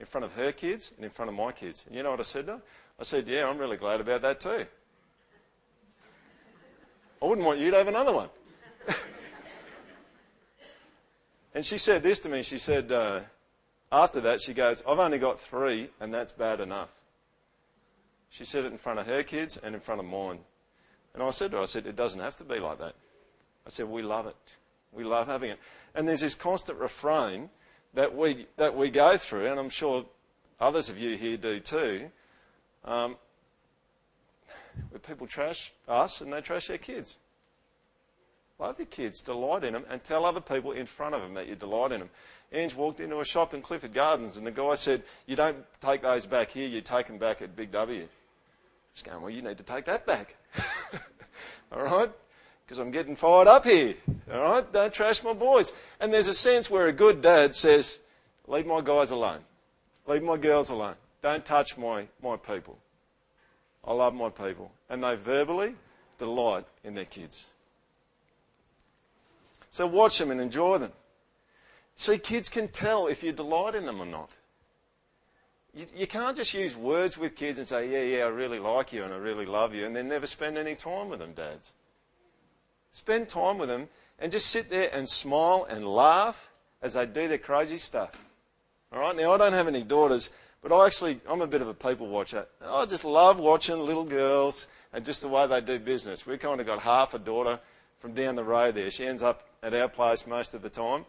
In 0.00 0.06
front 0.06 0.24
of 0.24 0.32
her 0.32 0.50
kids 0.50 0.90
and 0.96 1.04
in 1.04 1.10
front 1.12 1.28
of 1.28 1.36
my 1.36 1.52
kids. 1.52 1.84
And 1.86 1.94
you 1.94 2.02
know 2.02 2.10
what 2.10 2.18
I 2.18 2.24
said 2.24 2.46
to 2.46 2.54
her? 2.54 2.62
I 2.98 3.02
said, 3.02 3.26
Yeah, 3.26 3.48
I'm 3.48 3.58
really 3.58 3.76
glad 3.76 4.00
about 4.00 4.22
that 4.22 4.40
too. 4.40 4.66
I 7.24 7.26
wouldn't 7.26 7.46
want 7.46 7.58
you 7.58 7.70
to 7.70 7.76
have 7.78 7.88
another 7.88 8.12
one. 8.12 8.28
and 11.54 11.64
she 11.64 11.78
said 11.78 12.02
this 12.02 12.18
to 12.20 12.28
me. 12.28 12.42
She 12.42 12.58
said, 12.58 12.92
uh, 12.92 13.20
after 13.90 14.20
that, 14.22 14.42
she 14.42 14.52
goes, 14.52 14.82
I've 14.86 14.98
only 14.98 15.18
got 15.18 15.40
three, 15.40 15.88
and 16.00 16.12
that's 16.12 16.32
bad 16.32 16.60
enough. 16.60 16.90
She 18.28 18.44
said 18.44 18.64
it 18.66 18.72
in 18.72 18.78
front 18.78 18.98
of 18.98 19.06
her 19.06 19.22
kids 19.22 19.56
and 19.56 19.74
in 19.74 19.80
front 19.80 20.00
of 20.00 20.06
mine. 20.06 20.40
And 21.14 21.22
I 21.22 21.30
said 21.30 21.52
to 21.52 21.58
her, 21.58 21.62
I 21.62 21.66
said, 21.66 21.86
it 21.86 21.96
doesn't 21.96 22.20
have 22.20 22.36
to 22.36 22.44
be 22.44 22.58
like 22.58 22.78
that. 22.78 22.94
I 23.66 23.70
said, 23.70 23.88
we 23.88 24.02
love 24.02 24.26
it. 24.26 24.36
We 24.92 25.04
love 25.04 25.26
having 25.26 25.50
it. 25.50 25.58
And 25.94 26.06
there's 26.06 26.20
this 26.20 26.34
constant 26.34 26.78
refrain 26.78 27.48
that 27.94 28.14
we, 28.14 28.46
that 28.56 28.76
we 28.76 28.90
go 28.90 29.16
through, 29.16 29.46
and 29.46 29.58
I'm 29.58 29.70
sure 29.70 30.04
others 30.60 30.90
of 30.90 30.98
you 30.98 31.16
here 31.16 31.36
do 31.36 31.58
too, 31.58 32.10
um, 32.84 33.16
where 34.90 35.00
people 35.00 35.26
trash 35.26 35.72
us 35.88 36.20
and 36.20 36.32
they 36.32 36.40
trash 36.40 36.68
their 36.68 36.78
kids. 36.78 37.16
Love 38.58 38.78
your 38.78 38.86
kids, 38.86 39.22
delight 39.22 39.64
in 39.64 39.72
them, 39.72 39.84
and 39.90 40.02
tell 40.04 40.24
other 40.24 40.40
people 40.40 40.72
in 40.72 40.86
front 40.86 41.14
of 41.14 41.20
them 41.22 41.34
that 41.34 41.48
you 41.48 41.56
delight 41.56 41.90
in 41.92 42.00
them. 42.00 42.10
Ange 42.52 42.74
walked 42.74 43.00
into 43.00 43.18
a 43.18 43.24
shop 43.24 43.52
in 43.52 43.62
Clifford 43.62 43.92
Gardens, 43.92 44.36
and 44.36 44.46
the 44.46 44.52
guy 44.52 44.76
said, 44.76 45.02
You 45.26 45.34
don't 45.34 45.56
take 45.80 46.02
those 46.02 46.24
back 46.24 46.50
here, 46.50 46.68
you 46.68 46.80
take 46.80 47.08
them 47.08 47.18
back 47.18 47.42
at 47.42 47.56
Big 47.56 47.72
W. 47.72 48.06
She's 48.94 49.02
going, 49.02 49.20
Well, 49.20 49.30
you 49.30 49.42
need 49.42 49.58
to 49.58 49.64
take 49.64 49.86
that 49.86 50.06
back. 50.06 50.36
All 51.72 51.82
right? 51.82 52.10
Because 52.64 52.78
I'm 52.78 52.92
getting 52.92 53.16
fired 53.16 53.48
up 53.48 53.64
here. 53.64 53.94
All 54.32 54.40
right? 54.40 54.72
Don't 54.72 54.92
trash 54.92 55.24
my 55.24 55.32
boys. 55.32 55.72
And 55.98 56.14
there's 56.14 56.28
a 56.28 56.34
sense 56.34 56.70
where 56.70 56.86
a 56.86 56.92
good 56.92 57.20
dad 57.20 57.56
says, 57.56 57.98
Leave 58.46 58.66
my 58.66 58.80
guys 58.82 59.10
alone. 59.10 59.40
Leave 60.06 60.22
my 60.22 60.36
girls 60.36 60.70
alone. 60.70 60.94
Don't 61.24 61.42
touch 61.42 61.78
my, 61.78 62.06
my 62.22 62.36
people. 62.36 62.76
I 63.82 63.94
love 63.94 64.12
my 64.12 64.28
people. 64.28 64.70
And 64.90 65.02
they 65.02 65.16
verbally 65.16 65.74
delight 66.18 66.66
in 66.84 66.94
their 66.94 67.06
kids. 67.06 67.46
So 69.70 69.86
watch 69.86 70.18
them 70.18 70.30
and 70.30 70.38
enjoy 70.38 70.76
them. 70.76 70.92
See, 71.96 72.18
kids 72.18 72.50
can 72.50 72.68
tell 72.68 73.06
if 73.06 73.24
you 73.24 73.32
delight 73.32 73.74
in 73.74 73.86
them 73.86 74.02
or 74.02 74.06
not. 74.06 74.28
You, 75.72 75.86
you, 75.96 76.06
can't 76.06 76.36
just 76.36 76.52
use 76.52 76.76
words 76.76 77.16
with 77.16 77.36
kids 77.36 77.56
and 77.56 77.66
say, 77.66 77.90
yeah, 77.90 78.18
yeah, 78.18 78.24
I 78.24 78.28
really 78.28 78.58
like 78.58 78.92
you 78.92 79.02
and 79.02 79.14
I 79.14 79.16
really 79.16 79.46
love 79.46 79.74
you, 79.74 79.86
and 79.86 79.96
then 79.96 80.08
never 80.08 80.26
spend 80.26 80.58
any 80.58 80.74
time 80.74 81.08
with 81.08 81.20
them, 81.20 81.32
dads. 81.32 81.72
Spend 82.92 83.30
time 83.30 83.56
with 83.56 83.70
them 83.70 83.88
and 84.18 84.30
just 84.30 84.48
sit 84.48 84.68
there 84.68 84.90
and 84.92 85.08
smile 85.08 85.66
and 85.70 85.88
laugh 85.88 86.50
as 86.82 86.92
they 86.92 87.06
do 87.06 87.28
their 87.28 87.38
crazy 87.38 87.78
stuff. 87.78 88.10
All 88.92 89.00
right? 89.00 89.16
Now, 89.16 89.32
I 89.32 89.38
don't 89.38 89.54
have 89.54 89.68
any 89.68 89.82
daughters, 89.82 90.28
but 90.64 90.72
I 90.72 90.86
actually, 90.86 91.20
I'm 91.28 91.42
a 91.42 91.46
bit 91.46 91.60
of 91.60 91.68
a 91.68 91.74
people 91.74 92.06
watcher. 92.06 92.46
I 92.66 92.86
just 92.86 93.04
love 93.04 93.38
watching 93.38 93.78
little 93.80 94.02
girls 94.02 94.66
and 94.94 95.04
just 95.04 95.20
the 95.20 95.28
way 95.28 95.46
they 95.46 95.60
do 95.60 95.78
business. 95.78 96.26
We've 96.26 96.40
kind 96.40 96.58
of 96.58 96.66
got 96.66 96.80
half 96.80 97.12
a 97.12 97.18
daughter 97.18 97.60
from 97.98 98.14
down 98.14 98.34
the 98.34 98.44
road 98.44 98.74
there. 98.74 98.90
She 98.90 99.04
ends 99.04 99.22
up 99.22 99.46
at 99.62 99.74
our 99.74 99.90
place 99.90 100.26
most 100.26 100.54
of 100.54 100.62
the 100.62 100.70
time, 100.70 101.04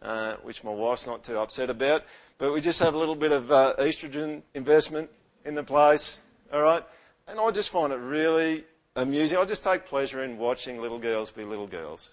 uh, 0.00 0.36
which 0.36 0.64
my 0.64 0.70
wife's 0.70 1.06
not 1.06 1.22
too 1.22 1.38
upset 1.38 1.68
about. 1.68 2.04
But 2.38 2.54
we 2.54 2.62
just 2.62 2.78
have 2.80 2.94
a 2.94 2.98
little 2.98 3.14
bit 3.14 3.30
of 3.30 3.52
uh, 3.52 3.74
estrogen 3.78 4.40
investment 4.54 5.10
in 5.44 5.54
the 5.54 5.64
place, 5.64 6.22
all 6.50 6.62
right? 6.62 6.82
And 7.28 7.38
I 7.38 7.50
just 7.50 7.68
find 7.68 7.92
it 7.92 7.96
really 7.96 8.64
amusing. 8.96 9.36
I 9.36 9.44
just 9.44 9.62
take 9.62 9.84
pleasure 9.84 10.24
in 10.24 10.38
watching 10.38 10.80
little 10.80 10.98
girls 10.98 11.30
be 11.30 11.44
little 11.44 11.66
girls 11.66 12.08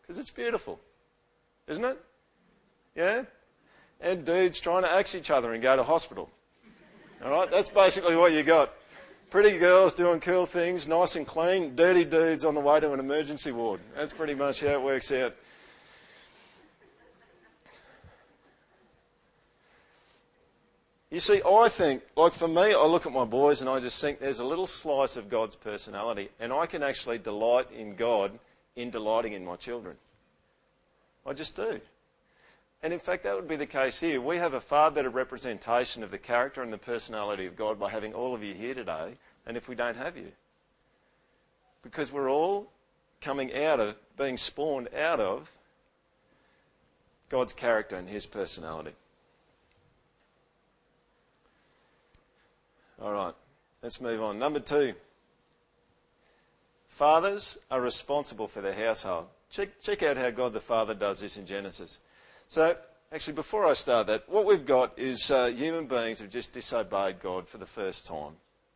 because 0.00 0.16
it's 0.16 0.30
beautiful, 0.30 0.80
isn't 1.68 1.84
it? 1.84 2.00
Yeah? 2.96 3.24
And 4.00 4.24
dudes 4.24 4.60
trying 4.60 4.82
to 4.82 4.92
axe 4.92 5.14
each 5.14 5.30
other 5.30 5.52
and 5.52 5.62
go 5.62 5.76
to 5.76 5.82
hospital. 5.82 6.30
All 7.24 7.30
right, 7.30 7.50
that's 7.50 7.68
basically 7.68 8.16
what 8.16 8.32
you 8.32 8.42
got. 8.42 8.72
Pretty 9.30 9.58
girls 9.58 9.92
doing 9.92 10.20
cool 10.20 10.46
things, 10.46 10.88
nice 10.88 11.16
and 11.16 11.26
clean, 11.26 11.76
dirty 11.76 12.04
dudes 12.04 12.44
on 12.44 12.54
the 12.54 12.60
way 12.60 12.80
to 12.80 12.92
an 12.92 12.98
emergency 12.98 13.52
ward. 13.52 13.80
That's 13.94 14.12
pretty 14.12 14.34
much 14.34 14.60
how 14.60 14.68
it 14.68 14.82
works 14.82 15.12
out. 15.12 15.36
You 21.10 21.18
see, 21.18 21.42
I 21.44 21.68
think, 21.68 22.02
like 22.16 22.32
for 22.32 22.46
me, 22.46 22.72
I 22.72 22.84
look 22.86 23.04
at 23.04 23.12
my 23.12 23.24
boys 23.24 23.60
and 23.60 23.68
I 23.68 23.80
just 23.80 24.00
think 24.00 24.20
there's 24.20 24.38
a 24.38 24.44
little 24.44 24.66
slice 24.66 25.16
of 25.16 25.28
God's 25.28 25.56
personality, 25.56 26.30
and 26.38 26.52
I 26.52 26.66
can 26.66 26.84
actually 26.84 27.18
delight 27.18 27.66
in 27.72 27.96
God 27.96 28.38
in 28.76 28.90
delighting 28.90 29.32
in 29.32 29.44
my 29.44 29.56
children. 29.56 29.96
I 31.26 31.32
just 31.32 31.56
do. 31.56 31.80
And 32.82 32.92
in 32.92 32.98
fact, 32.98 33.24
that 33.24 33.36
would 33.36 33.48
be 33.48 33.56
the 33.56 33.66
case 33.66 34.00
here. 34.00 34.20
We 34.20 34.38
have 34.38 34.54
a 34.54 34.60
far 34.60 34.90
better 34.90 35.10
representation 35.10 36.02
of 36.02 36.10
the 36.10 36.18
character 36.18 36.62
and 36.62 36.72
the 36.72 36.78
personality 36.78 37.46
of 37.46 37.56
God 37.56 37.78
by 37.78 37.90
having 37.90 38.14
all 38.14 38.34
of 38.34 38.42
you 38.42 38.54
here 38.54 38.74
today 38.74 39.14
than 39.44 39.56
if 39.56 39.68
we 39.68 39.74
don't 39.74 39.96
have 39.96 40.16
you. 40.16 40.32
Because 41.82 42.10
we're 42.10 42.30
all 42.30 42.70
coming 43.20 43.54
out 43.54 43.80
of, 43.80 43.98
being 44.16 44.38
spawned 44.38 44.88
out 44.96 45.20
of 45.20 45.52
God's 47.28 47.52
character 47.52 47.96
and 47.96 48.08
His 48.08 48.24
personality. 48.26 48.92
All 53.02 53.12
right, 53.12 53.34
let's 53.82 54.00
move 54.00 54.22
on. 54.22 54.38
Number 54.38 54.60
two. 54.60 54.94
Fathers 56.86 57.58
are 57.70 57.80
responsible 57.80 58.46
for 58.46 58.60
their 58.60 58.74
household. 58.74 59.26
Check, 59.50 59.80
check 59.80 60.02
out 60.02 60.18
how 60.18 60.30
God 60.30 60.52
the 60.52 60.60
Father 60.60 60.92
does 60.92 61.20
this 61.20 61.38
in 61.38 61.46
Genesis. 61.46 61.98
So, 62.50 62.76
actually, 63.12 63.34
before 63.34 63.64
I 63.64 63.74
start 63.74 64.08
that, 64.08 64.28
what 64.28 64.44
we've 64.44 64.66
got 64.66 64.98
is 64.98 65.30
uh, 65.30 65.46
human 65.46 65.86
beings 65.86 66.18
have 66.18 66.30
just 66.30 66.52
disobeyed 66.52 67.20
God 67.20 67.46
for 67.46 67.58
the 67.58 67.64
first 67.64 68.08
time. 68.08 68.32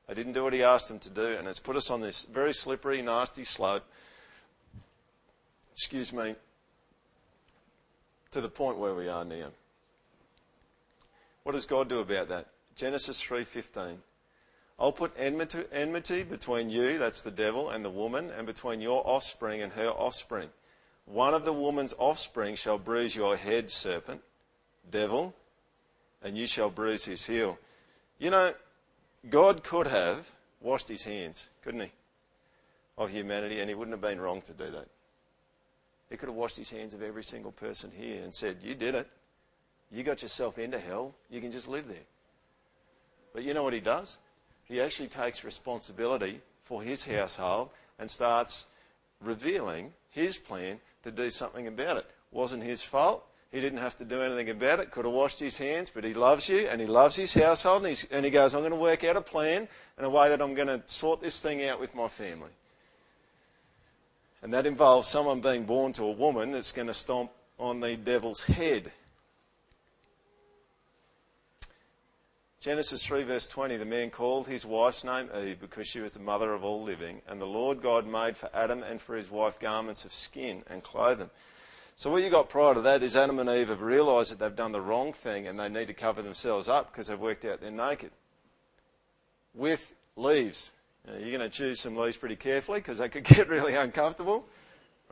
They 0.07 0.15
didn't 0.15 0.35
do 0.35 0.45
what 0.45 0.53
He 0.53 0.63
asked 0.63 0.87
them 0.87 1.01
to 1.01 1.11
do, 1.11 1.27
and 1.27 1.49
it's 1.49 1.59
put 1.59 1.75
us 1.75 1.91
on 1.91 2.01
this 2.01 2.23
very 2.23 2.53
slippery, 2.53 3.03
nasty 3.03 3.43
slope. 3.43 3.83
Excuse 5.73 6.13
me. 6.13 6.37
To 8.31 8.41
the 8.41 8.49
point 8.49 8.79
where 8.79 8.95
we 8.95 9.09
are 9.09 9.25
now. 9.25 9.49
What 11.43 11.53
does 11.53 11.67
God 11.67 11.89
do 11.89 11.99
about 11.99 12.29
that? 12.29 12.47
Genesis 12.77 13.21
3:15. 13.21 13.99
I'll 14.79 14.93
put 14.93 15.13
enmity, 15.19 15.65
enmity 15.73 16.23
between 16.23 16.71
you, 16.71 16.97
that's 16.97 17.23
the 17.23 17.33
devil, 17.33 17.71
and 17.71 17.85
the 17.85 17.91
woman, 17.91 18.31
and 18.31 18.47
between 18.47 18.81
your 18.81 19.05
offspring 19.05 19.63
and 19.63 19.73
her 19.73 19.89
offspring. 19.89 20.51
One 21.07 21.35
of 21.35 21.45
the 21.45 21.53
woman's 21.53 21.95
offspring 21.99 22.55
shall 22.55 22.79
bruise 22.79 23.15
your 23.15 23.37
head, 23.37 23.71
serpent, 23.71 24.23
devil, 24.91 25.35
and 26.23 26.37
you 26.37 26.47
shall 26.47 26.71
bruise 26.71 27.05
his 27.05 27.25
heel. 27.25 27.59
You 28.19 28.31
know, 28.31 28.53
God 29.29 29.63
could 29.63 29.87
have 29.87 30.33
washed 30.61 30.89
his 30.89 31.05
hands, 31.05 31.49
couldn't 31.63 31.83
he, 31.83 31.93
of 32.97 33.11
humanity, 33.11 33.61
and 33.61 33.69
he 33.69 33.75
wouldn't 33.75 33.93
have 33.93 34.01
been 34.01 34.21
wrong 34.21 34.41
to 34.43 34.53
do 34.53 34.71
that. 34.71 34.89
He 36.11 36.17
could 36.17 36.29
have 36.29 36.37
washed 36.37 36.57
his 36.57 36.71
hands 36.71 36.95
of 36.95 37.03
every 37.03 37.25
single 37.25 37.53
person 37.53 37.91
here 37.95 38.23
and 38.23 38.35
said, 38.35 38.59
You 38.63 38.75
did 38.75 38.95
it. 38.95 39.09
You 39.91 40.03
got 40.03 40.23
yourself 40.23 40.59
into 40.59 40.79
hell. 40.79 41.15
You 41.31 41.41
can 41.41 41.53
just 41.53 41.69
live 41.69 41.87
there. 41.87 41.97
But 43.33 43.45
you 43.45 43.53
know 43.53 43.63
what 43.63 43.73
he 43.73 43.81
does? 43.81 44.19
He 44.65 44.81
actually 44.81 45.09
takes 45.09 45.45
responsibility 45.45 46.41
for 46.63 46.83
his 46.83 47.05
household 47.05 47.71
and 47.99 48.11
starts 48.11 48.67
revealing 49.21 49.93
his 50.11 50.39
plan 50.39 50.81
to 51.05 51.13
do 51.13 51.31
something 51.31 51.67
about 51.67 51.99
it. 51.99 52.07
Wasn't 52.33 52.63
his 52.63 52.83
fault. 52.83 53.25
He 53.53 53.61
didn't 53.61 53.79
have 53.79 53.95
to 53.97 54.05
do 54.05 54.21
anything 54.21 54.51
about 54.51 54.81
it. 54.81 54.91
Could 54.91 55.05
have 55.05 55.15
washed 55.15 55.39
his 55.39 55.57
hands, 55.57 55.89
but 55.89 56.03
he 56.03 56.13
loves 56.13 56.49
you 56.49 56.67
and 56.67 56.81
he 56.81 56.89
loves 56.89 57.15
his 57.15 57.33
household. 57.33 57.87
And, 57.87 58.07
and 58.11 58.25
he 58.25 58.31
goes, 58.31 58.53
I'm 58.53 58.63
going 58.63 58.73
to 58.73 58.77
work 58.77 59.05
out 59.05 59.17
a 59.17 59.21
plan 59.21 59.69
and 59.97 60.07
a 60.07 60.11
way 60.11 60.29
that 60.29 60.43
I'm 60.43 60.55
going 60.55 60.67
to 60.67 60.83
sort 60.87 61.21
this 61.21 61.41
thing 61.41 61.65
out 61.65 61.79
with 61.79 61.95
my 61.95 62.09
family. 62.09 62.51
And 64.43 64.53
that 64.53 64.67
involves 64.67 65.07
someone 65.07 65.41
being 65.41 65.65
born 65.65 65.93
to 65.95 66.05
a 66.05 66.11
woman 66.11 66.51
that's 66.51 66.73
going 66.73 66.89
to 66.89 66.95
stomp 66.95 67.31
on 67.59 67.79
the 67.79 67.97
devil's 67.97 68.43
head. 68.43 68.91
Genesis 72.65 73.05
3, 73.05 73.25
verse 73.25 73.47
20 73.47 73.77
the 73.77 73.85
man 73.85 74.09
called 74.09 74.49
his 74.49 74.65
wife's 74.65 75.05
name 75.05 75.29
Eve 75.37 75.61
because 75.61 75.87
she 75.87 76.01
was 76.01 76.15
the 76.15 76.23
mother 76.23 76.55
of 76.55 76.65
all 76.65 76.83
living. 76.83 77.21
And 77.29 77.39
the 77.39 77.45
Lord 77.45 77.83
God 77.83 78.07
made 78.07 78.39
for 78.39 78.49
Adam 78.55 78.83
and 78.83 78.99
for 78.99 79.17
his 79.17 79.31
wife 79.31 79.61
garments 79.61 80.07
of 80.07 80.15
skin 80.15 80.65
and 80.71 80.83
clothed 80.83 81.21
them. 81.21 81.31
So, 81.97 82.11
what 82.11 82.23
you 82.23 82.31
got 82.31 82.49
prior 82.49 82.73
to 82.73 82.81
that 82.81 83.03
is 83.03 83.19
Adam 83.19 83.39
and 83.39 83.51
Eve 83.51 83.69
have 83.69 83.83
realised 83.83 84.31
that 84.31 84.39
they've 84.39 84.57
done 84.57 84.73
the 84.73 84.81
wrong 84.81 85.13
thing 85.13 85.47
and 85.47 85.61
they 85.61 85.69
need 85.69 85.89
to 85.89 85.93
cover 85.93 86.23
themselves 86.23 86.71
up 86.71 86.91
because 86.91 87.09
they've 87.09 87.21
worked 87.21 87.45
out 87.45 87.61
they're 87.61 87.71
naked. 87.71 88.13
With 89.53 89.95
leaves. 90.17 90.73
Now, 91.07 91.19
you're 91.19 91.37
going 91.37 91.41
to 91.43 91.51
choose 91.51 91.81
some 91.81 91.95
leaves 91.99 92.17
pretty 92.17 92.37
carefully 92.37 92.79
because 92.79 92.97
they 92.97 93.11
could 93.11 93.25
get 93.25 93.51
really 93.51 93.75
uncomfortable. 93.75 94.47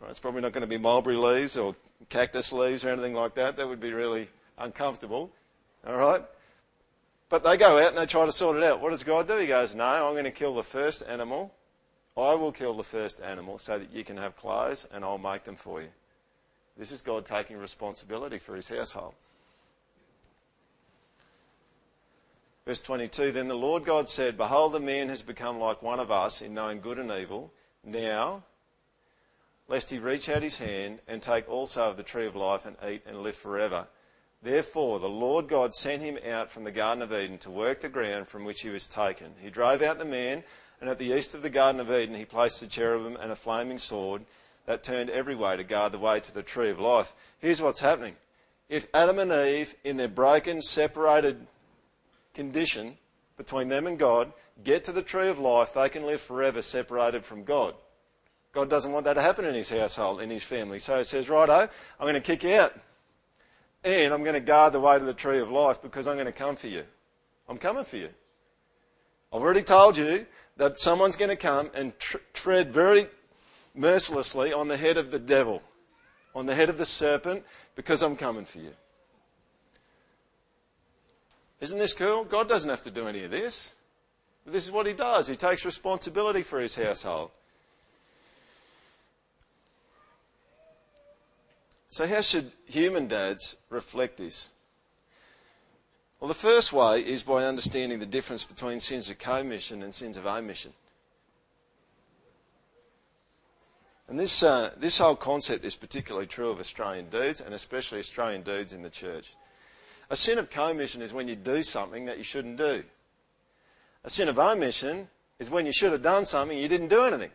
It's 0.08 0.18
probably 0.18 0.40
not 0.40 0.52
going 0.52 0.62
to 0.62 0.66
be 0.66 0.78
mulberry 0.78 1.16
leaves 1.16 1.58
or 1.58 1.76
cactus 2.08 2.50
leaves 2.50 2.82
or 2.86 2.88
anything 2.88 3.12
like 3.12 3.34
that. 3.34 3.58
That 3.58 3.68
would 3.68 3.78
be 3.78 3.92
really 3.92 4.30
uncomfortable. 4.56 5.30
All 5.86 5.96
right? 5.98 6.22
But 7.32 7.44
they 7.44 7.56
go 7.56 7.78
out 7.78 7.88
and 7.88 7.96
they 7.96 8.04
try 8.04 8.26
to 8.26 8.30
sort 8.30 8.58
it 8.58 8.62
out. 8.62 8.82
What 8.82 8.90
does 8.90 9.04
God 9.04 9.26
do? 9.26 9.38
He 9.38 9.46
goes, 9.46 9.74
No, 9.74 9.84
I'm 9.84 10.12
going 10.12 10.24
to 10.24 10.30
kill 10.30 10.54
the 10.54 10.62
first 10.62 11.02
animal. 11.08 11.50
I 12.14 12.34
will 12.34 12.52
kill 12.52 12.74
the 12.76 12.84
first 12.84 13.22
animal 13.22 13.56
so 13.56 13.78
that 13.78 13.90
you 13.90 14.04
can 14.04 14.18
have 14.18 14.36
clothes 14.36 14.86
and 14.92 15.02
I'll 15.02 15.16
make 15.16 15.44
them 15.44 15.56
for 15.56 15.80
you. 15.80 15.88
This 16.76 16.92
is 16.92 17.00
God 17.00 17.24
taking 17.24 17.56
responsibility 17.56 18.38
for 18.38 18.54
his 18.54 18.68
household. 18.68 19.14
Verse 22.66 22.82
22 22.82 23.32
Then 23.32 23.48
the 23.48 23.54
Lord 23.54 23.86
God 23.86 24.10
said, 24.10 24.36
Behold, 24.36 24.74
the 24.74 24.80
man 24.80 25.08
has 25.08 25.22
become 25.22 25.58
like 25.58 25.80
one 25.80 26.00
of 26.00 26.10
us 26.10 26.42
in 26.42 26.52
knowing 26.52 26.82
good 26.82 26.98
and 26.98 27.10
evil. 27.10 27.50
Now, 27.82 28.42
lest 29.68 29.88
he 29.88 29.98
reach 29.98 30.28
out 30.28 30.42
his 30.42 30.58
hand 30.58 30.98
and 31.08 31.22
take 31.22 31.48
also 31.48 31.84
of 31.84 31.96
the 31.96 32.02
tree 32.02 32.26
of 32.26 32.36
life 32.36 32.66
and 32.66 32.76
eat 32.86 33.04
and 33.06 33.22
live 33.22 33.36
forever. 33.36 33.86
Therefore, 34.42 34.98
the 34.98 35.08
Lord 35.08 35.48
God 35.48 35.72
sent 35.72 36.02
him 36.02 36.18
out 36.28 36.50
from 36.50 36.64
the 36.64 36.72
Garden 36.72 37.02
of 37.02 37.12
Eden 37.12 37.38
to 37.38 37.50
work 37.50 37.80
the 37.80 37.88
ground 37.88 38.26
from 38.26 38.44
which 38.44 38.62
he 38.62 38.70
was 38.70 38.88
taken. 38.88 39.34
He 39.40 39.50
drove 39.50 39.82
out 39.82 39.98
the 39.98 40.04
man, 40.04 40.42
and 40.80 40.90
at 40.90 40.98
the 40.98 41.16
east 41.16 41.34
of 41.34 41.42
the 41.42 41.50
Garden 41.50 41.80
of 41.80 41.92
Eden 41.92 42.16
he 42.16 42.24
placed 42.24 42.60
the 42.60 42.66
cherubim 42.66 43.16
and 43.16 43.30
a 43.30 43.36
flaming 43.36 43.78
sword. 43.78 44.24
that 44.66 44.82
turned 44.82 45.10
every 45.10 45.34
way 45.34 45.56
to 45.56 45.64
guard 45.64 45.92
the 45.92 45.98
way 45.98 46.20
to 46.20 46.32
the 46.32 46.42
tree 46.42 46.70
of 46.70 46.78
life. 46.78 47.14
Here's 47.38 47.62
what's 47.62 47.80
happening. 47.80 48.16
If 48.68 48.86
Adam 48.94 49.18
and 49.18 49.32
Eve, 49.32 49.74
in 49.84 49.96
their 49.96 50.08
broken, 50.08 50.62
separated 50.62 51.46
condition 52.34 52.96
between 53.36 53.68
them 53.68 53.86
and 53.86 53.98
God, 53.98 54.32
get 54.64 54.84
to 54.84 54.92
the 54.92 55.02
tree 55.02 55.28
of 55.28 55.38
life, 55.38 55.74
they 55.74 55.88
can 55.88 56.06
live 56.06 56.20
forever 56.20 56.62
separated 56.62 57.24
from 57.24 57.44
God. 57.44 57.74
God 58.52 58.70
doesn't 58.70 58.92
want 58.92 59.04
that 59.06 59.14
to 59.14 59.22
happen 59.22 59.44
in 59.44 59.54
his 59.54 59.70
household, 59.70 60.20
in 60.20 60.30
his 60.30 60.44
family. 60.44 60.78
So 60.78 60.98
he 60.98 61.04
says, 61.04 61.28
righto, 61.28 61.68
I'm 61.98 62.04
going 62.04 62.14
to 62.14 62.20
kick 62.20 62.44
you 62.44 62.54
out. 62.54 62.78
And 63.84 64.14
I'm 64.14 64.22
going 64.22 64.34
to 64.34 64.40
guard 64.40 64.72
the 64.72 64.80
way 64.80 64.98
to 64.98 65.04
the 65.04 65.14
tree 65.14 65.40
of 65.40 65.50
life 65.50 65.82
because 65.82 66.06
I'm 66.06 66.14
going 66.14 66.26
to 66.26 66.32
come 66.32 66.56
for 66.56 66.68
you. 66.68 66.84
I'm 67.48 67.58
coming 67.58 67.84
for 67.84 67.96
you. 67.96 68.10
I've 69.32 69.42
already 69.42 69.62
told 69.62 69.96
you 69.96 70.26
that 70.56 70.78
someone's 70.78 71.16
going 71.16 71.30
to 71.30 71.36
come 71.36 71.70
and 71.74 71.98
tr- 71.98 72.18
tread 72.32 72.72
very 72.72 73.06
mercilessly 73.74 74.52
on 74.52 74.68
the 74.68 74.76
head 74.76 74.98
of 74.98 75.10
the 75.10 75.18
devil, 75.18 75.62
on 76.34 76.46
the 76.46 76.54
head 76.54 76.68
of 76.68 76.78
the 76.78 76.86
serpent, 76.86 77.44
because 77.74 78.02
I'm 78.02 78.16
coming 78.16 78.44
for 78.44 78.58
you. 78.58 78.72
Isn't 81.60 81.78
this 81.78 81.94
cool? 81.94 82.24
God 82.24 82.48
doesn't 82.48 82.68
have 82.68 82.82
to 82.82 82.90
do 82.90 83.06
any 83.06 83.24
of 83.24 83.30
this. 83.30 83.74
This 84.44 84.64
is 84.64 84.72
what 84.72 84.86
he 84.86 84.92
does. 84.92 85.28
He 85.28 85.36
takes 85.36 85.64
responsibility 85.64 86.42
for 86.42 86.60
his 86.60 86.74
household. 86.74 87.30
So, 91.92 92.06
how 92.06 92.22
should 92.22 92.50
human 92.64 93.06
dads 93.06 93.54
reflect 93.68 94.16
this? 94.16 94.48
Well, 96.18 96.28
the 96.28 96.32
first 96.32 96.72
way 96.72 97.04
is 97.04 97.22
by 97.22 97.44
understanding 97.44 97.98
the 97.98 98.06
difference 98.06 98.44
between 98.44 98.80
sins 98.80 99.10
of 99.10 99.18
commission 99.18 99.82
and 99.82 99.94
sins 99.94 100.16
of 100.16 100.24
omission. 100.24 100.72
And 104.08 104.18
this, 104.18 104.42
uh, 104.42 104.70
this 104.78 104.96
whole 104.96 105.16
concept 105.16 105.66
is 105.66 105.76
particularly 105.76 106.26
true 106.26 106.48
of 106.48 106.60
Australian 106.60 107.10
dudes, 107.10 107.42
and 107.42 107.52
especially 107.52 107.98
Australian 107.98 108.40
dudes 108.40 108.72
in 108.72 108.80
the 108.80 108.88
church. 108.88 109.34
A 110.08 110.16
sin 110.16 110.38
of 110.38 110.48
commission 110.48 111.02
is 111.02 111.12
when 111.12 111.28
you 111.28 111.36
do 111.36 111.62
something 111.62 112.06
that 112.06 112.16
you 112.16 112.24
shouldn't 112.24 112.56
do. 112.56 112.84
A 114.04 114.08
sin 114.08 114.30
of 114.30 114.38
omission 114.38 115.08
is 115.38 115.50
when 115.50 115.66
you 115.66 115.72
should 115.72 115.92
have 115.92 116.02
done 116.02 116.24
something 116.24 116.56
and 116.56 116.62
you 116.62 116.68
didn't 116.68 116.88
do 116.88 117.04
anything. 117.04 117.32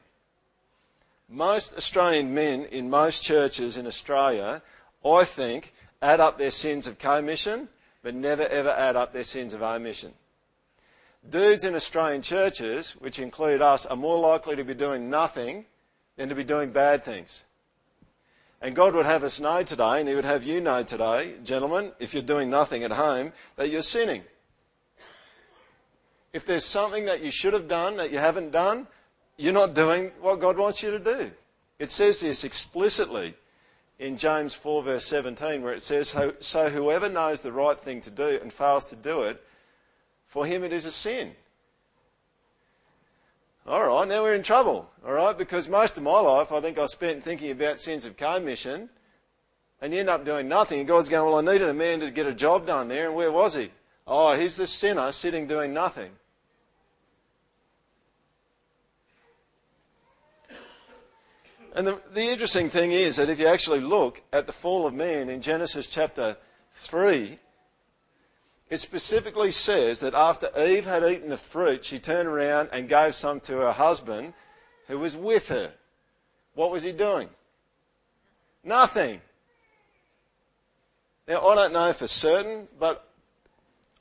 Most 1.30 1.76
Australian 1.76 2.34
men 2.34 2.66
in 2.66 2.90
most 2.90 3.22
churches 3.22 3.78
in 3.78 3.86
Australia, 3.86 4.62
I 5.06 5.26
think, 5.26 5.74
add 6.02 6.20
up 6.20 6.38
their 6.38 6.52
sins 6.52 6.88
of 6.88 7.00
commission, 7.00 7.68
but 8.02 8.16
never 8.16 8.48
ever 8.48 8.70
add 8.70 8.96
up 8.96 9.12
their 9.12 9.26
sins 9.26 9.54
of 9.54 9.62
omission. 9.62 10.14
Dudes 11.30 11.66
in 11.66 11.76
Australian 11.76 12.22
churches, 12.22 12.92
which 12.92 13.20
include 13.20 13.62
us, 13.62 13.86
are 13.86 13.98
more 13.98 14.20
likely 14.20 14.56
to 14.56 14.64
be 14.64 14.74
doing 14.74 15.10
nothing 15.10 15.66
than 16.16 16.30
to 16.30 16.36
be 16.36 16.46
doing 16.46 16.72
bad 16.72 17.04
things. 17.04 17.46
And 18.62 18.76
God 18.76 18.96
would 18.96 19.06
have 19.06 19.24
us 19.24 19.40
know 19.40 19.64
today, 19.64 20.00
and 20.00 20.08
He 20.08 20.16
would 20.16 20.26
have 20.26 20.44
you 20.44 20.62
know 20.62 20.82
today, 20.84 21.36
gentlemen, 21.44 21.92
if 22.00 22.14
you're 22.14 22.24
doing 22.24 22.50
nothing 22.50 22.84
at 22.84 22.92
home, 22.92 23.34
that 23.58 23.70
you're 23.70 23.82
sinning. 23.82 24.24
If 26.32 26.46
there's 26.46 26.66
something 26.66 27.06
that 27.06 27.22
you 27.22 27.32
should 27.32 27.54
have 27.54 27.68
done 27.68 27.98
that 27.98 28.12
you 28.12 28.18
haven't 28.18 28.52
done, 28.52 28.88
you're 29.38 29.54
not 29.54 29.74
doing 29.74 30.12
what 30.20 30.40
God 30.40 30.58
wants 30.58 30.82
you 30.82 30.92
to 30.92 31.00
do. 31.00 31.32
It 31.80 31.92
says 31.92 32.22
this 32.22 32.44
explicitly 32.44 33.36
in 34.00 34.18
James 34.18 34.54
4, 34.54 34.84
verse 34.84 35.06
17, 35.06 35.62
where 35.62 35.74
it 35.74 35.82
says, 35.82 36.16
So 36.40 36.70
whoever 36.70 37.10
knows 37.10 37.42
the 37.42 37.52
right 37.52 37.80
thing 37.80 38.02
to 38.02 38.12
do 38.12 38.40
and 38.42 38.52
fails 38.52 38.90
to 38.90 38.96
do 38.96 39.24
it, 39.24 39.44
for 40.26 40.46
him 40.46 40.64
it 40.64 40.74
is 40.74 40.86
a 40.86 40.92
sin. 40.92 41.34
All 43.68 43.86
right, 43.86 44.08
now 44.08 44.24
we're 44.24 44.34
in 44.34 44.44
trouble, 44.44 44.90
all 45.06 45.14
right, 45.14 45.38
because 45.38 45.68
most 45.68 45.98
of 45.98 46.04
my 46.04 46.20
life 46.20 46.52
I 46.54 46.62
think 46.62 46.80
I 46.80 46.86
spent 46.86 47.24
thinking 47.24 47.52
about 47.52 47.80
sins 47.80 48.06
of 48.06 48.16
commission, 48.16 48.90
and 49.82 49.94
you 49.94 50.00
end 50.00 50.10
up 50.10 50.26
doing 50.26 50.48
nothing. 50.48 50.80
And 50.80 50.88
God's 50.88 51.10
going, 51.10 51.30
Well, 51.30 51.38
I 51.38 51.54
needed 51.54 51.68
a 51.68 51.74
man 51.74 52.00
to 52.00 52.10
get 52.10 52.26
a 52.26 52.34
job 52.34 52.66
done 52.66 52.88
there, 52.88 53.08
and 53.08 53.16
where 53.16 53.32
was 53.32 53.56
he? 53.56 53.72
Oh, 54.08 54.34
he's 54.34 54.56
the 54.56 54.66
sinner 54.66 55.12
sitting 55.12 55.48
doing 55.48 55.74
nothing. 55.74 56.12
And 61.78 61.86
the, 61.86 62.02
the 62.12 62.24
interesting 62.24 62.72
thing 62.72 62.92
is 62.92 63.18
that 63.18 63.30
if 63.30 63.40
you 63.40 63.46
actually 63.46 63.82
look 63.82 64.24
at 64.34 64.48
the 64.48 64.52
fall 64.52 64.88
of 64.88 64.96
man 64.96 65.30
in 65.30 65.44
Genesis 65.44 65.88
chapter 65.88 66.36
3, 66.72 67.38
it 68.72 68.78
specifically 68.78 69.52
says 69.52 70.00
that 70.00 70.16
after 70.16 70.50
Eve 70.60 70.88
had 70.88 71.04
eaten 71.04 71.30
the 71.30 71.38
fruit, 71.38 71.86
she 71.86 72.00
turned 72.00 72.28
around 72.28 72.70
and 72.74 72.90
gave 72.90 73.14
some 73.14 73.40
to 73.42 73.58
her 73.58 73.72
husband 73.72 74.34
who 74.88 74.98
was 74.98 75.16
with 75.16 75.50
her. 75.50 75.72
What 76.56 76.72
was 76.72 76.82
he 76.82 76.92
doing? 76.92 77.30
Nothing. 78.64 79.22
Now, 81.28 81.48
I 81.48 81.54
don't 81.54 81.74
know 81.74 81.94
for 81.94 82.08
certain, 82.08 82.68
but 82.80 83.08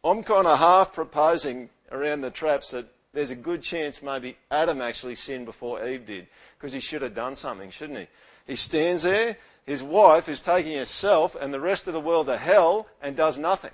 I'm 0.03 0.22
kind 0.22 0.47
of 0.47 0.59
half 0.59 0.95
proposing 0.95 1.68
around 1.93 2.22
the 2.22 2.31
traps 2.31 2.70
that 2.70 2.87
there's 3.17 3.31
a 3.31 3.35
good 3.35 3.62
chance 3.62 4.03
maybe 4.03 4.37
Adam 4.51 4.83
actually 4.83 5.14
sinned 5.14 5.47
before 5.47 5.83
Eve 5.87 6.05
did, 6.05 6.27
because 6.59 6.75
he 6.75 6.81
should 6.81 7.01
have 7.01 7.14
done 7.14 7.35
something, 7.35 7.71
shouldn't 7.71 8.01
he? 8.01 8.07
He 8.47 8.57
stands 8.57 9.05
there, 9.05 9.39
his 9.64 9.83
wife 9.83 10.29
is 10.29 10.43
taking 10.43 10.77
herself 10.77 11.35
and 11.35 11.53
the 11.53 11.59
rest 11.59 11.89
of 11.89 11.95
the 11.95 12.01
world 12.01 12.27
to 12.27 12.37
hell 12.37 12.87
and 13.01 13.17
does 13.17 13.39
nothing. 13.39 13.71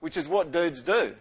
Which 0.00 0.16
is 0.16 0.26
what 0.26 0.50
dudes 0.50 0.82
do. 0.82 1.14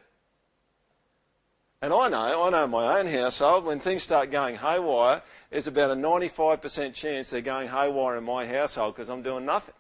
And 1.84 1.94
I 1.94 2.10
know, 2.10 2.44
I 2.44 2.50
know 2.50 2.68
my 2.68 3.00
own 3.00 3.06
household, 3.06 3.66
when 3.66 3.80
things 3.80 4.02
start 4.02 4.32
going 4.32 4.56
haywire, 4.56 5.22
there's 5.52 5.68
about 5.68 5.92
a 5.92 5.96
95% 5.96 6.96
chance 6.96 7.30
they're 7.30 7.42
going 7.42 7.68
haywire 7.68 8.18
in 8.18 8.24
my 8.24 8.48
household 8.48 8.96
because 8.96 9.12
I'm 9.12 9.22
doing 9.22 9.46
nothing. 9.46 9.76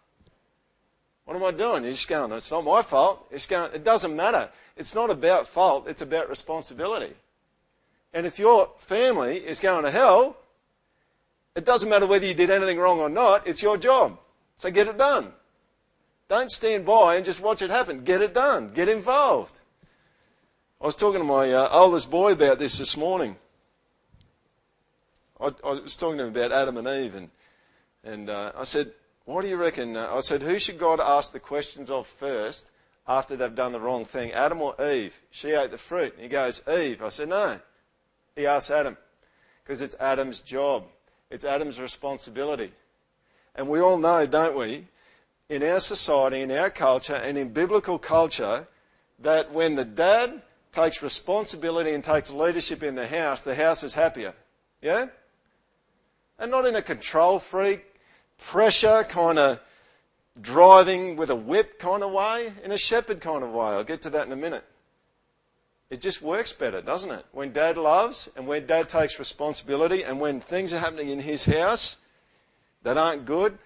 What 1.25 1.35
am 1.35 1.43
I 1.43 1.51
doing? 1.51 1.83
You're 1.83 1.93
just 1.93 2.07
going, 2.07 2.31
it's 2.31 2.51
not 2.51 2.63
my 2.63 2.83
fault. 2.83 3.27
It's 3.31 3.47
going, 3.47 3.73
it 3.73 3.83
doesn't 3.83 4.15
matter. 4.15 4.49
It's 4.79 4.95
not 4.95 5.09
about 5.09 5.45
fault, 5.45 5.89
it's 5.89 6.01
about 6.01 6.29
responsibility. 6.29 7.13
And 8.13 8.25
if 8.25 8.39
your 8.39 8.71
family 8.77 9.35
is 9.35 9.59
going 9.59 9.83
to 9.83 9.91
hell, 9.91 10.37
it 11.53 11.65
doesn't 11.65 11.89
matter 11.89 12.07
whether 12.07 12.25
you 12.25 12.33
did 12.33 12.49
anything 12.49 12.79
wrong 12.79 12.99
or 13.01 13.09
not, 13.09 13.45
it's 13.45 13.61
your 13.61 13.77
job. 13.77 14.17
So 14.55 14.71
get 14.71 14.87
it 14.87 14.97
done. 14.97 15.33
Don't 16.29 16.49
stand 16.49 16.85
by 16.85 17.17
and 17.17 17.25
just 17.25 17.41
watch 17.41 17.61
it 17.61 17.69
happen. 17.69 18.05
Get 18.05 18.21
it 18.21 18.33
done. 18.33 18.71
Get 18.73 18.87
involved. 18.87 19.59
I 20.79 20.85
was 20.85 20.95
talking 20.95 21.19
to 21.19 21.25
my 21.25 21.51
uh, 21.51 21.67
oldest 21.73 22.09
boy 22.09 22.31
about 22.31 22.57
this 22.57 22.77
this 22.77 22.95
morning. 22.95 23.35
I, 25.41 25.51
I, 25.61 25.71
was 25.71 25.97
talking 25.97 26.19
to 26.19 26.23
him 26.23 26.29
about 26.29 26.53
Adam 26.53 26.77
and 26.77 26.87
Eve, 26.87 27.15
and, 27.15 27.29
and 28.05 28.29
uh, 28.29 28.53
I 28.55 28.63
said, 28.63 28.93
what 29.25 29.43
do 29.43 29.49
you 29.49 29.57
reckon? 29.57 29.97
Uh, 29.97 30.09
I 30.13 30.21
said, 30.21 30.41
who 30.41 30.57
should 30.57 30.79
God 30.79 31.01
ask 31.01 31.33
the 31.33 31.39
questions 31.41 31.89
of 31.89 32.07
first 32.07 32.71
after 33.09 33.35
they've 33.35 33.55
done 33.55 33.71
the 33.71 33.79
wrong 33.79 34.05
thing? 34.05 34.31
Adam 34.31 34.61
or 34.61 34.75
Eve? 34.79 35.19
She 35.31 35.49
ate 35.49 35.71
the 35.71 35.79
fruit. 35.79 36.13
And 36.13 36.21
he 36.21 36.29
goes, 36.29 36.61
Eve. 36.71 37.01
I 37.01 37.09
said, 37.09 37.29
no. 37.29 37.59
He 38.35 38.45
asks 38.45 38.69
Adam. 38.69 38.95
Because 39.63 39.81
it's 39.81 39.95
Adam's 39.99 40.39
job. 40.39 40.85
It's 41.31 41.43
Adam's 41.43 41.81
responsibility. 41.81 42.71
And 43.55 43.67
we 43.67 43.79
all 43.79 43.97
know, 43.97 44.27
don't 44.27 44.55
we, 44.55 44.85
in 45.49 45.63
our 45.63 45.79
society, 45.79 46.41
in 46.41 46.51
our 46.51 46.69
culture, 46.69 47.15
and 47.15 47.35
in 47.35 47.49
biblical 47.49 47.97
culture, 47.97 48.67
that 49.19 49.51
when 49.51 49.75
the 49.75 49.85
dad 49.85 50.43
takes 50.71 51.01
responsibility 51.01 51.93
and 51.93 52.03
takes 52.03 52.29
leadership 52.29 52.83
in 52.83 52.93
the 52.93 53.07
house, 53.07 53.41
the 53.41 53.55
house 53.55 53.83
is 53.83 53.95
happier. 53.95 54.35
Yeah? 54.81 55.07
And 56.37 56.51
not 56.51 56.67
in 56.67 56.75
a 56.75 56.81
control 56.83 57.39
freak, 57.39 57.85
pressure, 58.37 59.03
kind 59.09 59.39
of 59.39 59.59
driving 60.41 61.15
with 61.15 61.29
a 61.29 61.35
whip 61.35 61.79
kind 61.79 62.03
of 62.03 62.11
way, 62.11 62.53
in 62.63 62.71
a 62.71 62.77
shepherd 62.77 63.21
kind 63.21 63.43
of 63.43 63.51
way. 63.51 63.67
I'll 63.67 63.83
get 63.83 64.01
to 64.03 64.09
that 64.11 64.25
in 64.25 64.31
a 64.31 64.37
minute. 64.37 64.63
It 65.89 66.01
just 66.01 66.21
works 66.21 66.53
better, 66.53 66.81
doesn't 66.81 67.11
it? 67.11 67.25
When 67.31 67.51
dad 67.51 67.77
loves 67.77 68.29
and 68.35 68.47
when 68.47 68.67
dad 68.67 68.89
takes 68.89 69.17
responsibility 69.17 70.03
and 70.03 70.19
when 70.19 70.39
things 70.39 70.71
are 70.71 70.79
happening 70.79 71.09
in 71.09 71.19
his 71.19 71.45
house 71.45 71.97
that 72.83 72.97
aren't 72.97 73.25
good, 73.25 73.57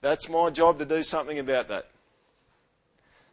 that's 0.00 0.28
my 0.28 0.50
job 0.50 0.78
to 0.80 0.84
do 0.84 1.02
something 1.02 1.38
about 1.38 1.68
that. 1.68 1.86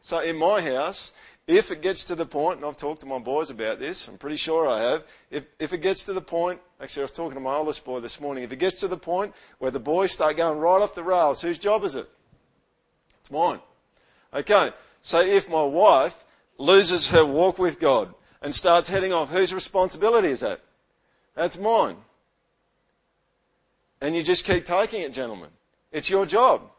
So 0.01 0.19
in 0.19 0.37
my 0.37 0.61
house, 0.61 1.11
if 1.47 1.71
it 1.71 1.81
gets 1.81 2.03
to 2.05 2.15
the 2.15 2.25
point, 2.25 2.57
and 2.57 2.65
I've 2.65 2.77
talked 2.77 3.01
to 3.01 3.07
my 3.07 3.17
boys 3.17 3.49
about 3.49 3.79
this, 3.79 4.07
I'm 4.07 4.19
pretty 4.19 4.35
sure 4.35 4.67
I 4.67 4.81
have, 4.81 5.03
if, 5.31 5.45
if 5.59 5.73
it 5.73 5.79
gets 5.79 6.03
to 6.03 6.13
the 6.13 6.21
point, 6.21 6.59
actually 6.79 7.01
I 7.01 7.05
was 7.05 7.11
talking 7.11 7.33
to 7.33 7.39
my 7.39 7.55
oldest 7.55 7.83
boy 7.83 7.99
this 7.99 8.21
morning, 8.21 8.43
if 8.43 8.51
it 8.51 8.57
gets 8.57 8.79
to 8.81 8.87
the 8.87 8.97
point 8.97 9.33
where 9.57 9.71
the 9.71 9.79
boys 9.79 10.11
start 10.11 10.37
going 10.37 10.59
right 10.59 10.81
off 10.81 10.93
the 10.93 11.03
rails, 11.03 11.41
whose 11.41 11.57
job 11.57 11.83
is 11.83 11.95
it? 11.95 12.07
It's 13.25 13.31
mine. 13.31 13.59
Okay, 14.35 14.71
so 15.01 15.19
if 15.19 15.49
my 15.49 15.63
wife 15.63 16.25
loses 16.59 17.09
her 17.09 17.25
walk 17.25 17.57
with 17.57 17.79
God 17.79 18.13
and 18.43 18.53
starts 18.53 18.87
heading 18.87 19.11
off, 19.11 19.31
whose 19.31 19.51
responsibility 19.51 20.27
is 20.27 20.41
that? 20.41 20.61
That's 21.33 21.57
mine. 21.57 21.97
And 23.99 24.15
you 24.15 24.21
just 24.21 24.45
keep 24.45 24.63
taking 24.63 25.01
it, 25.01 25.11
gentlemen. 25.11 25.49
It's 25.91 26.07
your 26.07 26.27
job. 26.27 26.69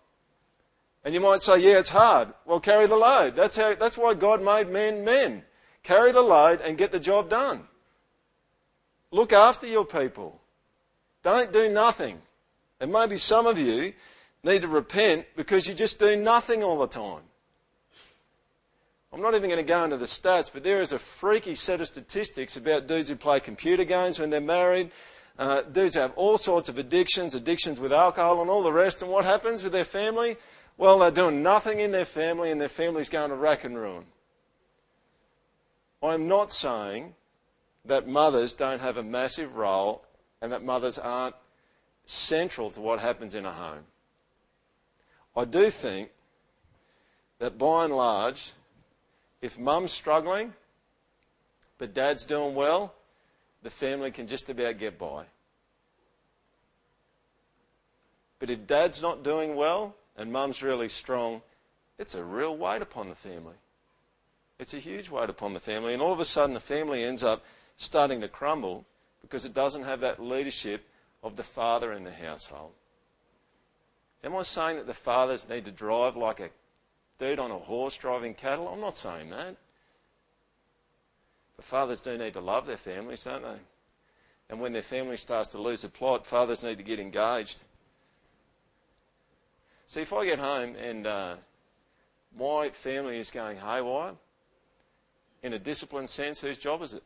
And 1.05 1.13
you 1.13 1.21
might 1.21 1.43
say, 1.43 1.59
yeah, 1.59 1.81
it's 1.81 1.91
hard. 1.91 2.33
Well, 2.45 2.61
carry 2.61 2.87
the 2.87 2.95
load. 2.95 3.35
That's, 3.35 3.57
how, 3.57 3.75
that's 3.75 3.99
why 3.99 4.15
God 4.15 4.41
made 4.41 4.69
men 4.69 5.05
men. 5.05 5.43
Carry 5.83 6.13
the 6.13 6.23
load 6.23 6.61
and 6.61 6.79
get 6.79 6.93
the 6.93 7.01
job 7.01 7.29
done. 7.29 7.65
Look 9.11 9.33
after 9.33 9.67
your 9.67 9.85
people. 9.85 10.41
Don't 11.25 11.53
do 11.53 11.69
nothing. 11.69 12.23
And 12.79 12.93
maybe 12.93 13.17
some 13.17 13.47
of 13.47 13.59
you 13.59 13.95
need 14.47 14.63
to 14.63 14.69
repent 14.69 15.27
because 15.37 15.67
you 15.67 15.75
just 15.75 15.99
do 15.99 16.17
nothing 16.17 16.63
all 16.63 16.79
the 16.79 16.87
time. 16.87 17.23
I'm 19.13 19.21
not 19.21 19.35
even 19.35 19.49
going 19.49 19.65
to 19.65 19.69
go 19.69 19.85
into 19.85 19.97
the 19.97 20.05
stats, 20.05 20.51
but 20.53 20.63
there 20.63 20.81
is 20.81 20.93
a 20.93 20.99
freaky 20.99 21.55
set 21.55 21.81
of 21.81 21.89
statistics 21.89 22.57
about 22.57 22.87
dudes 22.87 23.09
who 23.09 23.17
play 23.17 23.41
computer 23.41 23.85
games 23.85 24.19
when 24.19 24.31
they're 24.31 24.41
married. 24.41 24.91
Uh, 25.39 25.63
dudes 25.63 25.95
have 25.95 26.13
all 26.17 26.39
sorts 26.39 26.69
of 26.69 26.79
addictions, 26.79 27.35
addictions 27.35 27.81
with 27.81 27.93
alcohol 27.93 28.41
and 28.41 28.51
all 28.51 28.63
the 28.63 28.73
rest. 28.73 29.03
And 29.03 29.11
what 29.11 29.25
happens 29.25 29.63
with 29.63 29.73
their 29.73 29.85
family? 29.85 30.37
Well, 30.79 30.99
they're 30.99 31.11
doing 31.11 31.43
nothing 31.43 31.81
in 31.81 31.91
their 31.91 32.05
family 32.05 32.51
and 32.51 32.61
their 32.61 32.69
family's 32.69 33.09
going 33.09 33.31
to 33.31 33.37
rack 33.37 33.65
and 33.65 33.77
ruin. 33.77 34.05
I'm 36.03 36.29
not 36.29 36.53
saying 36.53 37.15
that 37.87 38.07
mothers 38.07 38.55
don't 38.55 38.81
have 38.81 38.97
a 38.97 39.03
massive 39.03 39.57
role 39.57 40.05
and 40.43 40.53
that 40.53 40.63
mothers 40.63 40.99
aren't 40.99 41.35
central 42.05 42.71
to 42.71 42.81
what 42.81 43.01
happens 43.01 43.35
in 43.35 43.47
a 43.47 43.53
home. 43.53 43.85
I 45.37 45.45
do 45.45 45.71
think 45.71 46.11
that 47.39 47.59
by 47.59 47.85
and 47.85 47.95
large, 47.95 48.53
if 49.43 49.59
mum's 49.59 49.93
struggling 49.93 50.55
but 51.79 51.93
dad's 51.93 52.25
doing 52.25 52.55
well, 52.55 52.95
the 53.63 53.71
family 53.71 54.11
can 54.11 54.27
just 54.27 54.49
about 54.49 54.79
get 54.79 54.99
by. 54.99 55.25
But 58.39 58.51
if 58.51 58.67
dad's 58.67 59.03
not 59.03 59.23
doing 59.23 59.57
well 59.57 59.95
and 60.17 60.33
mum's 60.33 60.63
really 60.63 60.89
strong, 60.89 61.43
it's 61.99 62.15
a 62.15 62.25
real 62.25 62.57
weight 62.57 62.83
upon 62.83 63.09
the 63.09 63.15
family. 63.15 63.57
It's 64.59 64.75
a 64.75 64.79
huge 64.79 65.11
weight 65.11 65.29
upon 65.29 65.53
the 65.53 65.61
family. 65.61 65.93
And 65.93 66.03
all 66.03 66.13
of 66.13 66.21
a 66.21 66.25
sudden, 66.25 66.55
the 66.55 66.61
family 66.61 67.05
ends 67.05 67.23
up 67.23 67.45
starting 67.77 68.21
to 68.23 68.29
crumble 68.29 68.87
because 69.21 69.45
it 69.45 69.53
doesn't 69.53 69.85
have 69.85 70.01
that 70.01 70.23
leadership 70.23 70.87
of 71.23 71.37
the 71.37 71.43
father 71.43 71.93
in 71.93 72.05
the 72.05 72.13
household. 72.13 72.73
Am 74.25 74.35
I 74.35 74.43
saying 74.43 74.77
that 74.77 74.87
the 74.87 74.95
fathers 74.95 75.49
need 75.49 75.65
to 75.67 75.71
drive 75.71 76.17
like 76.17 76.41
a 76.41 76.51
dude 77.19 77.39
on 77.39 77.51
a 77.51 77.59
horse 77.59 77.97
driving 77.97 78.35
cattle? 78.35 78.69
I'm 78.69 78.81
not 78.81 78.97
saying 78.97 79.31
that. 79.31 79.57
But 81.57 81.65
fathers 81.65 82.01
do 82.01 82.19
need 82.19 82.35
to 82.35 82.41
love 82.41 82.67
their 82.67 82.77
families, 82.77 83.25
don't 83.25 83.43
they? 83.43 83.59
And 84.49 84.61
when 84.61 84.73
their 84.73 84.83
family 84.83 85.17
starts 85.17 85.49
to 85.51 85.61
lose 85.61 85.83
the 85.83 85.89
plot, 85.89 86.27
fathers 86.27 86.63
need 86.63 86.79
to 86.79 86.85
get 86.85 87.01
engaged. 87.01 87.65
See, 89.87 90.03
if 90.03 90.13
I 90.13 90.25
get 90.25 90.39
home 90.39 90.75
and 90.77 91.07
uh, 91.07 91.37
my 92.39 92.71
family 92.71 93.19
is 93.19 93.31
going 93.31 93.57
haywire, 93.57 94.15
in 95.43 95.53
a 95.53 95.59
disciplined 95.59 96.09
sense, 96.09 96.41
whose 96.41 96.59
job 96.59 96.83
is 96.83 96.95
it? 96.95 97.03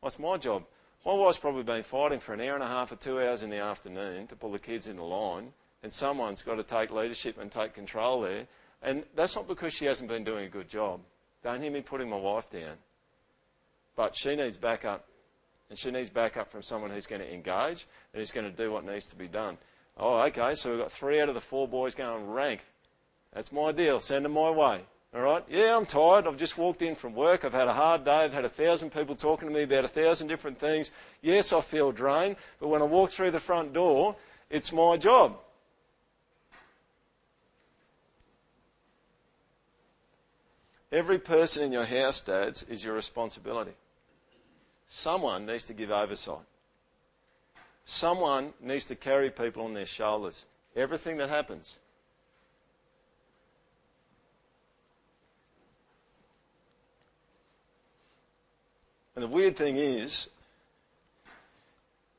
What's 0.00 0.18
my 0.18 0.36
job? 0.38 0.64
My 1.06 1.14
wife's 1.14 1.38
probably 1.38 1.62
been 1.62 1.82
fighting 1.82 2.20
for 2.20 2.34
an 2.34 2.40
hour 2.40 2.54
and 2.54 2.62
a 2.62 2.68
half 2.68 2.92
or 2.92 2.96
two 2.96 3.20
hours 3.20 3.42
in 3.42 3.50
the 3.50 3.60
afternoon 3.60 4.26
to 4.26 4.36
pull 4.36 4.52
the 4.52 4.58
kids 4.58 4.88
in 4.88 4.96
the 4.96 5.02
line, 5.02 5.52
and 5.82 5.92
someone's 5.92 6.42
got 6.42 6.56
to 6.56 6.62
take 6.62 6.90
leadership 6.90 7.38
and 7.38 7.50
take 7.50 7.74
control 7.74 8.20
there. 8.20 8.46
And 8.82 9.04
that's 9.14 9.34
not 9.34 9.48
because 9.48 9.72
she 9.72 9.86
hasn't 9.86 10.08
been 10.08 10.24
doing 10.24 10.44
a 10.44 10.48
good 10.48 10.68
job. 10.68 11.00
Don't 11.42 11.62
hear 11.62 11.70
me 11.70 11.80
putting 11.80 12.10
my 12.10 12.16
wife 12.16 12.50
down. 12.50 12.76
But 13.96 14.16
she 14.16 14.36
needs 14.36 14.56
backup. 14.56 15.06
And 15.70 15.78
she 15.78 15.90
needs 15.90 16.10
backup 16.10 16.50
from 16.50 16.62
someone 16.62 16.90
who's 16.90 17.06
going 17.06 17.20
to 17.20 17.32
engage 17.32 17.86
and 18.12 18.20
who's 18.20 18.30
going 18.30 18.50
to 18.50 18.56
do 18.56 18.72
what 18.72 18.86
needs 18.86 19.06
to 19.06 19.16
be 19.16 19.28
done. 19.28 19.58
Oh, 19.96 20.20
okay, 20.22 20.54
so 20.54 20.70
we've 20.70 20.80
got 20.80 20.92
three 20.92 21.20
out 21.20 21.28
of 21.28 21.34
the 21.34 21.40
four 21.40 21.66
boys 21.68 21.94
going 21.94 22.28
rank. 22.30 22.64
That's 23.32 23.52
my 23.52 23.72
deal. 23.72 24.00
Send 24.00 24.24
them 24.24 24.32
my 24.32 24.50
way. 24.50 24.80
All 25.14 25.22
right? 25.22 25.42
Yeah, 25.48 25.76
I'm 25.76 25.86
tired. 25.86 26.26
I've 26.26 26.36
just 26.36 26.58
walked 26.58 26.82
in 26.82 26.94
from 26.94 27.14
work. 27.14 27.44
I've 27.44 27.54
had 27.54 27.68
a 27.68 27.72
hard 27.72 28.04
day. 28.04 28.24
I've 28.24 28.34
had 28.34 28.44
a 28.44 28.48
thousand 28.48 28.92
people 28.92 29.16
talking 29.16 29.48
to 29.48 29.54
me 29.54 29.62
about 29.62 29.84
a 29.84 29.88
thousand 29.88 30.28
different 30.28 30.58
things. 30.58 30.90
Yes, 31.22 31.52
I 31.52 31.62
feel 31.62 31.92
drained, 31.92 32.36
but 32.60 32.68
when 32.68 32.82
I 32.82 32.84
walk 32.84 33.10
through 33.10 33.30
the 33.30 33.40
front 33.40 33.72
door, 33.72 34.16
it's 34.50 34.72
my 34.72 34.96
job. 34.98 35.38
Every 40.92 41.18
person 41.18 41.62
in 41.64 41.72
your 41.72 41.84
house, 41.84 42.20
dads, 42.20 42.62
is 42.64 42.84
your 42.84 42.94
responsibility. 42.94 43.72
Someone 44.86 45.44
needs 45.44 45.64
to 45.64 45.74
give 45.74 45.90
oversight. 45.90 46.46
Someone 47.84 48.52
needs 48.60 48.86
to 48.86 48.94
carry 48.94 49.30
people 49.30 49.64
on 49.64 49.74
their 49.74 49.86
shoulders. 49.86 50.46
Everything 50.76 51.16
that 51.18 51.28
happens. 51.28 51.78
And 59.18 59.24
the 59.24 59.34
weird 59.34 59.56
thing 59.56 59.78
is, 59.78 60.30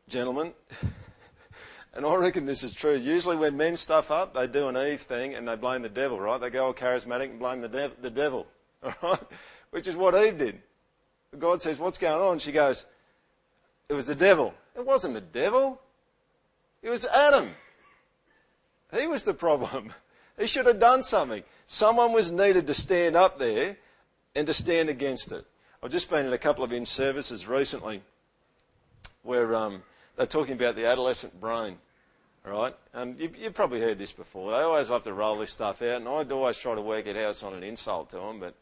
gentlemen, 0.09 0.53
and 1.93 2.05
I 2.05 2.15
reckon 2.15 2.45
this 2.45 2.61
is 2.61 2.73
true. 2.73 2.93
Usually, 2.93 3.37
when 3.37 3.55
men 3.55 3.77
stuff 3.77 4.11
up, 4.11 4.33
they 4.33 4.47
do 4.47 4.67
an 4.67 4.75
Eve 4.75 4.99
thing 4.99 5.33
and 5.33 5.47
they 5.47 5.55
blame 5.55 5.81
the 5.81 5.87
devil, 5.87 6.19
right? 6.19 6.41
They 6.41 6.49
go 6.49 6.65
all 6.65 6.73
charismatic 6.73 7.29
and 7.29 7.39
blame 7.39 7.61
the, 7.61 7.93
the 8.01 8.09
devil, 8.09 8.47
right? 9.01 9.23
Which 9.69 9.87
is 9.87 9.95
what 9.95 10.13
Eve 10.13 10.39
did. 10.39 10.61
God 11.39 11.61
says, 11.61 11.79
What's 11.79 11.97
going 11.97 12.21
on? 12.21 12.37
She 12.37 12.51
goes, 12.51 12.85
It 13.87 13.93
was 13.93 14.07
the 14.07 14.15
devil. 14.15 14.53
It 14.75 14.85
wasn't 14.85 15.13
the 15.13 15.21
devil, 15.21 15.79
it 16.83 16.89
was 16.89 17.05
Adam. 17.05 17.49
He 18.93 19.07
was 19.07 19.23
the 19.23 19.33
problem. 19.33 19.93
He 20.37 20.47
should 20.47 20.65
have 20.65 20.81
done 20.81 21.03
something. 21.03 21.43
Someone 21.67 22.11
was 22.11 22.29
needed 22.29 22.67
to 22.67 22.73
stand 22.73 23.15
up 23.15 23.39
there 23.39 23.77
and 24.35 24.47
to 24.47 24.53
stand 24.53 24.89
against 24.89 25.31
it. 25.31 25.45
I've 25.81 25.91
just 25.91 26.09
been 26.09 26.25
at 26.25 26.33
a 26.33 26.37
couple 26.37 26.65
of 26.65 26.73
in 26.73 26.85
services 26.85 27.47
recently 27.47 28.01
where 29.23 29.55
um, 29.55 29.81
they're 30.17 30.25
talking 30.25 30.55
about 30.55 30.75
the 30.75 30.85
adolescent 30.85 31.39
brain. 31.39 31.77
All 32.45 32.51
right, 32.51 32.75
and 32.93 33.17
you, 33.17 33.31
have 33.43 33.53
probably 33.53 33.79
heard 33.79 33.97
this 33.97 34.11
before. 34.11 34.51
They 34.51 34.57
always 34.57 34.89
love 34.89 35.03
to 35.03 35.13
roll 35.13 35.37
this 35.37 35.51
stuff 35.51 35.81
out, 35.81 35.97
and 35.97 36.07
I'd 36.07 36.31
always 36.31 36.57
try 36.57 36.75
to 36.75 36.81
work 36.81 37.05
it 37.07 37.15
out. 37.15 37.29
It's 37.29 37.43
not 37.43 37.53
an 37.53 37.63
insult 37.63 38.09
to 38.09 38.17
them, 38.17 38.39
but 38.41 38.55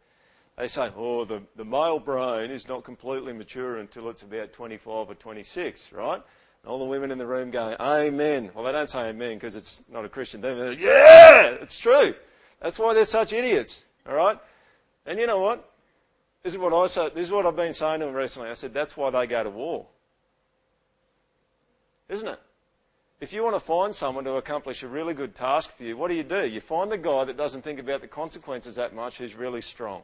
they 0.58 0.68
say, 0.68 0.92
"Oh, 0.96 1.26
the, 1.26 1.42
the 1.56 1.66
male 1.66 2.00
brain 2.00 2.52
is 2.52 2.68
not 2.68 2.84
completely 2.84 3.34
mature 3.34 3.78
until 3.78 4.10
it's 4.10 4.24
about 4.24 4.54
25 4.54 5.10
or 5.10 5.16
26." 5.16 5.92
Right? 5.94 6.22
And 6.64 6.72
all 6.72 6.80
the 6.80 6.86
women 6.86 7.12
in 7.12 7.18
the 7.18 7.28
room 7.28 7.50
going, 7.50 7.78
"Amen." 7.80 8.52
Well, 8.54 8.64
they 8.66 8.72
don't 8.72 8.90
say 8.90 9.10
"Amen" 9.10 9.36
because 9.36 9.56
it's 9.56 9.84
not 9.92 10.06
a 10.06 10.10
Christian 10.10 10.42
thing. 10.42 10.58
They 10.58 10.70
Like, 10.70 10.82
yeah, 10.82 11.46
it's 11.62 11.78
true. 11.78 12.14
That's 12.60 12.78
why 12.80 12.94
they're 12.94 13.06
such 13.06 13.34
idiots. 13.34 13.86
All 14.08 14.16
right, 14.16 14.38
and 15.06 15.20
you 15.20 15.28
know 15.28 15.40
what? 15.40 15.72
This 16.48 16.54
is 16.54 16.62
what 16.62 16.74
I 16.74 16.88
say, 16.88 17.10
this 17.10 17.28
is 17.28 17.34
what 17.34 17.46
I've 17.46 17.58
been 17.58 17.74
saying 17.74 18.00
to 18.00 18.06
them 18.06 18.16
recently. 18.16 18.50
I 18.50 18.54
said, 18.54 18.74
that's 18.74 18.96
why 18.96 19.10
they 19.10 19.28
go 19.28 19.44
to 19.44 19.50
war. 19.50 19.86
Isn't 22.08 22.30
it? 22.30 22.40
If 23.20 23.34
you 23.34 23.44
want 23.44 23.58
to 23.58 23.60
find 23.60 23.94
someone 23.94 24.24
to 24.24 24.36
accomplish 24.36 24.82
a 24.82 24.88
really 24.88 25.14
good 25.14 25.36
task 25.36 25.76
for 25.76 25.84
you, 25.84 25.98
what 25.98 26.08
do 26.08 26.16
you 26.16 26.24
do? 26.24 26.48
You 26.48 26.62
find 26.62 26.90
the 26.90 26.98
guy 26.98 27.26
that 27.26 27.36
doesn't 27.36 27.64
think 27.64 27.80
about 27.82 28.00
the 28.00 28.08
consequences 28.08 28.76
that 28.76 28.96
much 28.96 29.18
who's 29.18 29.36
really 29.36 29.60
strong. 29.60 30.04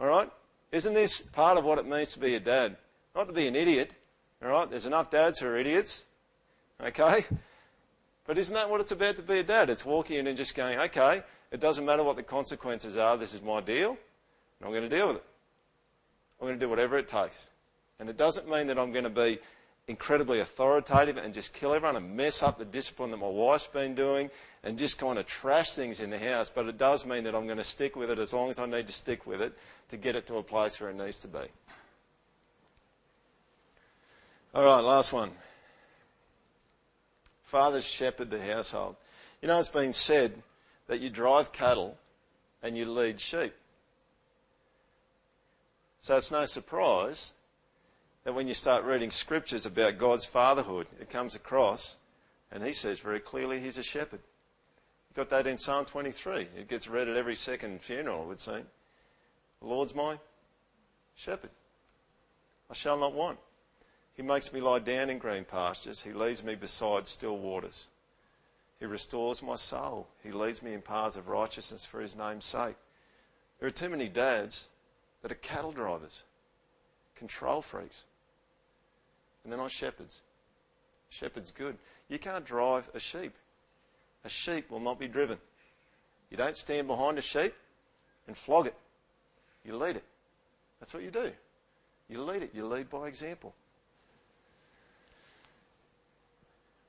All 0.00 0.06
right? 0.06 0.30
Isn't 0.72 0.94
this 0.94 1.20
part 1.20 1.58
of 1.58 1.66
what 1.66 1.76
it 1.76 1.86
means 1.86 2.14
to 2.14 2.20
be 2.20 2.36
a 2.36 2.40
dad? 2.40 2.78
Not 3.14 3.26
to 3.26 3.34
be 3.34 3.48
an 3.48 3.54
idiot. 3.54 3.92
All 4.42 4.48
right? 4.48 4.70
There's 4.70 4.86
enough 4.86 5.10
dads 5.10 5.40
who 5.40 5.48
are 5.48 5.58
idiots. 5.58 6.04
Okay? 6.82 7.26
But 8.26 8.38
isn't 8.38 8.54
that 8.54 8.70
what 8.70 8.80
it's 8.80 8.92
about 8.92 9.16
to 9.16 9.22
be 9.22 9.40
a 9.40 9.42
dad? 9.42 9.68
It's 9.68 9.84
walking 9.84 10.20
in 10.20 10.26
and 10.26 10.38
just 10.38 10.54
going, 10.54 10.78
okay, 10.78 11.22
it 11.54 11.60
doesn't 11.60 11.86
matter 11.86 12.02
what 12.02 12.16
the 12.16 12.22
consequences 12.24 12.96
are, 12.96 13.16
this 13.16 13.32
is 13.32 13.40
my 13.40 13.60
deal, 13.60 13.90
and 13.90 14.66
I'm 14.66 14.70
going 14.70 14.82
to 14.82 14.88
deal 14.88 15.06
with 15.06 15.18
it. 15.18 15.24
I'm 16.40 16.48
going 16.48 16.58
to 16.58 16.66
do 16.66 16.68
whatever 16.68 16.98
it 16.98 17.06
takes. 17.06 17.48
And 18.00 18.10
it 18.10 18.16
doesn't 18.16 18.50
mean 18.50 18.66
that 18.66 18.76
I'm 18.76 18.90
going 18.90 19.04
to 19.04 19.10
be 19.10 19.38
incredibly 19.86 20.40
authoritative 20.40 21.16
and 21.16 21.32
just 21.32 21.54
kill 21.54 21.72
everyone 21.72 21.94
and 21.94 22.16
mess 22.16 22.42
up 22.42 22.58
the 22.58 22.64
discipline 22.64 23.12
that 23.12 23.18
my 23.18 23.28
wife's 23.28 23.68
been 23.68 23.94
doing 23.94 24.30
and 24.64 24.76
just 24.76 24.98
kind 24.98 25.16
of 25.16 25.26
trash 25.26 25.74
things 25.74 26.00
in 26.00 26.10
the 26.10 26.18
house. 26.18 26.50
But 26.50 26.66
it 26.66 26.76
does 26.76 27.06
mean 27.06 27.22
that 27.22 27.36
I'm 27.36 27.46
going 27.46 27.58
to 27.58 27.64
stick 27.64 27.94
with 27.94 28.10
it 28.10 28.18
as 28.18 28.34
long 28.34 28.50
as 28.50 28.58
I 28.58 28.66
need 28.66 28.88
to 28.88 28.92
stick 28.92 29.24
with 29.24 29.40
it 29.40 29.56
to 29.90 29.96
get 29.96 30.16
it 30.16 30.26
to 30.26 30.38
a 30.38 30.42
place 30.42 30.80
where 30.80 30.90
it 30.90 30.96
needs 30.96 31.20
to 31.20 31.28
be. 31.28 31.38
All 34.56 34.64
right, 34.64 34.80
last 34.80 35.12
one. 35.12 35.30
Fathers 37.44 37.84
shepherd 37.84 38.30
the 38.30 38.42
household. 38.42 38.96
You 39.40 39.46
know, 39.46 39.60
it's 39.60 39.68
been 39.68 39.92
said 39.92 40.42
that 40.86 41.00
you 41.00 41.10
drive 41.10 41.52
cattle 41.52 41.96
and 42.62 42.76
you 42.76 42.84
lead 42.84 43.20
sheep. 43.20 43.54
So 45.98 46.16
it's 46.16 46.30
no 46.30 46.44
surprise 46.44 47.32
that 48.24 48.34
when 48.34 48.48
you 48.48 48.54
start 48.54 48.84
reading 48.84 49.10
scriptures 49.10 49.66
about 49.66 49.98
God's 49.98 50.24
fatherhood, 50.24 50.86
it 51.00 51.10
comes 51.10 51.34
across 51.34 51.96
and 52.50 52.62
he 52.62 52.72
says 52.72 53.00
very 53.00 53.20
clearly 53.20 53.60
he's 53.60 53.78
a 53.78 53.82
shepherd. 53.82 54.20
You 55.10 55.16
got 55.16 55.30
that 55.30 55.46
in 55.46 55.58
Psalm 55.58 55.84
23. 55.84 56.48
It 56.56 56.68
gets 56.68 56.88
read 56.88 57.08
at 57.08 57.16
every 57.16 57.36
second 57.36 57.80
funeral, 57.80 58.22
I 58.22 58.26
would 58.26 58.38
say. 58.38 58.62
The 59.60 59.66
Lord's 59.66 59.94
my 59.94 60.18
shepherd. 61.14 61.50
I 62.70 62.74
shall 62.74 62.98
not 62.98 63.14
want. 63.14 63.38
He 64.14 64.22
makes 64.22 64.52
me 64.52 64.60
lie 64.60 64.78
down 64.78 65.10
in 65.10 65.18
green 65.18 65.44
pastures. 65.44 66.02
He 66.02 66.12
leads 66.12 66.44
me 66.44 66.54
beside 66.54 67.06
still 67.06 67.36
waters. 67.38 67.88
He 68.84 68.90
restores 68.90 69.42
my 69.42 69.54
soul. 69.54 70.06
He 70.22 70.30
leads 70.30 70.62
me 70.62 70.74
in 70.74 70.82
paths 70.82 71.16
of 71.16 71.28
righteousness 71.28 71.86
for 71.86 72.02
his 72.02 72.14
name's 72.14 72.44
sake. 72.44 72.74
There 73.58 73.66
are 73.66 73.70
too 73.70 73.88
many 73.88 74.10
dads 74.10 74.68
that 75.22 75.32
are 75.32 75.36
cattle 75.36 75.72
drivers, 75.72 76.24
control 77.16 77.62
freaks. 77.62 78.04
and 79.42 79.50
they're 79.50 79.58
not 79.58 79.70
shepherds. 79.70 80.20
Shepherd's 81.08 81.50
good. 81.50 81.78
You 82.10 82.18
can't 82.18 82.44
drive 82.44 82.90
a 82.92 83.00
sheep. 83.00 83.34
A 84.22 84.28
sheep 84.28 84.70
will 84.70 84.80
not 84.80 84.98
be 84.98 85.08
driven. 85.08 85.38
You 86.28 86.36
don't 86.36 86.54
stand 86.54 86.86
behind 86.86 87.16
a 87.16 87.22
sheep 87.22 87.54
and 88.26 88.36
flog 88.36 88.66
it. 88.66 88.76
You 89.64 89.78
lead 89.78 89.96
it. 89.96 90.04
That's 90.78 90.92
what 90.92 91.04
you 91.04 91.10
do. 91.10 91.32
You 92.10 92.20
lead 92.20 92.42
it. 92.42 92.50
You 92.54 92.66
lead 92.66 92.90
by 92.90 93.08
example. 93.08 93.54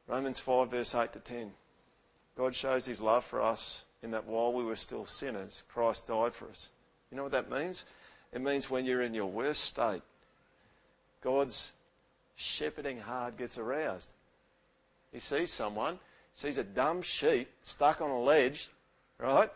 Romans 0.10 0.40
5, 0.40 0.72
verse 0.72 0.94
8 0.94 1.14
to 1.14 1.20
10. 1.20 1.54
God 2.38 2.54
shows 2.54 2.86
his 2.86 3.02
love 3.02 3.24
for 3.24 3.42
us 3.42 3.86
in 4.04 4.12
that 4.12 4.26
while 4.26 4.54
we 4.54 4.64
were 4.64 4.76
still 4.76 5.06
sinners, 5.06 5.64
Christ 5.68 6.08
died 6.08 6.34
for 6.34 6.50
us. 6.50 6.70
You 7.12 7.18
know 7.18 7.24
what 7.24 7.32
that 7.32 7.50
means? 7.50 7.86
It 8.34 8.42
means 8.42 8.70
when 8.70 8.86
you're 8.86 9.02
in 9.02 9.14
your 9.14 9.28
worst 9.28 9.64
state, 9.64 10.02
God's 11.22 11.74
shepherding 12.36 13.00
heart 13.00 13.38
gets 13.38 13.58
aroused. 13.58 14.12
He 15.14 15.20
sees 15.20 15.52
someone, 15.52 15.98
sees 16.34 16.58
a 16.58 16.64
dumb 16.64 17.02
sheep 17.02 17.50
stuck 17.62 18.02
on 18.02 18.10
a 18.10 18.20
ledge, 18.20 18.70
right, 19.18 19.50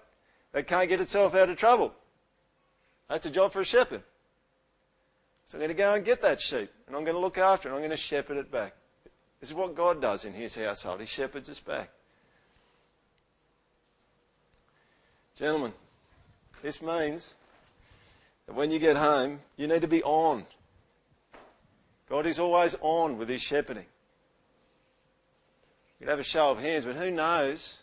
that 0.54 0.68
can't 0.68 0.88
get 0.88 1.02
itself 1.02 1.36
out 1.36 1.50
of 1.50 1.58
trouble. 1.58 1.94
That's 3.10 3.26
a 3.26 3.32
job 3.32 3.52
for 3.52 3.60
a 3.60 3.66
shepherd. 3.66 4.02
So 5.46 5.58
I'm 5.58 5.60
going 5.60 5.70
to 5.70 5.76
go 5.76 5.94
and 5.94 6.06
get 6.06 6.22
that 6.22 6.40
sheep, 6.40 6.72
and 6.88 6.96
I'm 6.96 7.04
going 7.04 7.16
to 7.16 7.22
look 7.22 7.38
after 7.38 7.68
it, 7.68 7.72
and 7.72 7.76
I'm 7.76 7.82
going 7.82 7.90
to 7.90 7.98
shepherd 7.98 8.38
it 8.38 8.52
back. 8.52 8.74
This 9.40 9.50
is 9.50 9.56
what 9.56 9.76
God 9.76 10.02
does 10.02 10.26
in 10.26 10.34
his 10.34 10.56
household. 10.56 11.02
He 11.02 11.06
shepherds 11.06 11.50
us 11.50 11.60
back. 11.60 11.90
Gentlemen, 15.40 15.72
this 16.62 16.82
means 16.82 17.34
that 18.46 18.54
when 18.54 18.72
you 18.72 18.78
get 18.78 18.98
home, 18.98 19.40
you 19.56 19.68
need 19.68 19.84
to 19.84 19.88
be 19.88 20.04
on. 20.04 20.46
God 22.10 22.26
is 22.26 22.40
always 22.40 22.76
on 22.82 23.18
with 23.18 23.30
his 23.30 23.42
shepherding. 23.42 23.86
You 25.98 26.06
could 26.06 26.10
have 26.10 26.20
a 26.20 26.24
show 26.24 26.52
of 26.52 26.60
hands, 26.60 26.84
but 26.84 26.98
who 26.98 27.10
knows 27.10 27.82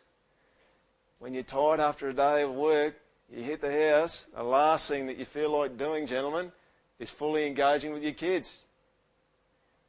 when 1.19 1.33
you're 1.33 1.45
tired 1.45 1.81
after 1.81 2.11
a 2.11 2.13
day 2.13 2.43
of 2.43 2.53
work, 2.53 2.95
you 3.35 3.43
hit 3.43 3.63
the 3.63 3.91
house, 3.91 4.27
the 4.37 4.43
last 4.43 4.87
thing 4.87 5.07
that 5.07 5.17
you 5.17 5.25
feel 5.25 5.59
like 5.59 5.79
doing, 5.79 6.05
gentlemen, 6.05 6.53
is 6.99 7.11
fully 7.11 7.47
engaging 7.47 7.95
with 7.95 8.03
your 8.03 8.13
kids. 8.13 8.55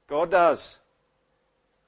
God 0.08 0.32
does. 0.32 0.78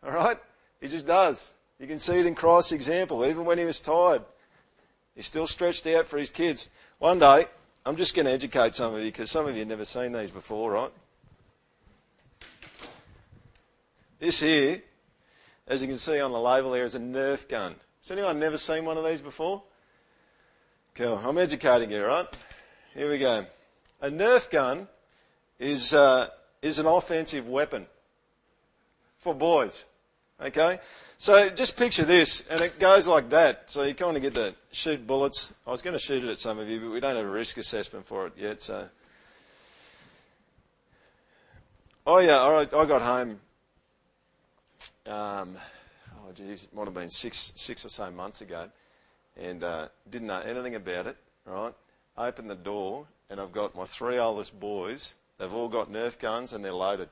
All 0.04 0.12
right? 0.12 0.38
He 0.82 0.90
just 0.90 1.08
does. 1.08 1.54
You 1.80 1.88
can 1.88 2.00
see 2.00 2.20
it 2.20 2.26
in 2.26 2.36
Christ's 2.36 2.74
example. 2.74 3.26
Even 3.26 3.46
when 3.46 3.58
he 3.58 3.64
was 3.64 3.80
tired, 3.80 4.24
he 5.16 5.22
still 5.22 5.48
stretched 5.48 5.86
out 5.88 6.08
for 6.08 6.18
his 6.18 6.30
kids. 6.30 6.68
One 7.00 7.20
day, 7.20 7.48
I'm 7.86 7.96
just 7.96 8.16
going 8.16 8.26
to 8.26 8.32
educate 8.32 8.74
some 8.74 8.94
of 8.94 9.00
you 9.00 9.08
because 9.08 9.32
some 9.32 9.48
of 9.48 9.54
you 9.54 9.60
have 9.60 9.68
never 9.68 9.86
seen 9.86 10.12
these 10.12 10.32
before, 10.32 10.72
right? 10.72 10.92
This 14.20 14.42
here, 14.42 14.82
as 15.68 15.82
you 15.82 15.88
can 15.88 15.98
see 15.98 16.20
on 16.20 16.32
the 16.32 16.40
label 16.40 16.72
there, 16.72 16.84
is 16.84 16.96
a 16.96 17.00
Nerf 17.00 17.48
gun. 17.48 17.76
Has 18.02 18.12
anyone 18.12 18.40
never 18.40 18.58
seen 18.58 18.86
one 18.86 18.98
of 18.98 19.06
these 19.06 19.22
before? 19.22 19.64
Cool. 20.96 21.18
I'm 21.18 21.38
educating 21.38 21.92
you, 21.92 22.04
right? 22.04 22.28
Here 22.94 23.10
we 23.10 23.18
go. 23.18 23.46
A 24.02 24.10
Nerf 24.10 24.50
gun 24.50 24.88
is, 25.58 25.94
uh, 25.94 26.30
is 26.62 26.80
an 26.80 26.86
offensive 26.86 27.48
weapon 27.48 27.88
for 29.18 29.34
boys. 29.34 29.86
Okay? 30.42 30.80
So 31.18 31.50
just 31.50 31.76
picture 31.76 32.06
this, 32.06 32.46
and 32.50 32.62
it 32.62 32.80
goes 32.80 33.06
like 33.06 33.30
that. 33.32 33.70
So 33.70 33.84
you 33.84 33.94
kind 33.94 34.16
of 34.16 34.24
get 34.24 34.36
to 34.36 34.56
shoot 34.72 35.06
bullets. 35.06 35.54
I 35.68 35.72
was 35.72 35.82
going 35.82 35.94
to 35.94 36.00
shoot 36.00 36.24
it 36.24 36.30
at 36.30 36.40
some 36.40 36.60
of 36.60 36.70
you, 36.70 36.80
but 36.80 36.92
we 36.92 37.02
don't 37.02 37.18
have 37.18 37.26
a 37.26 37.30
risk 37.30 37.58
assessment 37.58 38.06
for 38.06 38.28
it 38.28 38.34
yet. 38.38 38.62
So, 38.62 38.88
oh 42.08 42.20
yeah, 42.20 42.38
all 42.38 42.54
right. 42.54 42.74
I 42.74 42.86
got 42.86 43.02
home. 43.02 43.40
Um, 45.06 45.58
oh 46.20 46.32
geez, 46.34 46.64
it 46.64 46.74
might 46.74 46.86
have 46.86 46.94
been 46.94 47.10
six, 47.10 47.52
six 47.58 47.86
or 47.86 47.90
so 47.90 48.10
months 48.12 48.40
ago, 48.40 48.70
and 49.36 49.62
uh, 49.62 49.90
didn't 50.10 50.28
know 50.28 50.40
anything 50.40 50.76
about 50.76 51.06
it. 51.08 51.18
Right? 51.46 51.74
Opened 52.18 52.50
the 52.50 52.56
door, 52.56 53.08
and 53.30 53.42
I've 53.42 53.52
got 53.52 53.76
my 53.76 53.86
three 53.86 54.20
oldest 54.20 54.58
boys. 54.58 55.16
They've 55.38 55.54
all 55.54 55.68
got 55.68 55.92
Nerf 55.92 56.18
guns, 56.18 56.54
and 56.54 56.64
they're 56.64 56.72
loaded. 56.72 57.10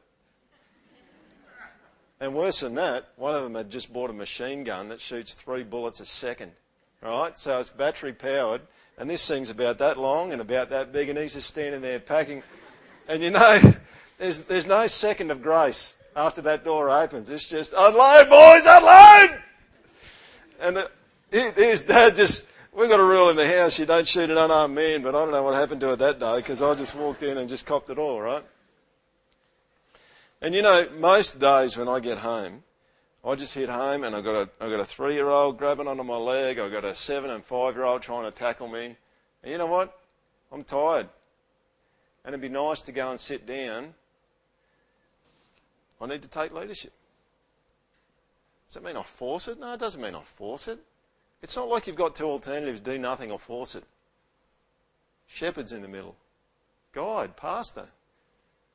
And 2.20 2.34
worse 2.34 2.62
than 2.62 2.76
that, 2.76 3.10
one 3.16 3.36
of 3.36 3.44
them 3.44 3.56
had 3.56 3.70
just 3.70 3.94
bought 3.94 4.10
a 4.10 4.14
machine 4.14 4.64
gun 4.64 4.90
that 4.90 5.02
shoots 5.02 5.34
three 5.34 5.64
bullets 5.64 6.00
a 6.00 6.06
second. 6.06 6.52
Right? 7.02 7.38
So 7.38 7.60
it's 7.60 7.70
battery 7.70 8.14
powered. 8.14 8.62
And 8.98 9.08
this 9.08 9.28
thing's 9.28 9.52
about 9.52 9.78
that 9.78 9.98
long 9.98 10.32
and 10.32 10.42
about 10.42 10.72
that 10.72 10.92
big, 10.92 11.10
and 11.10 11.18
he's 11.20 11.34
just 11.34 11.48
standing 11.48 11.82
there 11.82 12.00
packing. 12.00 12.42
And 13.08 13.22
you 13.22 13.30
know, 13.30 13.60
there's, 14.18 14.44
there's 14.44 14.66
no 14.66 14.88
second 14.88 15.30
of 15.30 15.44
grace 15.44 15.94
after 16.16 16.42
that 16.42 16.66
door 16.66 16.90
opens. 16.90 17.30
It's 17.30 17.48
just, 17.48 17.74
unload, 17.78 18.30
boys, 18.30 18.64
unload! 18.66 19.42
And 20.60 20.90
it, 21.32 21.56
his 21.56 21.84
dad 21.84 22.16
just, 22.16 22.48
we've 22.74 22.90
got 22.90 23.00
a 23.00 23.04
rule 23.04 23.30
in 23.30 23.36
the 23.36 23.48
house, 23.48 23.78
you 23.78 23.86
don't 23.86 24.08
shoot 24.08 24.32
an 24.32 24.38
unarmed 24.38 24.74
man, 24.74 25.04
but 25.04 25.14
I 25.14 25.20
don't 25.20 25.32
know 25.32 25.44
what 25.44 25.54
happened 25.54 25.82
to 25.82 25.94
it 25.94 25.98
that 25.98 26.20
day 26.20 26.38
because 26.38 26.64
I 26.64 26.74
just 26.74 26.96
walked 26.96 27.22
in 27.22 27.38
and 27.38 27.48
just 27.48 27.68
copped 27.68 27.92
it 27.92 28.00
all, 28.00 28.20
right? 28.20 28.44
And 30.42 30.54
you 30.54 30.62
know, 30.62 30.88
most 30.98 31.40
days 31.40 31.78
when 31.78 31.88
I 31.88 32.00
get 32.00 32.20
home, 32.20 32.64
I 33.26 33.36
just 33.36 33.54
hit 33.54 33.70
home 33.70 34.04
and 34.04 34.16
I've 34.16 34.24
got 34.24 34.36
a, 34.36 34.50
I've 34.62 34.70
got 34.70 34.80
a 34.80 34.86
three 34.86 35.16
year 35.16 35.30
old 35.30 35.58
grabbing 35.58 35.88
onto 35.88 36.04
my 36.04 36.18
leg, 36.18 36.60
I've 36.60 36.72
got 36.72 36.86
a 36.86 36.94
seven 36.94 37.30
and 37.32 37.44
five 37.44 37.76
year 37.76 37.86
old 37.86 38.02
trying 38.02 38.24
to 38.24 38.32
tackle 38.32 38.68
me. 38.68 38.96
And 39.44 39.52
you 39.52 39.58
know 39.58 39.68
what? 39.68 40.00
I'm 40.52 40.64
tired. 40.64 41.10
And 42.24 42.34
it'd 42.34 42.42
be 42.42 42.50
nice 42.50 42.82
to 42.84 42.92
go 42.92 43.10
and 43.10 43.20
sit 43.20 43.46
down. 43.46 43.94
I 46.00 46.06
need 46.06 46.22
to 46.22 46.28
take 46.28 46.54
leadership. 46.54 46.94
Does 48.68 48.76
that 48.76 48.84
mean 48.84 48.98
I 48.98 49.04
force 49.04 49.48
it? 49.48 49.60
No, 49.60 49.74
it 49.74 49.80
doesn't 49.80 50.02
mean 50.02 50.14
I 50.14 50.22
force 50.22 50.68
it. 50.68 50.80
It's 51.42 51.56
not 51.56 51.70
like 51.70 51.88
you've 51.88 51.96
got 51.96 52.16
two 52.16 52.26
alternatives 52.26 52.80
do 52.80 52.98
nothing 52.98 53.32
or 53.32 53.40
force 53.40 53.76
it. 53.76 53.84
Shepherd's 55.28 55.72
in 55.72 55.82
the 55.82 55.88
middle. 55.88 56.16
Guide, 56.94 57.36
pastor. 57.36 57.88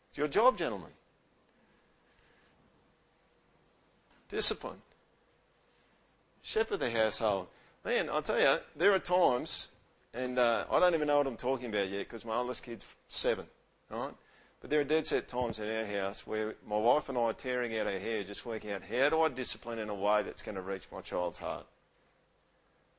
It's 0.08 0.18
your 0.18 0.28
job, 0.28 0.56
gentlemen. 0.56 0.90
Discipline. 4.32 4.80
Shepherd 6.40 6.80
the 6.80 6.90
household. 6.90 7.48
Man, 7.84 8.08
I'll 8.08 8.22
tell 8.22 8.40
you, 8.40 8.56
there 8.76 8.94
are 8.94 8.98
times, 8.98 9.68
and 10.14 10.38
uh, 10.38 10.64
I 10.70 10.80
don't 10.80 10.94
even 10.94 11.06
know 11.06 11.18
what 11.18 11.26
I'm 11.26 11.36
talking 11.36 11.66
about 11.66 11.90
yet 11.90 12.08
because 12.08 12.24
my 12.24 12.36
oldest 12.36 12.62
kid's 12.62 12.86
seven, 13.08 13.44
right? 13.90 14.14
But 14.62 14.70
there 14.70 14.80
are 14.80 14.84
dead 14.84 15.04
set 15.04 15.28
times 15.28 15.60
in 15.60 15.68
our 15.68 15.84
house 15.84 16.26
where 16.26 16.54
my 16.66 16.78
wife 16.78 17.10
and 17.10 17.18
I 17.18 17.20
are 17.20 17.32
tearing 17.34 17.76
out 17.76 17.86
our 17.86 17.98
hair, 17.98 18.24
just 18.24 18.46
working 18.46 18.70
out 18.70 18.80
how 18.82 19.10
do 19.10 19.20
I 19.20 19.28
discipline 19.28 19.78
in 19.78 19.90
a 19.90 19.94
way 19.94 20.22
that's 20.22 20.40
going 20.40 20.54
to 20.54 20.62
reach 20.62 20.88
my 20.90 21.02
child's 21.02 21.36
heart. 21.36 21.66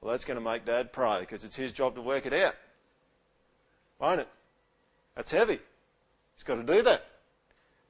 Well, 0.01 0.11
that's 0.11 0.25
going 0.25 0.37
to 0.37 0.43
make 0.43 0.65
Dad 0.65 0.93
pray 0.93 1.21
because 1.21 1.43
it's 1.43 1.55
his 1.55 1.73
job 1.73 1.95
to 1.95 2.01
work 2.01 2.27
it 2.27 2.33
out, 2.33 2.55
won't 3.99 4.21
it? 4.21 4.27
That's 5.15 5.31
heavy. 5.31 5.59
He's 6.35 6.43
got 6.43 6.55
to 6.55 6.63
do 6.63 6.83
that. 6.83 7.07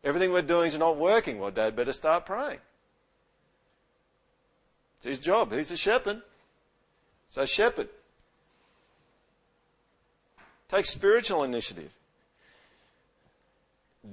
Everything 0.01 0.31
we're 0.31 0.43
doing 0.43 0.67
is 0.67 0.77
not 0.77 0.95
working. 0.95 1.39
Well, 1.39 1.51
Dad 1.51 1.75
better 1.75 1.91
start 1.91 2.25
praying. 2.25 2.59
It's 5.03 5.19
his 5.19 5.19
job. 5.19 5.51
He's 5.51 5.69
a 5.69 5.75
shepherd. 5.75 6.21
So, 7.27 7.45
shepherd. 7.45 7.89
Take 10.69 10.85
spiritual 10.85 11.43
initiative. 11.43 11.91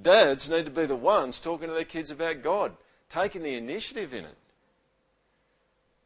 Dads 0.01 0.49
need 0.49 0.65
to 0.65 0.71
be 0.71 0.85
the 0.85 0.95
ones 0.97 1.39
talking 1.39 1.69
to 1.69 1.73
their 1.73 1.85
kids 1.85 2.11
about 2.11 2.43
God, 2.43 2.73
taking 3.09 3.41
the 3.41 3.55
initiative 3.55 4.13
in 4.13 4.25
it. 4.25 4.35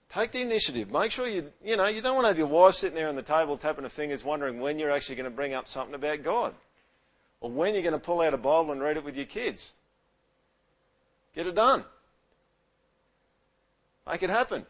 Take 0.08 0.32
the 0.32 0.42
initiative. 0.42 0.92
Make 0.92 1.10
sure 1.10 1.28
you, 1.28 1.52
you 1.64 1.78
know, 1.78 1.88
you 1.88 2.02
don't 2.02 2.14
want 2.14 2.26
to 2.26 2.30
have 2.30 2.38
your 2.38 2.46
wife 2.46 2.76
sitting 2.76 2.96
there 2.96 3.10
on 3.10 3.16
the 3.16 3.24
table 3.24 3.58
tapping 3.58 3.86
her 3.86 3.90
fingers 3.90 4.24
wondering 4.24 4.60
when 4.60 4.78
you're 4.78 4.92
actually 4.92 5.16
going 5.16 5.24
to 5.24 5.36
bring 5.36 5.56
up 5.56 5.68
something 5.68 5.96
about 5.96 6.22
God. 6.22 6.54
Or 7.42 7.50
when 7.50 7.74
you're 7.74 7.82
going 7.82 7.94
to 7.94 8.00
pull 8.00 8.22
out 8.22 8.36
a 8.36 8.38
Bible 8.38 8.72
and 8.72 8.82
read 8.82 8.98
it 8.98 9.04
with 9.04 9.18
your 9.18 9.26
kids. 9.26 9.74
Get 11.34 11.48
it 11.48 11.56
done. 11.56 11.84
Make 14.08 14.22
it 14.22 14.30
happen. 14.30 14.68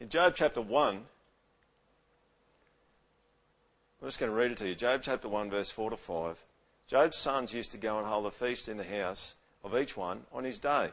In 0.00 0.08
Job 0.08 0.32
chapter 0.34 0.62
1, 0.62 0.96
I'm 0.96 1.04
just 4.02 4.18
going 4.18 4.32
to 4.32 4.36
read 4.36 4.50
it 4.50 4.56
to 4.58 4.68
you. 4.68 4.74
Job 4.74 5.02
chapter 5.04 5.28
1, 5.28 5.50
verse 5.50 5.70
4 5.70 5.90
to 5.90 5.96
5. 5.98 6.46
Job's 6.86 7.18
sons 7.18 7.52
used 7.52 7.72
to 7.72 7.78
go 7.78 7.98
and 7.98 8.06
hold 8.06 8.24
a 8.24 8.30
feast 8.30 8.70
in 8.70 8.78
the 8.78 8.84
house 8.84 9.34
of 9.62 9.76
each 9.76 9.98
one 9.98 10.24
on 10.32 10.42
his 10.42 10.58
day. 10.58 10.88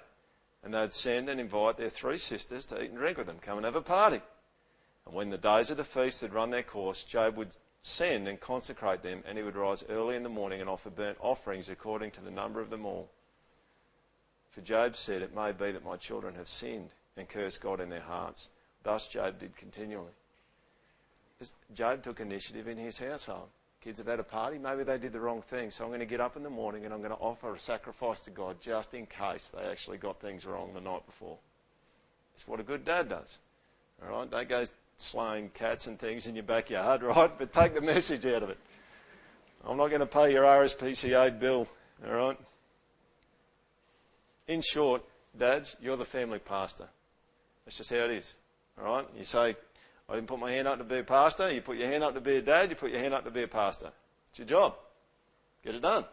And 0.62 0.74
they'd 0.74 0.92
send 0.92 1.30
and 1.30 1.40
invite 1.40 1.78
their 1.78 1.90
three 1.90 2.18
sisters 2.18 2.66
to 2.66 2.84
eat 2.84 2.90
and 2.90 2.98
drink 2.98 3.18
with 3.18 3.28
them, 3.28 3.40
come 3.40 3.58
and 3.58 3.64
have 3.64 3.78
a 3.78 3.82
party. 3.82 4.20
And 5.06 5.16
when 5.16 5.30
the 5.30 5.38
days 5.38 5.72
of 5.72 5.78
the 5.78 5.86
feast 5.86 6.20
had 6.20 6.34
run 6.34 6.50
their 6.50 6.62
course, 6.62 7.06
Job 7.06 7.38
would 7.38 7.56
send 7.84 8.28
and 8.28 8.38
consecrate 8.38 9.04
them, 9.04 9.24
and 9.26 9.38
he 9.38 9.44
would 9.44 9.56
rise 9.56 9.86
early 9.88 10.18
in 10.18 10.24
the 10.24 10.30
morning 10.30 10.60
and 10.60 10.70
offer 10.70 10.90
burnt 10.90 11.18
offerings 11.22 11.70
according 11.70 12.12
to 12.12 12.22
the 12.22 12.30
number 12.30 12.60
of 12.60 12.70
them 12.70 12.86
all. 12.86 13.10
For 14.52 14.60
Job 14.60 14.98
said, 14.98 15.22
It 15.22 15.34
may 15.34 15.54
be 15.54 15.72
that 15.72 15.86
my 15.86 15.96
children 15.96 16.36
have 16.36 16.50
sinned 16.50 16.90
and 17.16 17.30
cursed 17.30 17.62
God 17.62 17.80
in 17.80 17.88
their 17.88 18.02
hearts. 18.02 18.50
Thus 18.88 19.06
Job 19.06 19.38
did 19.38 19.54
continually. 19.58 20.14
Job 21.74 22.02
took 22.02 22.22
initiative 22.22 22.70
in 22.70 22.78
his 22.78 22.98
household. 22.98 23.50
kids 23.82 23.98
have 23.98 24.08
had 24.08 24.22
a 24.22 24.24
party. 24.24 24.58
Maybe 24.58 24.86
they 24.86 24.98
did 24.98 25.12
the 25.12 25.20
wrong 25.20 25.42
thing. 25.42 25.72
So 25.72 25.84
I'm 25.84 25.90
going 25.90 26.00
to 26.00 26.06
get 26.06 26.22
up 26.22 26.38
in 26.38 26.42
the 26.42 26.50
morning 26.50 26.86
and 26.86 26.94
I'm 26.94 27.02
going 27.02 27.12
to 27.12 27.18
offer 27.18 27.54
a 27.54 27.60
sacrifice 27.60 28.24
to 28.24 28.32
God 28.32 28.62
just 28.62 28.94
in 28.94 29.06
case 29.06 29.50
they 29.50 29.70
actually 29.70 29.98
got 29.98 30.22
things 30.22 30.46
wrong 30.46 30.74
the 30.74 30.80
night 30.80 31.06
before. 31.06 31.38
It's 32.34 32.48
what 32.48 32.62
a 32.62 32.64
good 32.64 32.86
dad 32.86 33.10
does. 33.10 33.40
All 34.02 34.20
right? 34.20 34.32
Don't 34.32 34.48
go 34.48 34.64
slaying 34.96 35.50
cats 35.50 35.88
and 35.88 36.00
things 36.00 36.26
in 36.26 36.36
your 36.36 36.46
backyard, 36.46 37.04
right? 37.04 37.38
But 37.38 37.52
take 37.52 37.74
the 37.74 37.82
message 37.82 38.26
out 38.26 38.42
of 38.42 38.50
it. 38.50 38.58
I'm 39.66 39.76
not 39.76 39.90
going 39.90 40.00
to 40.00 40.06
pay 40.06 40.32
your 40.32 40.46
RSPCA 40.46 41.38
bill, 41.38 41.68
all 42.08 42.14
right? 42.14 42.38
In 44.48 44.62
short, 44.62 45.04
dads, 45.38 45.76
you're 45.82 45.98
the 45.98 46.06
family 46.06 46.40
pastor. 46.40 46.88
That's 47.66 47.76
just 47.76 47.90
how 47.90 47.98
it 47.98 48.12
is, 48.12 48.38
right? 48.86 49.06
You 49.18 49.24
say, 49.24 49.56
I 50.10 50.16
didn't 50.16 50.28
put 50.28 50.40
my 50.40 50.52
hand 50.52 50.68
up 50.68 50.78
to 50.78 50.84
be 50.84 51.00
a 51.00 51.04
pastor. 51.04 51.52
You 51.52 51.62
put 51.62 51.78
your 51.78 51.88
hand 51.88 52.04
up 52.04 52.14
to 52.14 52.22
be 52.22 52.38
a 52.38 52.42
dad. 52.42 52.70
You 52.70 52.76
put 52.76 52.92
your 52.92 53.00
hand 53.00 53.14
up 53.14 53.26
to 53.26 53.32
be 53.32 53.44
a 53.44 53.48
pastor. 53.48 53.92
It's 54.30 54.40
your 54.40 54.48
job. 54.48 54.76
Get 55.64 55.76
it 55.76 55.82
done. 55.82 56.06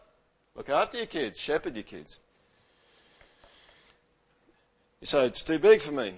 Look 0.57 0.69
after 0.69 0.99
your 0.99 1.07
kids. 1.07 1.39
Shepherd 1.39 1.75
your 1.75 1.85
kids. 1.85 2.19
You 5.01 5.07
say, 5.07 5.27
it's 5.27 5.43
too 5.43 5.59
big 5.59 5.81
for 5.81 5.93
me. 5.93 6.15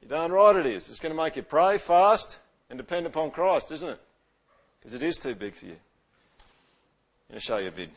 You're 0.00 0.08
darn 0.08 0.32
right 0.32 0.56
it 0.56 0.66
is. 0.66 0.88
It's 0.88 0.98
going 0.98 1.14
to 1.14 1.22
make 1.22 1.36
you 1.36 1.42
pray, 1.42 1.78
fast, 1.78 2.38
and 2.70 2.78
depend 2.78 3.06
upon 3.06 3.30
Christ, 3.30 3.70
isn't 3.72 3.88
it? 3.88 4.00
Because 4.80 4.94
it 4.94 5.02
is 5.02 5.16
too 5.16 5.34
big 5.34 5.54
for 5.54 5.66
you. 5.66 5.72
I'm 5.72 7.34
going 7.34 7.38
to 7.38 7.44
show 7.44 7.58
you 7.58 7.68
a 7.68 7.72
bit. 7.72 7.90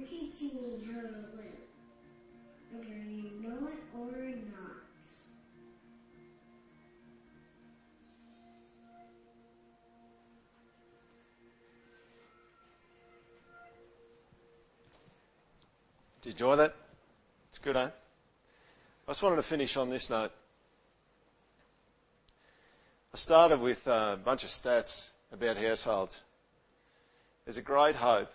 You're 0.00 0.08
teaching 0.08 0.62
me 0.62 0.80
how 0.86 1.00
to 1.02 1.08
live, 1.36 1.68
whether 2.72 2.88
you 2.88 3.32
know 3.42 3.68
it 3.68 3.84
or 3.94 4.06
not. 4.06 4.76
Did 16.22 16.28
you 16.28 16.30
enjoy 16.30 16.56
that? 16.56 16.74
It's 17.50 17.58
good, 17.58 17.76
eh? 17.76 17.80
I 17.80 17.90
just 19.10 19.22
wanted 19.22 19.36
to 19.36 19.42
finish 19.42 19.76
on 19.76 19.90
this 19.90 20.08
note. 20.08 20.32
I 23.12 23.16
started 23.18 23.60
with 23.60 23.86
a 23.86 24.18
bunch 24.24 24.44
of 24.44 24.50
stats 24.50 25.10
about 25.30 25.58
households. 25.58 26.22
There's 27.44 27.58
a 27.58 27.62
great 27.62 27.96
hope 27.96 28.30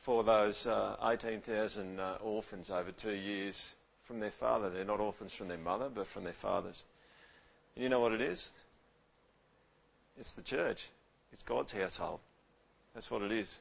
for 0.00 0.24
those 0.24 0.66
uh, 0.66 0.96
18,000 1.04 2.00
uh, 2.00 2.16
orphans 2.22 2.70
over 2.70 2.90
two 2.90 3.12
years 3.12 3.74
from 4.02 4.18
their 4.18 4.30
father. 4.30 4.70
They're 4.70 4.84
not 4.84 4.98
orphans 4.98 5.32
from 5.32 5.48
their 5.48 5.58
mother, 5.58 5.90
but 5.94 6.06
from 6.06 6.24
their 6.24 6.32
fathers. 6.32 6.84
And 7.74 7.82
you 7.82 7.90
know 7.90 8.00
what 8.00 8.12
it 8.12 8.22
is? 8.22 8.50
It's 10.18 10.32
the 10.32 10.42
church. 10.42 10.88
It's 11.32 11.42
God's 11.42 11.72
household. 11.72 12.20
That's 12.94 13.10
what 13.10 13.22
it 13.22 13.30
is. 13.30 13.60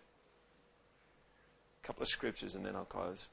A 1.83 1.87
couple 1.87 2.03
of 2.03 2.07
scriptures 2.07 2.55
and 2.55 2.65
then 2.65 2.75
I'll 2.75 2.85
close. 2.85 3.27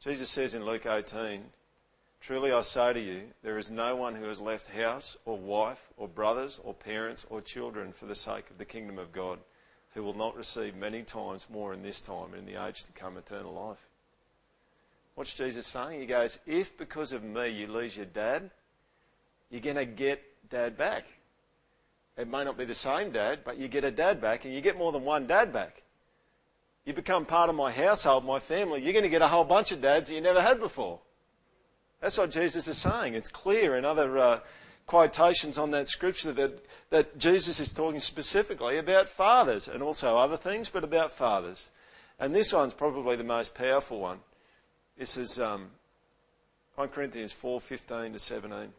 Jesus 0.00 0.30
says 0.30 0.54
in 0.54 0.64
Luke 0.64 0.86
18, 0.86 1.44
Truly 2.20 2.52
I 2.52 2.60
say 2.62 2.92
to 2.92 3.00
you, 3.00 3.22
there 3.42 3.56
is 3.56 3.70
no 3.70 3.94
one 3.94 4.14
who 4.14 4.24
has 4.24 4.40
left 4.40 4.66
house 4.66 5.16
or 5.24 5.38
wife 5.38 5.88
or 5.96 6.08
brothers 6.08 6.60
or 6.64 6.74
parents 6.74 7.24
or 7.30 7.40
children 7.40 7.92
for 7.92 8.06
the 8.06 8.14
sake 8.14 8.50
of 8.50 8.58
the 8.58 8.64
kingdom 8.64 8.98
of 8.98 9.12
God 9.12 9.38
who 9.94 10.02
will 10.02 10.16
not 10.16 10.36
receive 10.36 10.76
many 10.76 11.02
times 11.02 11.46
more 11.50 11.72
in 11.72 11.82
this 11.82 12.00
time 12.00 12.32
and 12.34 12.48
in 12.48 12.54
the 12.54 12.66
age 12.66 12.84
to 12.84 12.92
come 12.92 13.16
eternal 13.16 13.52
life. 13.52 13.86
What's 15.14 15.34
Jesus 15.34 15.66
saying? 15.66 16.00
He 16.00 16.06
goes, 16.06 16.38
If 16.46 16.78
because 16.78 17.12
of 17.12 17.22
me 17.22 17.48
you 17.48 17.66
lose 17.66 17.96
your 17.96 18.06
dad, 18.06 18.50
you're 19.50 19.60
going 19.60 19.76
to 19.76 19.84
get 19.84 20.22
dad 20.48 20.76
back. 20.76 21.04
It 22.16 22.28
may 22.28 22.44
not 22.44 22.56
be 22.56 22.64
the 22.64 22.74
same 22.74 23.10
dad, 23.10 23.40
but 23.44 23.58
you 23.58 23.68
get 23.68 23.84
a 23.84 23.90
dad 23.90 24.20
back 24.20 24.44
and 24.44 24.54
you 24.54 24.60
get 24.60 24.78
more 24.78 24.92
than 24.92 25.04
one 25.04 25.26
dad 25.26 25.52
back. 25.52 25.82
You 26.84 26.92
become 26.92 27.26
part 27.26 27.50
of 27.50 27.56
my 27.56 27.70
household, 27.70 28.24
my 28.24 28.38
family, 28.38 28.82
you're 28.82 28.92
going 28.92 29.04
to 29.04 29.10
get 29.10 29.22
a 29.22 29.28
whole 29.28 29.44
bunch 29.44 29.72
of 29.72 29.80
dads 29.80 30.08
that 30.08 30.14
you 30.14 30.20
never 30.20 30.40
had 30.40 30.60
before. 30.60 31.00
That's 32.00 32.16
what 32.16 32.30
Jesus 32.30 32.66
is 32.66 32.78
saying. 32.78 33.14
It's 33.14 33.28
clear 33.28 33.76
in 33.76 33.84
other 33.84 34.18
uh, 34.18 34.40
quotations 34.86 35.58
on 35.58 35.70
that 35.72 35.88
scripture 35.88 36.32
that, 36.32 36.64
that 36.90 37.16
Jesus 37.18 37.60
is 37.60 37.72
talking 37.72 38.00
specifically 38.00 38.78
about 38.78 39.08
fathers 39.08 39.68
and 39.68 39.82
also 39.82 40.16
other 40.16 40.36
things, 40.36 40.68
but 40.68 40.84
about 40.84 41.12
fathers. 41.12 41.70
And 42.18 42.34
this 42.34 42.52
one's 42.52 42.74
probably 42.74 43.16
the 43.16 43.24
most 43.24 43.54
powerful 43.54 44.00
one. 44.00 44.18
This 44.98 45.16
is 45.16 45.40
um, 45.40 45.70
1 46.74 46.88
Corinthians 46.88 47.32
4:15 47.32 48.12
to 48.12 48.18
17. 48.18 48.72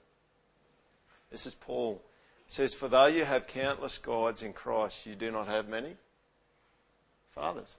This 1.32 1.46
is 1.46 1.56
Paul 1.56 2.02
It 2.46 2.52
says, 2.52 2.74
For 2.74 2.90
though 2.90 3.06
you 3.06 3.24
have 3.24 3.48
countless 3.48 3.98
guides 3.98 4.44
in 4.44 4.54
Christ, 4.54 5.06
you 5.06 5.16
do 5.16 5.32
not 5.32 5.48
have 5.48 5.70
many 5.70 5.96
fathers. 7.32 7.78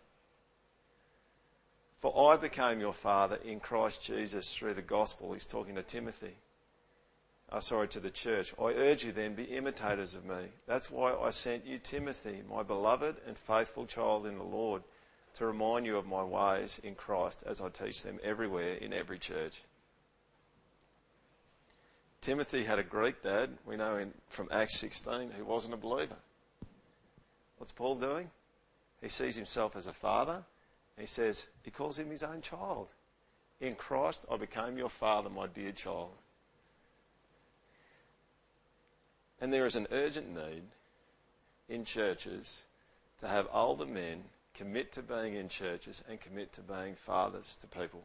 For 1.99 2.33
I 2.33 2.37
became 2.37 2.81
your 2.81 2.95
father 2.95 3.39
in 3.45 3.61
Christ 3.61 4.03
Jesus 4.03 4.57
through 4.57 4.75
the 4.75 4.83
gospel. 4.83 5.35
He's 5.35 5.47
talking 5.47 5.77
to 5.77 5.83
Timothy. 5.83 6.35
Oh, 7.55 7.61
sorry, 7.61 7.87
to 7.89 8.01
the 8.01 8.11
church. 8.11 8.55
I 8.59 8.73
urge 8.73 9.05
you 9.05 9.13
then, 9.13 9.35
be 9.35 9.45
imitators 9.45 10.15
of 10.15 10.25
me. 10.25 10.49
That's 10.67 10.91
why 10.91 11.15
I 11.15 11.31
sent 11.31 11.67
you 11.67 11.77
Timothy, 11.77 12.43
my 12.49 12.63
beloved 12.63 13.17
and 13.27 13.37
faithful 13.37 13.85
child 13.85 14.27
in 14.27 14.39
the 14.39 14.45
Lord, 14.45 14.83
to 15.35 15.47
remind 15.47 15.85
you 15.85 15.99
of 15.99 16.07
my 16.07 16.25
ways 16.25 16.81
in 16.83 16.95
Christ 16.95 17.45
as 17.47 17.61
I 17.61 17.69
teach 17.69 18.03
them 18.03 18.19
everywhere 18.23 18.75
in 18.75 18.95
every 18.95 19.19
church. 19.19 19.61
Timothy 22.23 22.65
had 22.65 22.79
a 22.79 22.85
Greek 22.85 23.21
dad, 23.21 23.51
we 23.67 23.77
know 23.77 23.97
in, 23.97 24.15
from 24.29 24.49
Acts 24.51 24.79
16, 24.79 25.33
who 25.37 25.45
wasn't 25.45 25.75
a 25.75 25.77
believer. 25.77 26.17
What's 27.59 27.73
Paul 27.73 27.97
doing? 27.97 28.31
He 29.03 29.09
sees 29.09 29.37
himself 29.37 29.77
as 29.77 29.87
a 29.87 29.93
father 29.93 30.43
he 30.99 31.07
says, 31.07 31.47
he 31.63 31.71
calls 31.71 31.99
him 31.99 32.11
his 32.11 32.23
own 32.23 32.41
child. 32.41 32.89
In 33.61 33.75
Christ, 33.75 34.27
I 34.31 34.37
became 34.37 34.77
your 34.77 34.89
father, 34.89 35.31
my 35.31 35.47
dear 35.47 35.73
child. 35.73 36.13
And 39.43 39.53
there 39.53 39.67
is 39.67 39.75
an 39.75 39.89
urgent 39.91 40.33
need 40.33 40.63
in 41.69 41.85
churches 41.85 42.63
to 43.19 43.27
have 43.27 43.49
older 43.53 43.85
men 43.85 44.23
commit 44.55 44.93
to 44.93 45.03
being 45.03 45.35
in 45.35 45.49
churches 45.49 46.05
and 46.09 46.21
commit 46.21 46.53
to 46.53 46.61
being 46.61 46.95
fathers 46.95 47.59
to 47.61 47.67
people. 47.67 48.05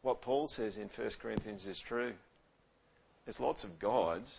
What 0.00 0.22
Paul 0.22 0.46
says 0.46 0.78
in 0.78 0.88
1 0.88 1.10
Corinthians 1.20 1.66
is 1.66 1.78
true. 1.78 2.14
There's 3.26 3.38
lots 3.38 3.62
of 3.62 3.78
guides, 3.78 4.38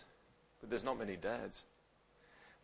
but 0.60 0.72
there's 0.72 0.84
not 0.84 0.98
many 0.98 1.18
dads. 1.18 1.62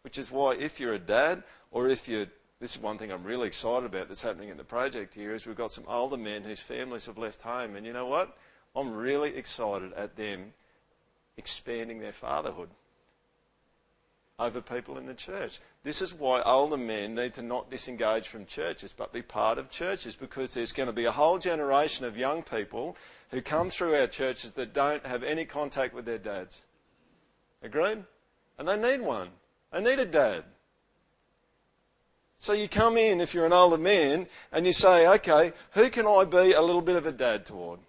Which 0.02 0.18
is 0.18 0.32
why, 0.32 0.56
if 0.56 0.80
you're 0.80 0.96
a 0.96 1.00
dad 1.00 1.44
or 1.70 1.90
if 1.90 2.10
you're 2.10 2.26
this 2.60 2.76
is 2.76 2.82
one 2.82 2.98
thing 2.98 3.12
I'm 3.12 3.24
really 3.24 3.46
excited 3.46 3.86
about 3.86 4.08
that's 4.08 4.24
happening 4.24 4.50
in 4.50 4.58
the 4.58 4.64
project 4.64 5.14
here 5.14 5.36
is 5.36 5.46
we've 5.46 5.56
got 5.56 5.70
some 5.70 5.84
older 5.88 6.18
men 6.18 6.42
whose 6.42 6.60
families 6.60 7.06
have 7.06 7.20
left 7.20 7.44
home. 7.44 7.76
And 7.76 7.86
you 7.86 7.94
know 7.94 8.08
what? 8.08 8.36
I'm 8.76 8.96
really 8.96 9.36
excited 9.36 9.94
at 9.94 10.16
them 10.16 10.54
expanding 11.38 12.00
their 12.00 12.12
fatherhood 12.12 12.70
over 14.40 14.62
people 14.62 14.98
in 14.98 15.08
the 15.08 15.14
church. 15.14 15.60
This 15.84 16.02
is 16.02 16.14
why 16.14 16.42
older 16.44 16.78
men 16.78 17.16
need 17.16 17.34
to 17.36 17.42
not 17.42 17.72
disengage 17.72 18.28
from 18.28 18.46
churches 18.46 18.94
but 18.94 19.12
be 19.12 19.22
part 19.22 19.58
of 19.58 19.72
churches 19.72 20.16
because 20.16 20.54
there's 20.54 20.74
going 20.74 20.88
to 20.88 20.94
be 20.94 21.06
a 21.06 21.12
whole 21.12 21.40
generation 21.40 22.06
of 22.06 22.18
young 22.18 22.44
people 22.44 22.96
who 23.32 23.42
come 23.42 23.70
through 23.70 23.96
our 23.96 24.08
churches 24.08 24.52
that 24.54 24.74
don't 24.74 25.06
have 25.06 25.24
any 25.24 25.44
contact 25.44 25.94
with 25.94 26.06
their 26.06 26.20
dads. 26.20 26.64
Agreed? 27.64 28.04
And 28.60 28.68
they 28.68 28.78
need 28.78 29.02
one. 29.02 29.30
They 29.72 29.82
need 29.82 30.00
a 30.00 30.06
dad. 30.06 30.44
So 32.38 32.54
you 32.54 32.70
come 32.70 32.98
in, 32.98 33.20
if 33.20 33.34
you're 33.34 33.48
an 33.48 33.54
older 33.54 33.80
man, 33.80 34.28
and 34.52 34.66
you 34.66 34.72
say, 34.72 35.08
okay, 35.08 35.54
who 35.72 35.90
can 35.90 36.06
I 36.06 36.26
be 36.26 36.54
a 36.54 36.62
little 36.62 36.84
bit 36.84 36.96
of 36.96 37.08
a 37.08 37.12
dad 37.12 37.46
toward? 37.48 37.80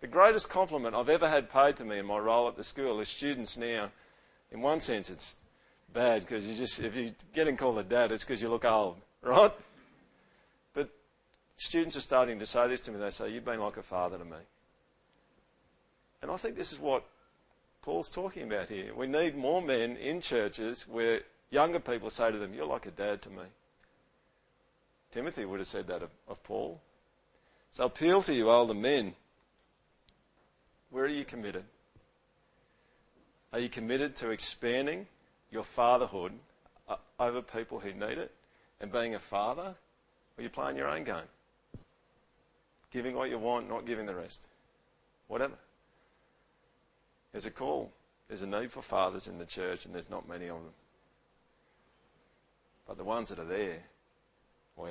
The 0.00 0.06
greatest 0.06 0.48
compliment 0.48 0.94
I've 0.94 1.08
ever 1.08 1.28
had 1.28 1.50
paid 1.50 1.76
to 1.76 1.84
me 1.84 1.98
in 1.98 2.06
my 2.06 2.18
role 2.18 2.48
at 2.48 2.56
the 2.56 2.64
school 2.64 3.00
is 3.00 3.08
students 3.08 3.56
now, 3.56 3.90
in 4.52 4.60
one 4.60 4.80
sense, 4.80 5.10
it's 5.10 5.36
bad 5.92 6.22
because 6.22 6.48
you 6.48 6.54
just, 6.54 6.78
if 6.80 6.94
you're 6.94 7.08
getting 7.34 7.56
called 7.56 7.78
a 7.78 7.82
dad, 7.82 8.12
it's 8.12 8.24
because 8.24 8.40
you 8.40 8.48
look 8.48 8.64
old, 8.64 8.96
right? 9.22 9.52
But 10.74 10.90
students 11.56 11.96
are 11.96 12.02
starting 12.02 12.38
to 12.38 12.46
say 12.46 12.68
this 12.68 12.80
to 12.82 12.92
me. 12.92 12.98
They 12.98 13.10
say, 13.10 13.30
You've 13.30 13.44
been 13.44 13.60
like 13.60 13.76
a 13.76 13.82
father 13.82 14.18
to 14.18 14.24
me. 14.24 14.38
And 16.22 16.30
I 16.30 16.36
think 16.36 16.56
this 16.56 16.72
is 16.72 16.78
what 16.78 17.04
Paul's 17.82 18.10
talking 18.10 18.44
about 18.44 18.68
here. 18.68 18.94
We 18.94 19.06
need 19.06 19.36
more 19.36 19.62
men 19.62 19.96
in 19.96 20.20
churches 20.20 20.86
where 20.88 21.20
Younger 21.50 21.80
people 21.80 22.10
say 22.10 22.30
to 22.30 22.38
them, 22.38 22.52
You're 22.52 22.66
like 22.66 22.86
a 22.86 22.90
dad 22.90 23.22
to 23.22 23.30
me. 23.30 23.44
Timothy 25.10 25.44
would 25.44 25.60
have 25.60 25.66
said 25.66 25.86
that 25.86 26.02
of, 26.02 26.10
of 26.28 26.42
Paul. 26.42 26.80
So 27.70 27.84
appeal 27.84 28.20
to 28.22 28.34
you, 28.34 28.50
older 28.50 28.74
men. 28.74 29.14
Where 30.90 31.04
are 31.04 31.08
you 31.08 31.24
committed? 31.24 31.64
Are 33.52 33.58
you 33.58 33.68
committed 33.68 34.16
to 34.16 34.30
expanding 34.30 35.06
your 35.50 35.62
fatherhood 35.62 36.32
uh, 36.88 36.96
over 37.18 37.42
people 37.42 37.78
who 37.78 37.92
need 37.92 38.18
it 38.18 38.32
and 38.80 38.92
being 38.92 39.14
a 39.14 39.18
father? 39.18 39.62
Or 39.62 39.74
are 40.38 40.42
you 40.42 40.48
playing 40.48 40.76
your 40.76 40.88
own 40.88 41.04
game? 41.04 41.28
Giving 42.90 43.14
what 43.14 43.30
you 43.30 43.38
want, 43.38 43.68
not 43.68 43.86
giving 43.86 44.06
the 44.06 44.14
rest. 44.14 44.48
Whatever. 45.28 45.54
There's 47.32 47.46
a 47.46 47.50
call. 47.50 47.92
There's 48.28 48.42
a 48.42 48.46
need 48.46 48.70
for 48.70 48.82
fathers 48.82 49.28
in 49.28 49.38
the 49.38 49.44
church, 49.44 49.84
and 49.84 49.94
there's 49.94 50.10
not 50.10 50.28
many 50.28 50.48
of 50.48 50.56
them. 50.56 50.72
But 52.86 52.96
the 52.96 53.04
ones 53.04 53.28
that 53.28 53.38
are 53.38 53.44
there, 53.44 53.82
wow. 54.76 54.88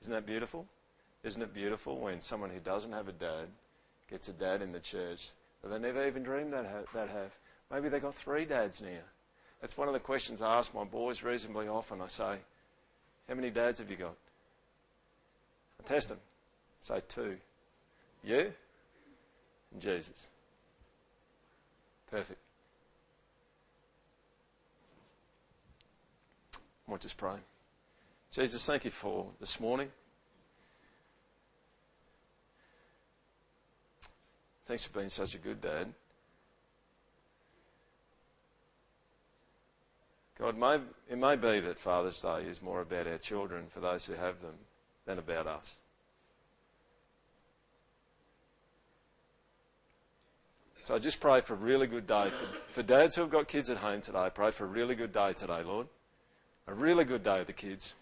Isn't 0.00 0.12
that 0.12 0.26
beautiful? 0.26 0.66
Isn't 1.22 1.42
it 1.42 1.54
beautiful 1.54 1.98
when 1.98 2.20
someone 2.20 2.50
who 2.50 2.58
doesn't 2.58 2.92
have 2.92 3.08
a 3.08 3.12
dad 3.12 3.46
gets 4.10 4.28
a 4.28 4.32
dad 4.32 4.62
in 4.62 4.72
the 4.72 4.80
church 4.80 5.30
that 5.62 5.68
they 5.68 5.78
never 5.78 6.06
even 6.06 6.22
dreamed 6.22 6.52
they'd 6.52 6.66
have? 6.66 6.86
They'd 6.92 7.08
have. 7.08 7.36
Maybe 7.70 7.88
they 7.88 7.98
got 7.98 8.14
three 8.14 8.44
dads 8.44 8.82
now. 8.82 9.00
That's 9.60 9.76
one 9.76 9.88
of 9.88 9.94
the 9.94 10.00
questions 10.00 10.42
I 10.42 10.58
ask 10.58 10.74
my 10.74 10.84
boys 10.84 11.22
reasonably 11.22 11.68
often. 11.68 12.00
I 12.00 12.08
say, 12.08 12.36
How 13.28 13.34
many 13.34 13.50
dads 13.50 13.78
have 13.78 13.90
you 13.90 13.96
got? 13.96 14.14
I 15.80 15.86
test 15.86 16.10
them. 16.10 16.18
I 16.82 16.98
say, 16.98 17.02
Two. 17.08 17.36
You? 18.22 18.52
And 19.72 19.80
Jesus. 19.80 20.28
Perfect. 22.10 22.38
Might 26.86 27.00
just 27.00 27.16
pray. 27.16 27.36
Jesus, 28.30 28.66
thank 28.66 28.84
you 28.84 28.90
for 28.90 29.26
this 29.40 29.58
morning. 29.60 29.90
Thanks 34.64 34.86
for 34.86 34.98
being 34.98 35.10
such 35.10 35.34
a 35.34 35.38
good 35.38 35.60
dad. 35.60 35.92
God, 40.38 40.58
may, 40.58 40.80
it 41.10 41.18
may 41.18 41.36
be 41.36 41.60
that 41.60 41.78
Father's 41.78 42.20
Day 42.20 42.44
is 42.48 42.60
more 42.60 42.80
about 42.80 43.06
our 43.06 43.18
children, 43.18 43.66
for 43.68 43.80
those 43.80 44.04
who 44.06 44.14
have 44.14 44.40
them, 44.40 44.54
than 45.06 45.18
about 45.18 45.46
us. 45.46 45.76
So 50.82 50.94
I 50.94 50.98
just 50.98 51.20
pray 51.20 51.40
for 51.40 51.54
a 51.54 51.56
really 51.56 51.86
good 51.86 52.06
day. 52.06 52.28
For, 52.28 52.46
for 52.68 52.82
dads 52.82 53.16
who 53.16 53.22
have 53.22 53.30
got 53.30 53.48
kids 53.48 53.70
at 53.70 53.78
home 53.78 54.02
today, 54.02 54.28
pray 54.34 54.50
for 54.50 54.64
a 54.64 54.68
really 54.68 54.94
good 54.94 55.12
day 55.12 55.32
today, 55.32 55.62
Lord. 55.62 55.86
A 56.66 56.74
really 56.74 57.04
good 57.04 57.22
day 57.22 57.38
with 57.38 57.46
the 57.46 57.54
kids. 57.54 57.94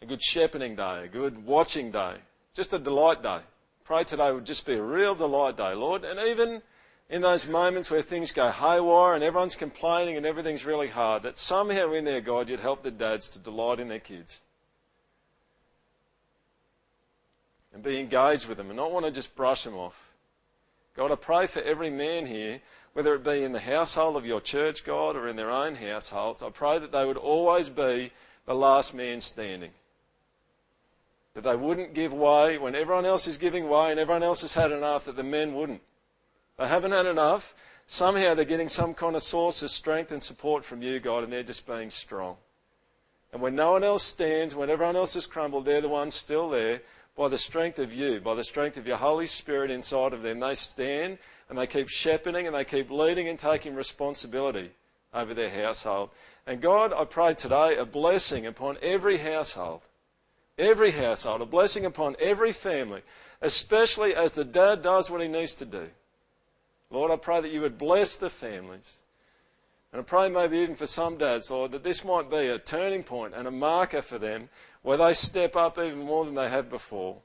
A 0.00 0.06
good 0.06 0.22
shepherding 0.22 0.76
day, 0.76 1.04
a 1.04 1.08
good 1.08 1.44
watching 1.44 1.90
day, 1.90 2.14
just 2.54 2.72
a 2.72 2.78
delight 2.78 3.22
day. 3.22 3.40
Pray 3.84 4.04
today 4.04 4.30
would 4.32 4.44
just 4.44 4.66
be 4.66 4.74
a 4.74 4.82
real 4.82 5.14
delight 5.14 5.56
day, 5.56 5.74
Lord. 5.74 6.04
And 6.04 6.20
even 6.20 6.62
in 7.10 7.22
those 7.22 7.48
moments 7.48 7.90
where 7.90 8.02
things 8.02 8.32
go 8.32 8.48
haywire 8.48 9.14
and 9.14 9.24
everyone's 9.24 9.56
complaining 9.56 10.16
and 10.16 10.26
everything's 10.26 10.64
really 10.64 10.88
hard, 10.88 11.22
that 11.24 11.36
somehow 11.36 11.92
in 11.92 12.04
there, 12.04 12.20
God, 12.20 12.48
you'd 12.48 12.60
help 12.60 12.82
the 12.82 12.90
dads 12.90 13.28
to 13.30 13.38
delight 13.38 13.80
in 13.80 13.88
their 13.88 13.98
kids. 13.98 14.40
And 17.72 17.82
be 17.82 17.98
engaged 17.98 18.46
with 18.46 18.58
them 18.58 18.68
and 18.68 18.76
not 18.76 18.92
want 18.92 19.06
to 19.06 19.10
just 19.10 19.34
brush 19.34 19.64
them 19.64 19.74
off. 19.74 20.12
God, 20.94 21.10
I 21.10 21.16
pray 21.16 21.46
for 21.46 21.62
every 21.62 21.90
man 21.90 22.26
here 22.26 22.60
whether 22.92 23.14
it 23.14 23.22
be 23.22 23.44
in 23.44 23.52
the 23.52 23.60
household 23.60 24.16
of 24.16 24.26
your 24.26 24.40
church, 24.40 24.84
God, 24.84 25.14
or 25.14 25.28
in 25.28 25.36
their 25.36 25.52
own 25.52 25.76
households, 25.76 26.42
I 26.42 26.50
pray 26.50 26.80
that 26.80 26.90
they 26.90 27.04
would 27.04 27.16
always 27.16 27.68
be 27.68 28.10
the 28.44 28.54
last 28.56 28.92
man 28.92 29.20
standing. 29.20 29.70
That 31.38 31.50
they 31.50 31.56
wouldn't 31.56 31.94
give 31.94 32.12
way 32.12 32.58
when 32.58 32.74
everyone 32.74 33.06
else 33.06 33.28
is 33.28 33.36
giving 33.36 33.68
way 33.68 33.92
and 33.92 34.00
everyone 34.00 34.24
else 34.24 34.40
has 34.40 34.54
had 34.54 34.72
enough, 34.72 35.04
that 35.04 35.14
the 35.14 35.22
men 35.22 35.54
wouldn't. 35.54 35.80
They 36.58 36.66
haven't 36.66 36.90
had 36.90 37.06
enough. 37.06 37.54
Somehow 37.86 38.34
they're 38.34 38.44
getting 38.44 38.68
some 38.68 38.92
kind 38.92 39.14
of 39.14 39.22
source 39.22 39.62
of 39.62 39.70
strength 39.70 40.10
and 40.10 40.20
support 40.20 40.64
from 40.64 40.82
you, 40.82 40.98
God, 40.98 41.22
and 41.22 41.32
they're 41.32 41.44
just 41.44 41.64
being 41.64 41.90
strong. 41.90 42.38
And 43.32 43.40
when 43.40 43.54
no 43.54 43.70
one 43.70 43.84
else 43.84 44.02
stands, 44.02 44.56
when 44.56 44.68
everyone 44.68 44.96
else 44.96 45.14
has 45.14 45.28
crumbled, 45.28 45.64
they're 45.64 45.80
the 45.80 45.88
ones 45.88 46.16
still 46.16 46.48
there. 46.50 46.82
By 47.16 47.28
the 47.28 47.38
strength 47.38 47.78
of 47.78 47.94
you, 47.94 48.18
by 48.18 48.34
the 48.34 48.42
strength 48.42 48.76
of 48.76 48.88
your 48.88 48.96
Holy 48.96 49.28
Spirit 49.28 49.70
inside 49.70 50.12
of 50.12 50.24
them, 50.24 50.40
they 50.40 50.56
stand 50.56 51.18
and 51.48 51.56
they 51.56 51.68
keep 51.68 51.88
shepherding 51.88 52.48
and 52.48 52.56
they 52.56 52.64
keep 52.64 52.90
leading 52.90 53.28
and 53.28 53.38
taking 53.38 53.76
responsibility 53.76 54.72
over 55.14 55.34
their 55.34 55.50
household. 55.50 56.10
And 56.48 56.60
God, 56.60 56.92
I 56.92 57.04
pray 57.04 57.34
today 57.34 57.76
a 57.76 57.84
blessing 57.84 58.44
upon 58.44 58.76
every 58.82 59.18
household. 59.18 59.82
Every 60.58 60.90
household, 60.90 61.40
a 61.40 61.46
blessing 61.46 61.84
upon 61.86 62.16
every 62.18 62.52
family, 62.52 63.02
especially 63.40 64.14
as 64.14 64.34
the 64.34 64.44
dad 64.44 64.82
does 64.82 65.10
what 65.10 65.22
he 65.22 65.28
needs 65.28 65.54
to 65.54 65.64
do. 65.64 65.88
Lord, 66.90 67.10
I 67.10 67.16
pray 67.16 67.40
that 67.40 67.52
you 67.52 67.60
would 67.60 67.78
bless 67.78 68.16
the 68.16 68.30
families. 68.30 69.00
And 69.92 70.00
I 70.00 70.02
pray 70.02 70.28
maybe 70.28 70.58
even 70.58 70.74
for 70.74 70.86
some 70.86 71.16
dads, 71.16 71.50
Lord, 71.50 71.72
that 71.72 71.84
this 71.84 72.04
might 72.04 72.30
be 72.30 72.48
a 72.48 72.58
turning 72.58 73.04
point 73.04 73.34
and 73.34 73.46
a 73.46 73.52
marker 73.52 74.02
for 74.02 74.18
them 74.18 74.48
where 74.82 74.96
they 74.98 75.14
step 75.14 75.56
up 75.56 75.78
even 75.78 76.00
more 76.00 76.24
than 76.24 76.34
they 76.34 76.48
have 76.48 76.68
before 76.68 77.18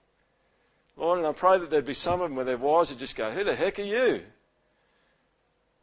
Lord, 0.95 1.19
and 1.19 1.27
I 1.27 1.31
pray 1.31 1.57
that 1.57 1.69
there'd 1.69 1.85
be 1.85 1.93
some 1.93 2.21
of 2.21 2.29
them 2.29 2.35
where 2.35 2.45
their 2.45 2.57
wives 2.57 2.89
would 2.91 2.99
just 2.99 3.15
go, 3.15 3.31
Who 3.31 3.43
the 3.43 3.55
heck 3.55 3.79
are 3.79 3.83
you? 3.83 4.21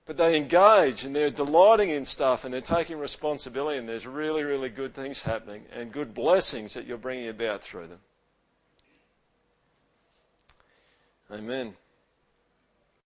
But 0.06 0.16
they 0.16 0.36
engage 0.36 1.04
and 1.04 1.14
they're 1.14 1.30
delighting 1.30 1.90
in 1.90 2.04
stuff 2.04 2.44
and 2.44 2.52
they're 2.52 2.60
taking 2.60 2.98
responsibility 2.98 3.78
and 3.78 3.88
there's 3.88 4.06
really, 4.06 4.42
really 4.42 4.68
good 4.68 4.94
things 4.94 5.22
happening 5.22 5.64
and 5.72 5.92
good 5.92 6.14
blessings 6.14 6.74
that 6.74 6.86
you're 6.86 6.98
bringing 6.98 7.28
about 7.28 7.62
through 7.62 7.86
them. 7.86 8.00
Amen. 11.30 11.74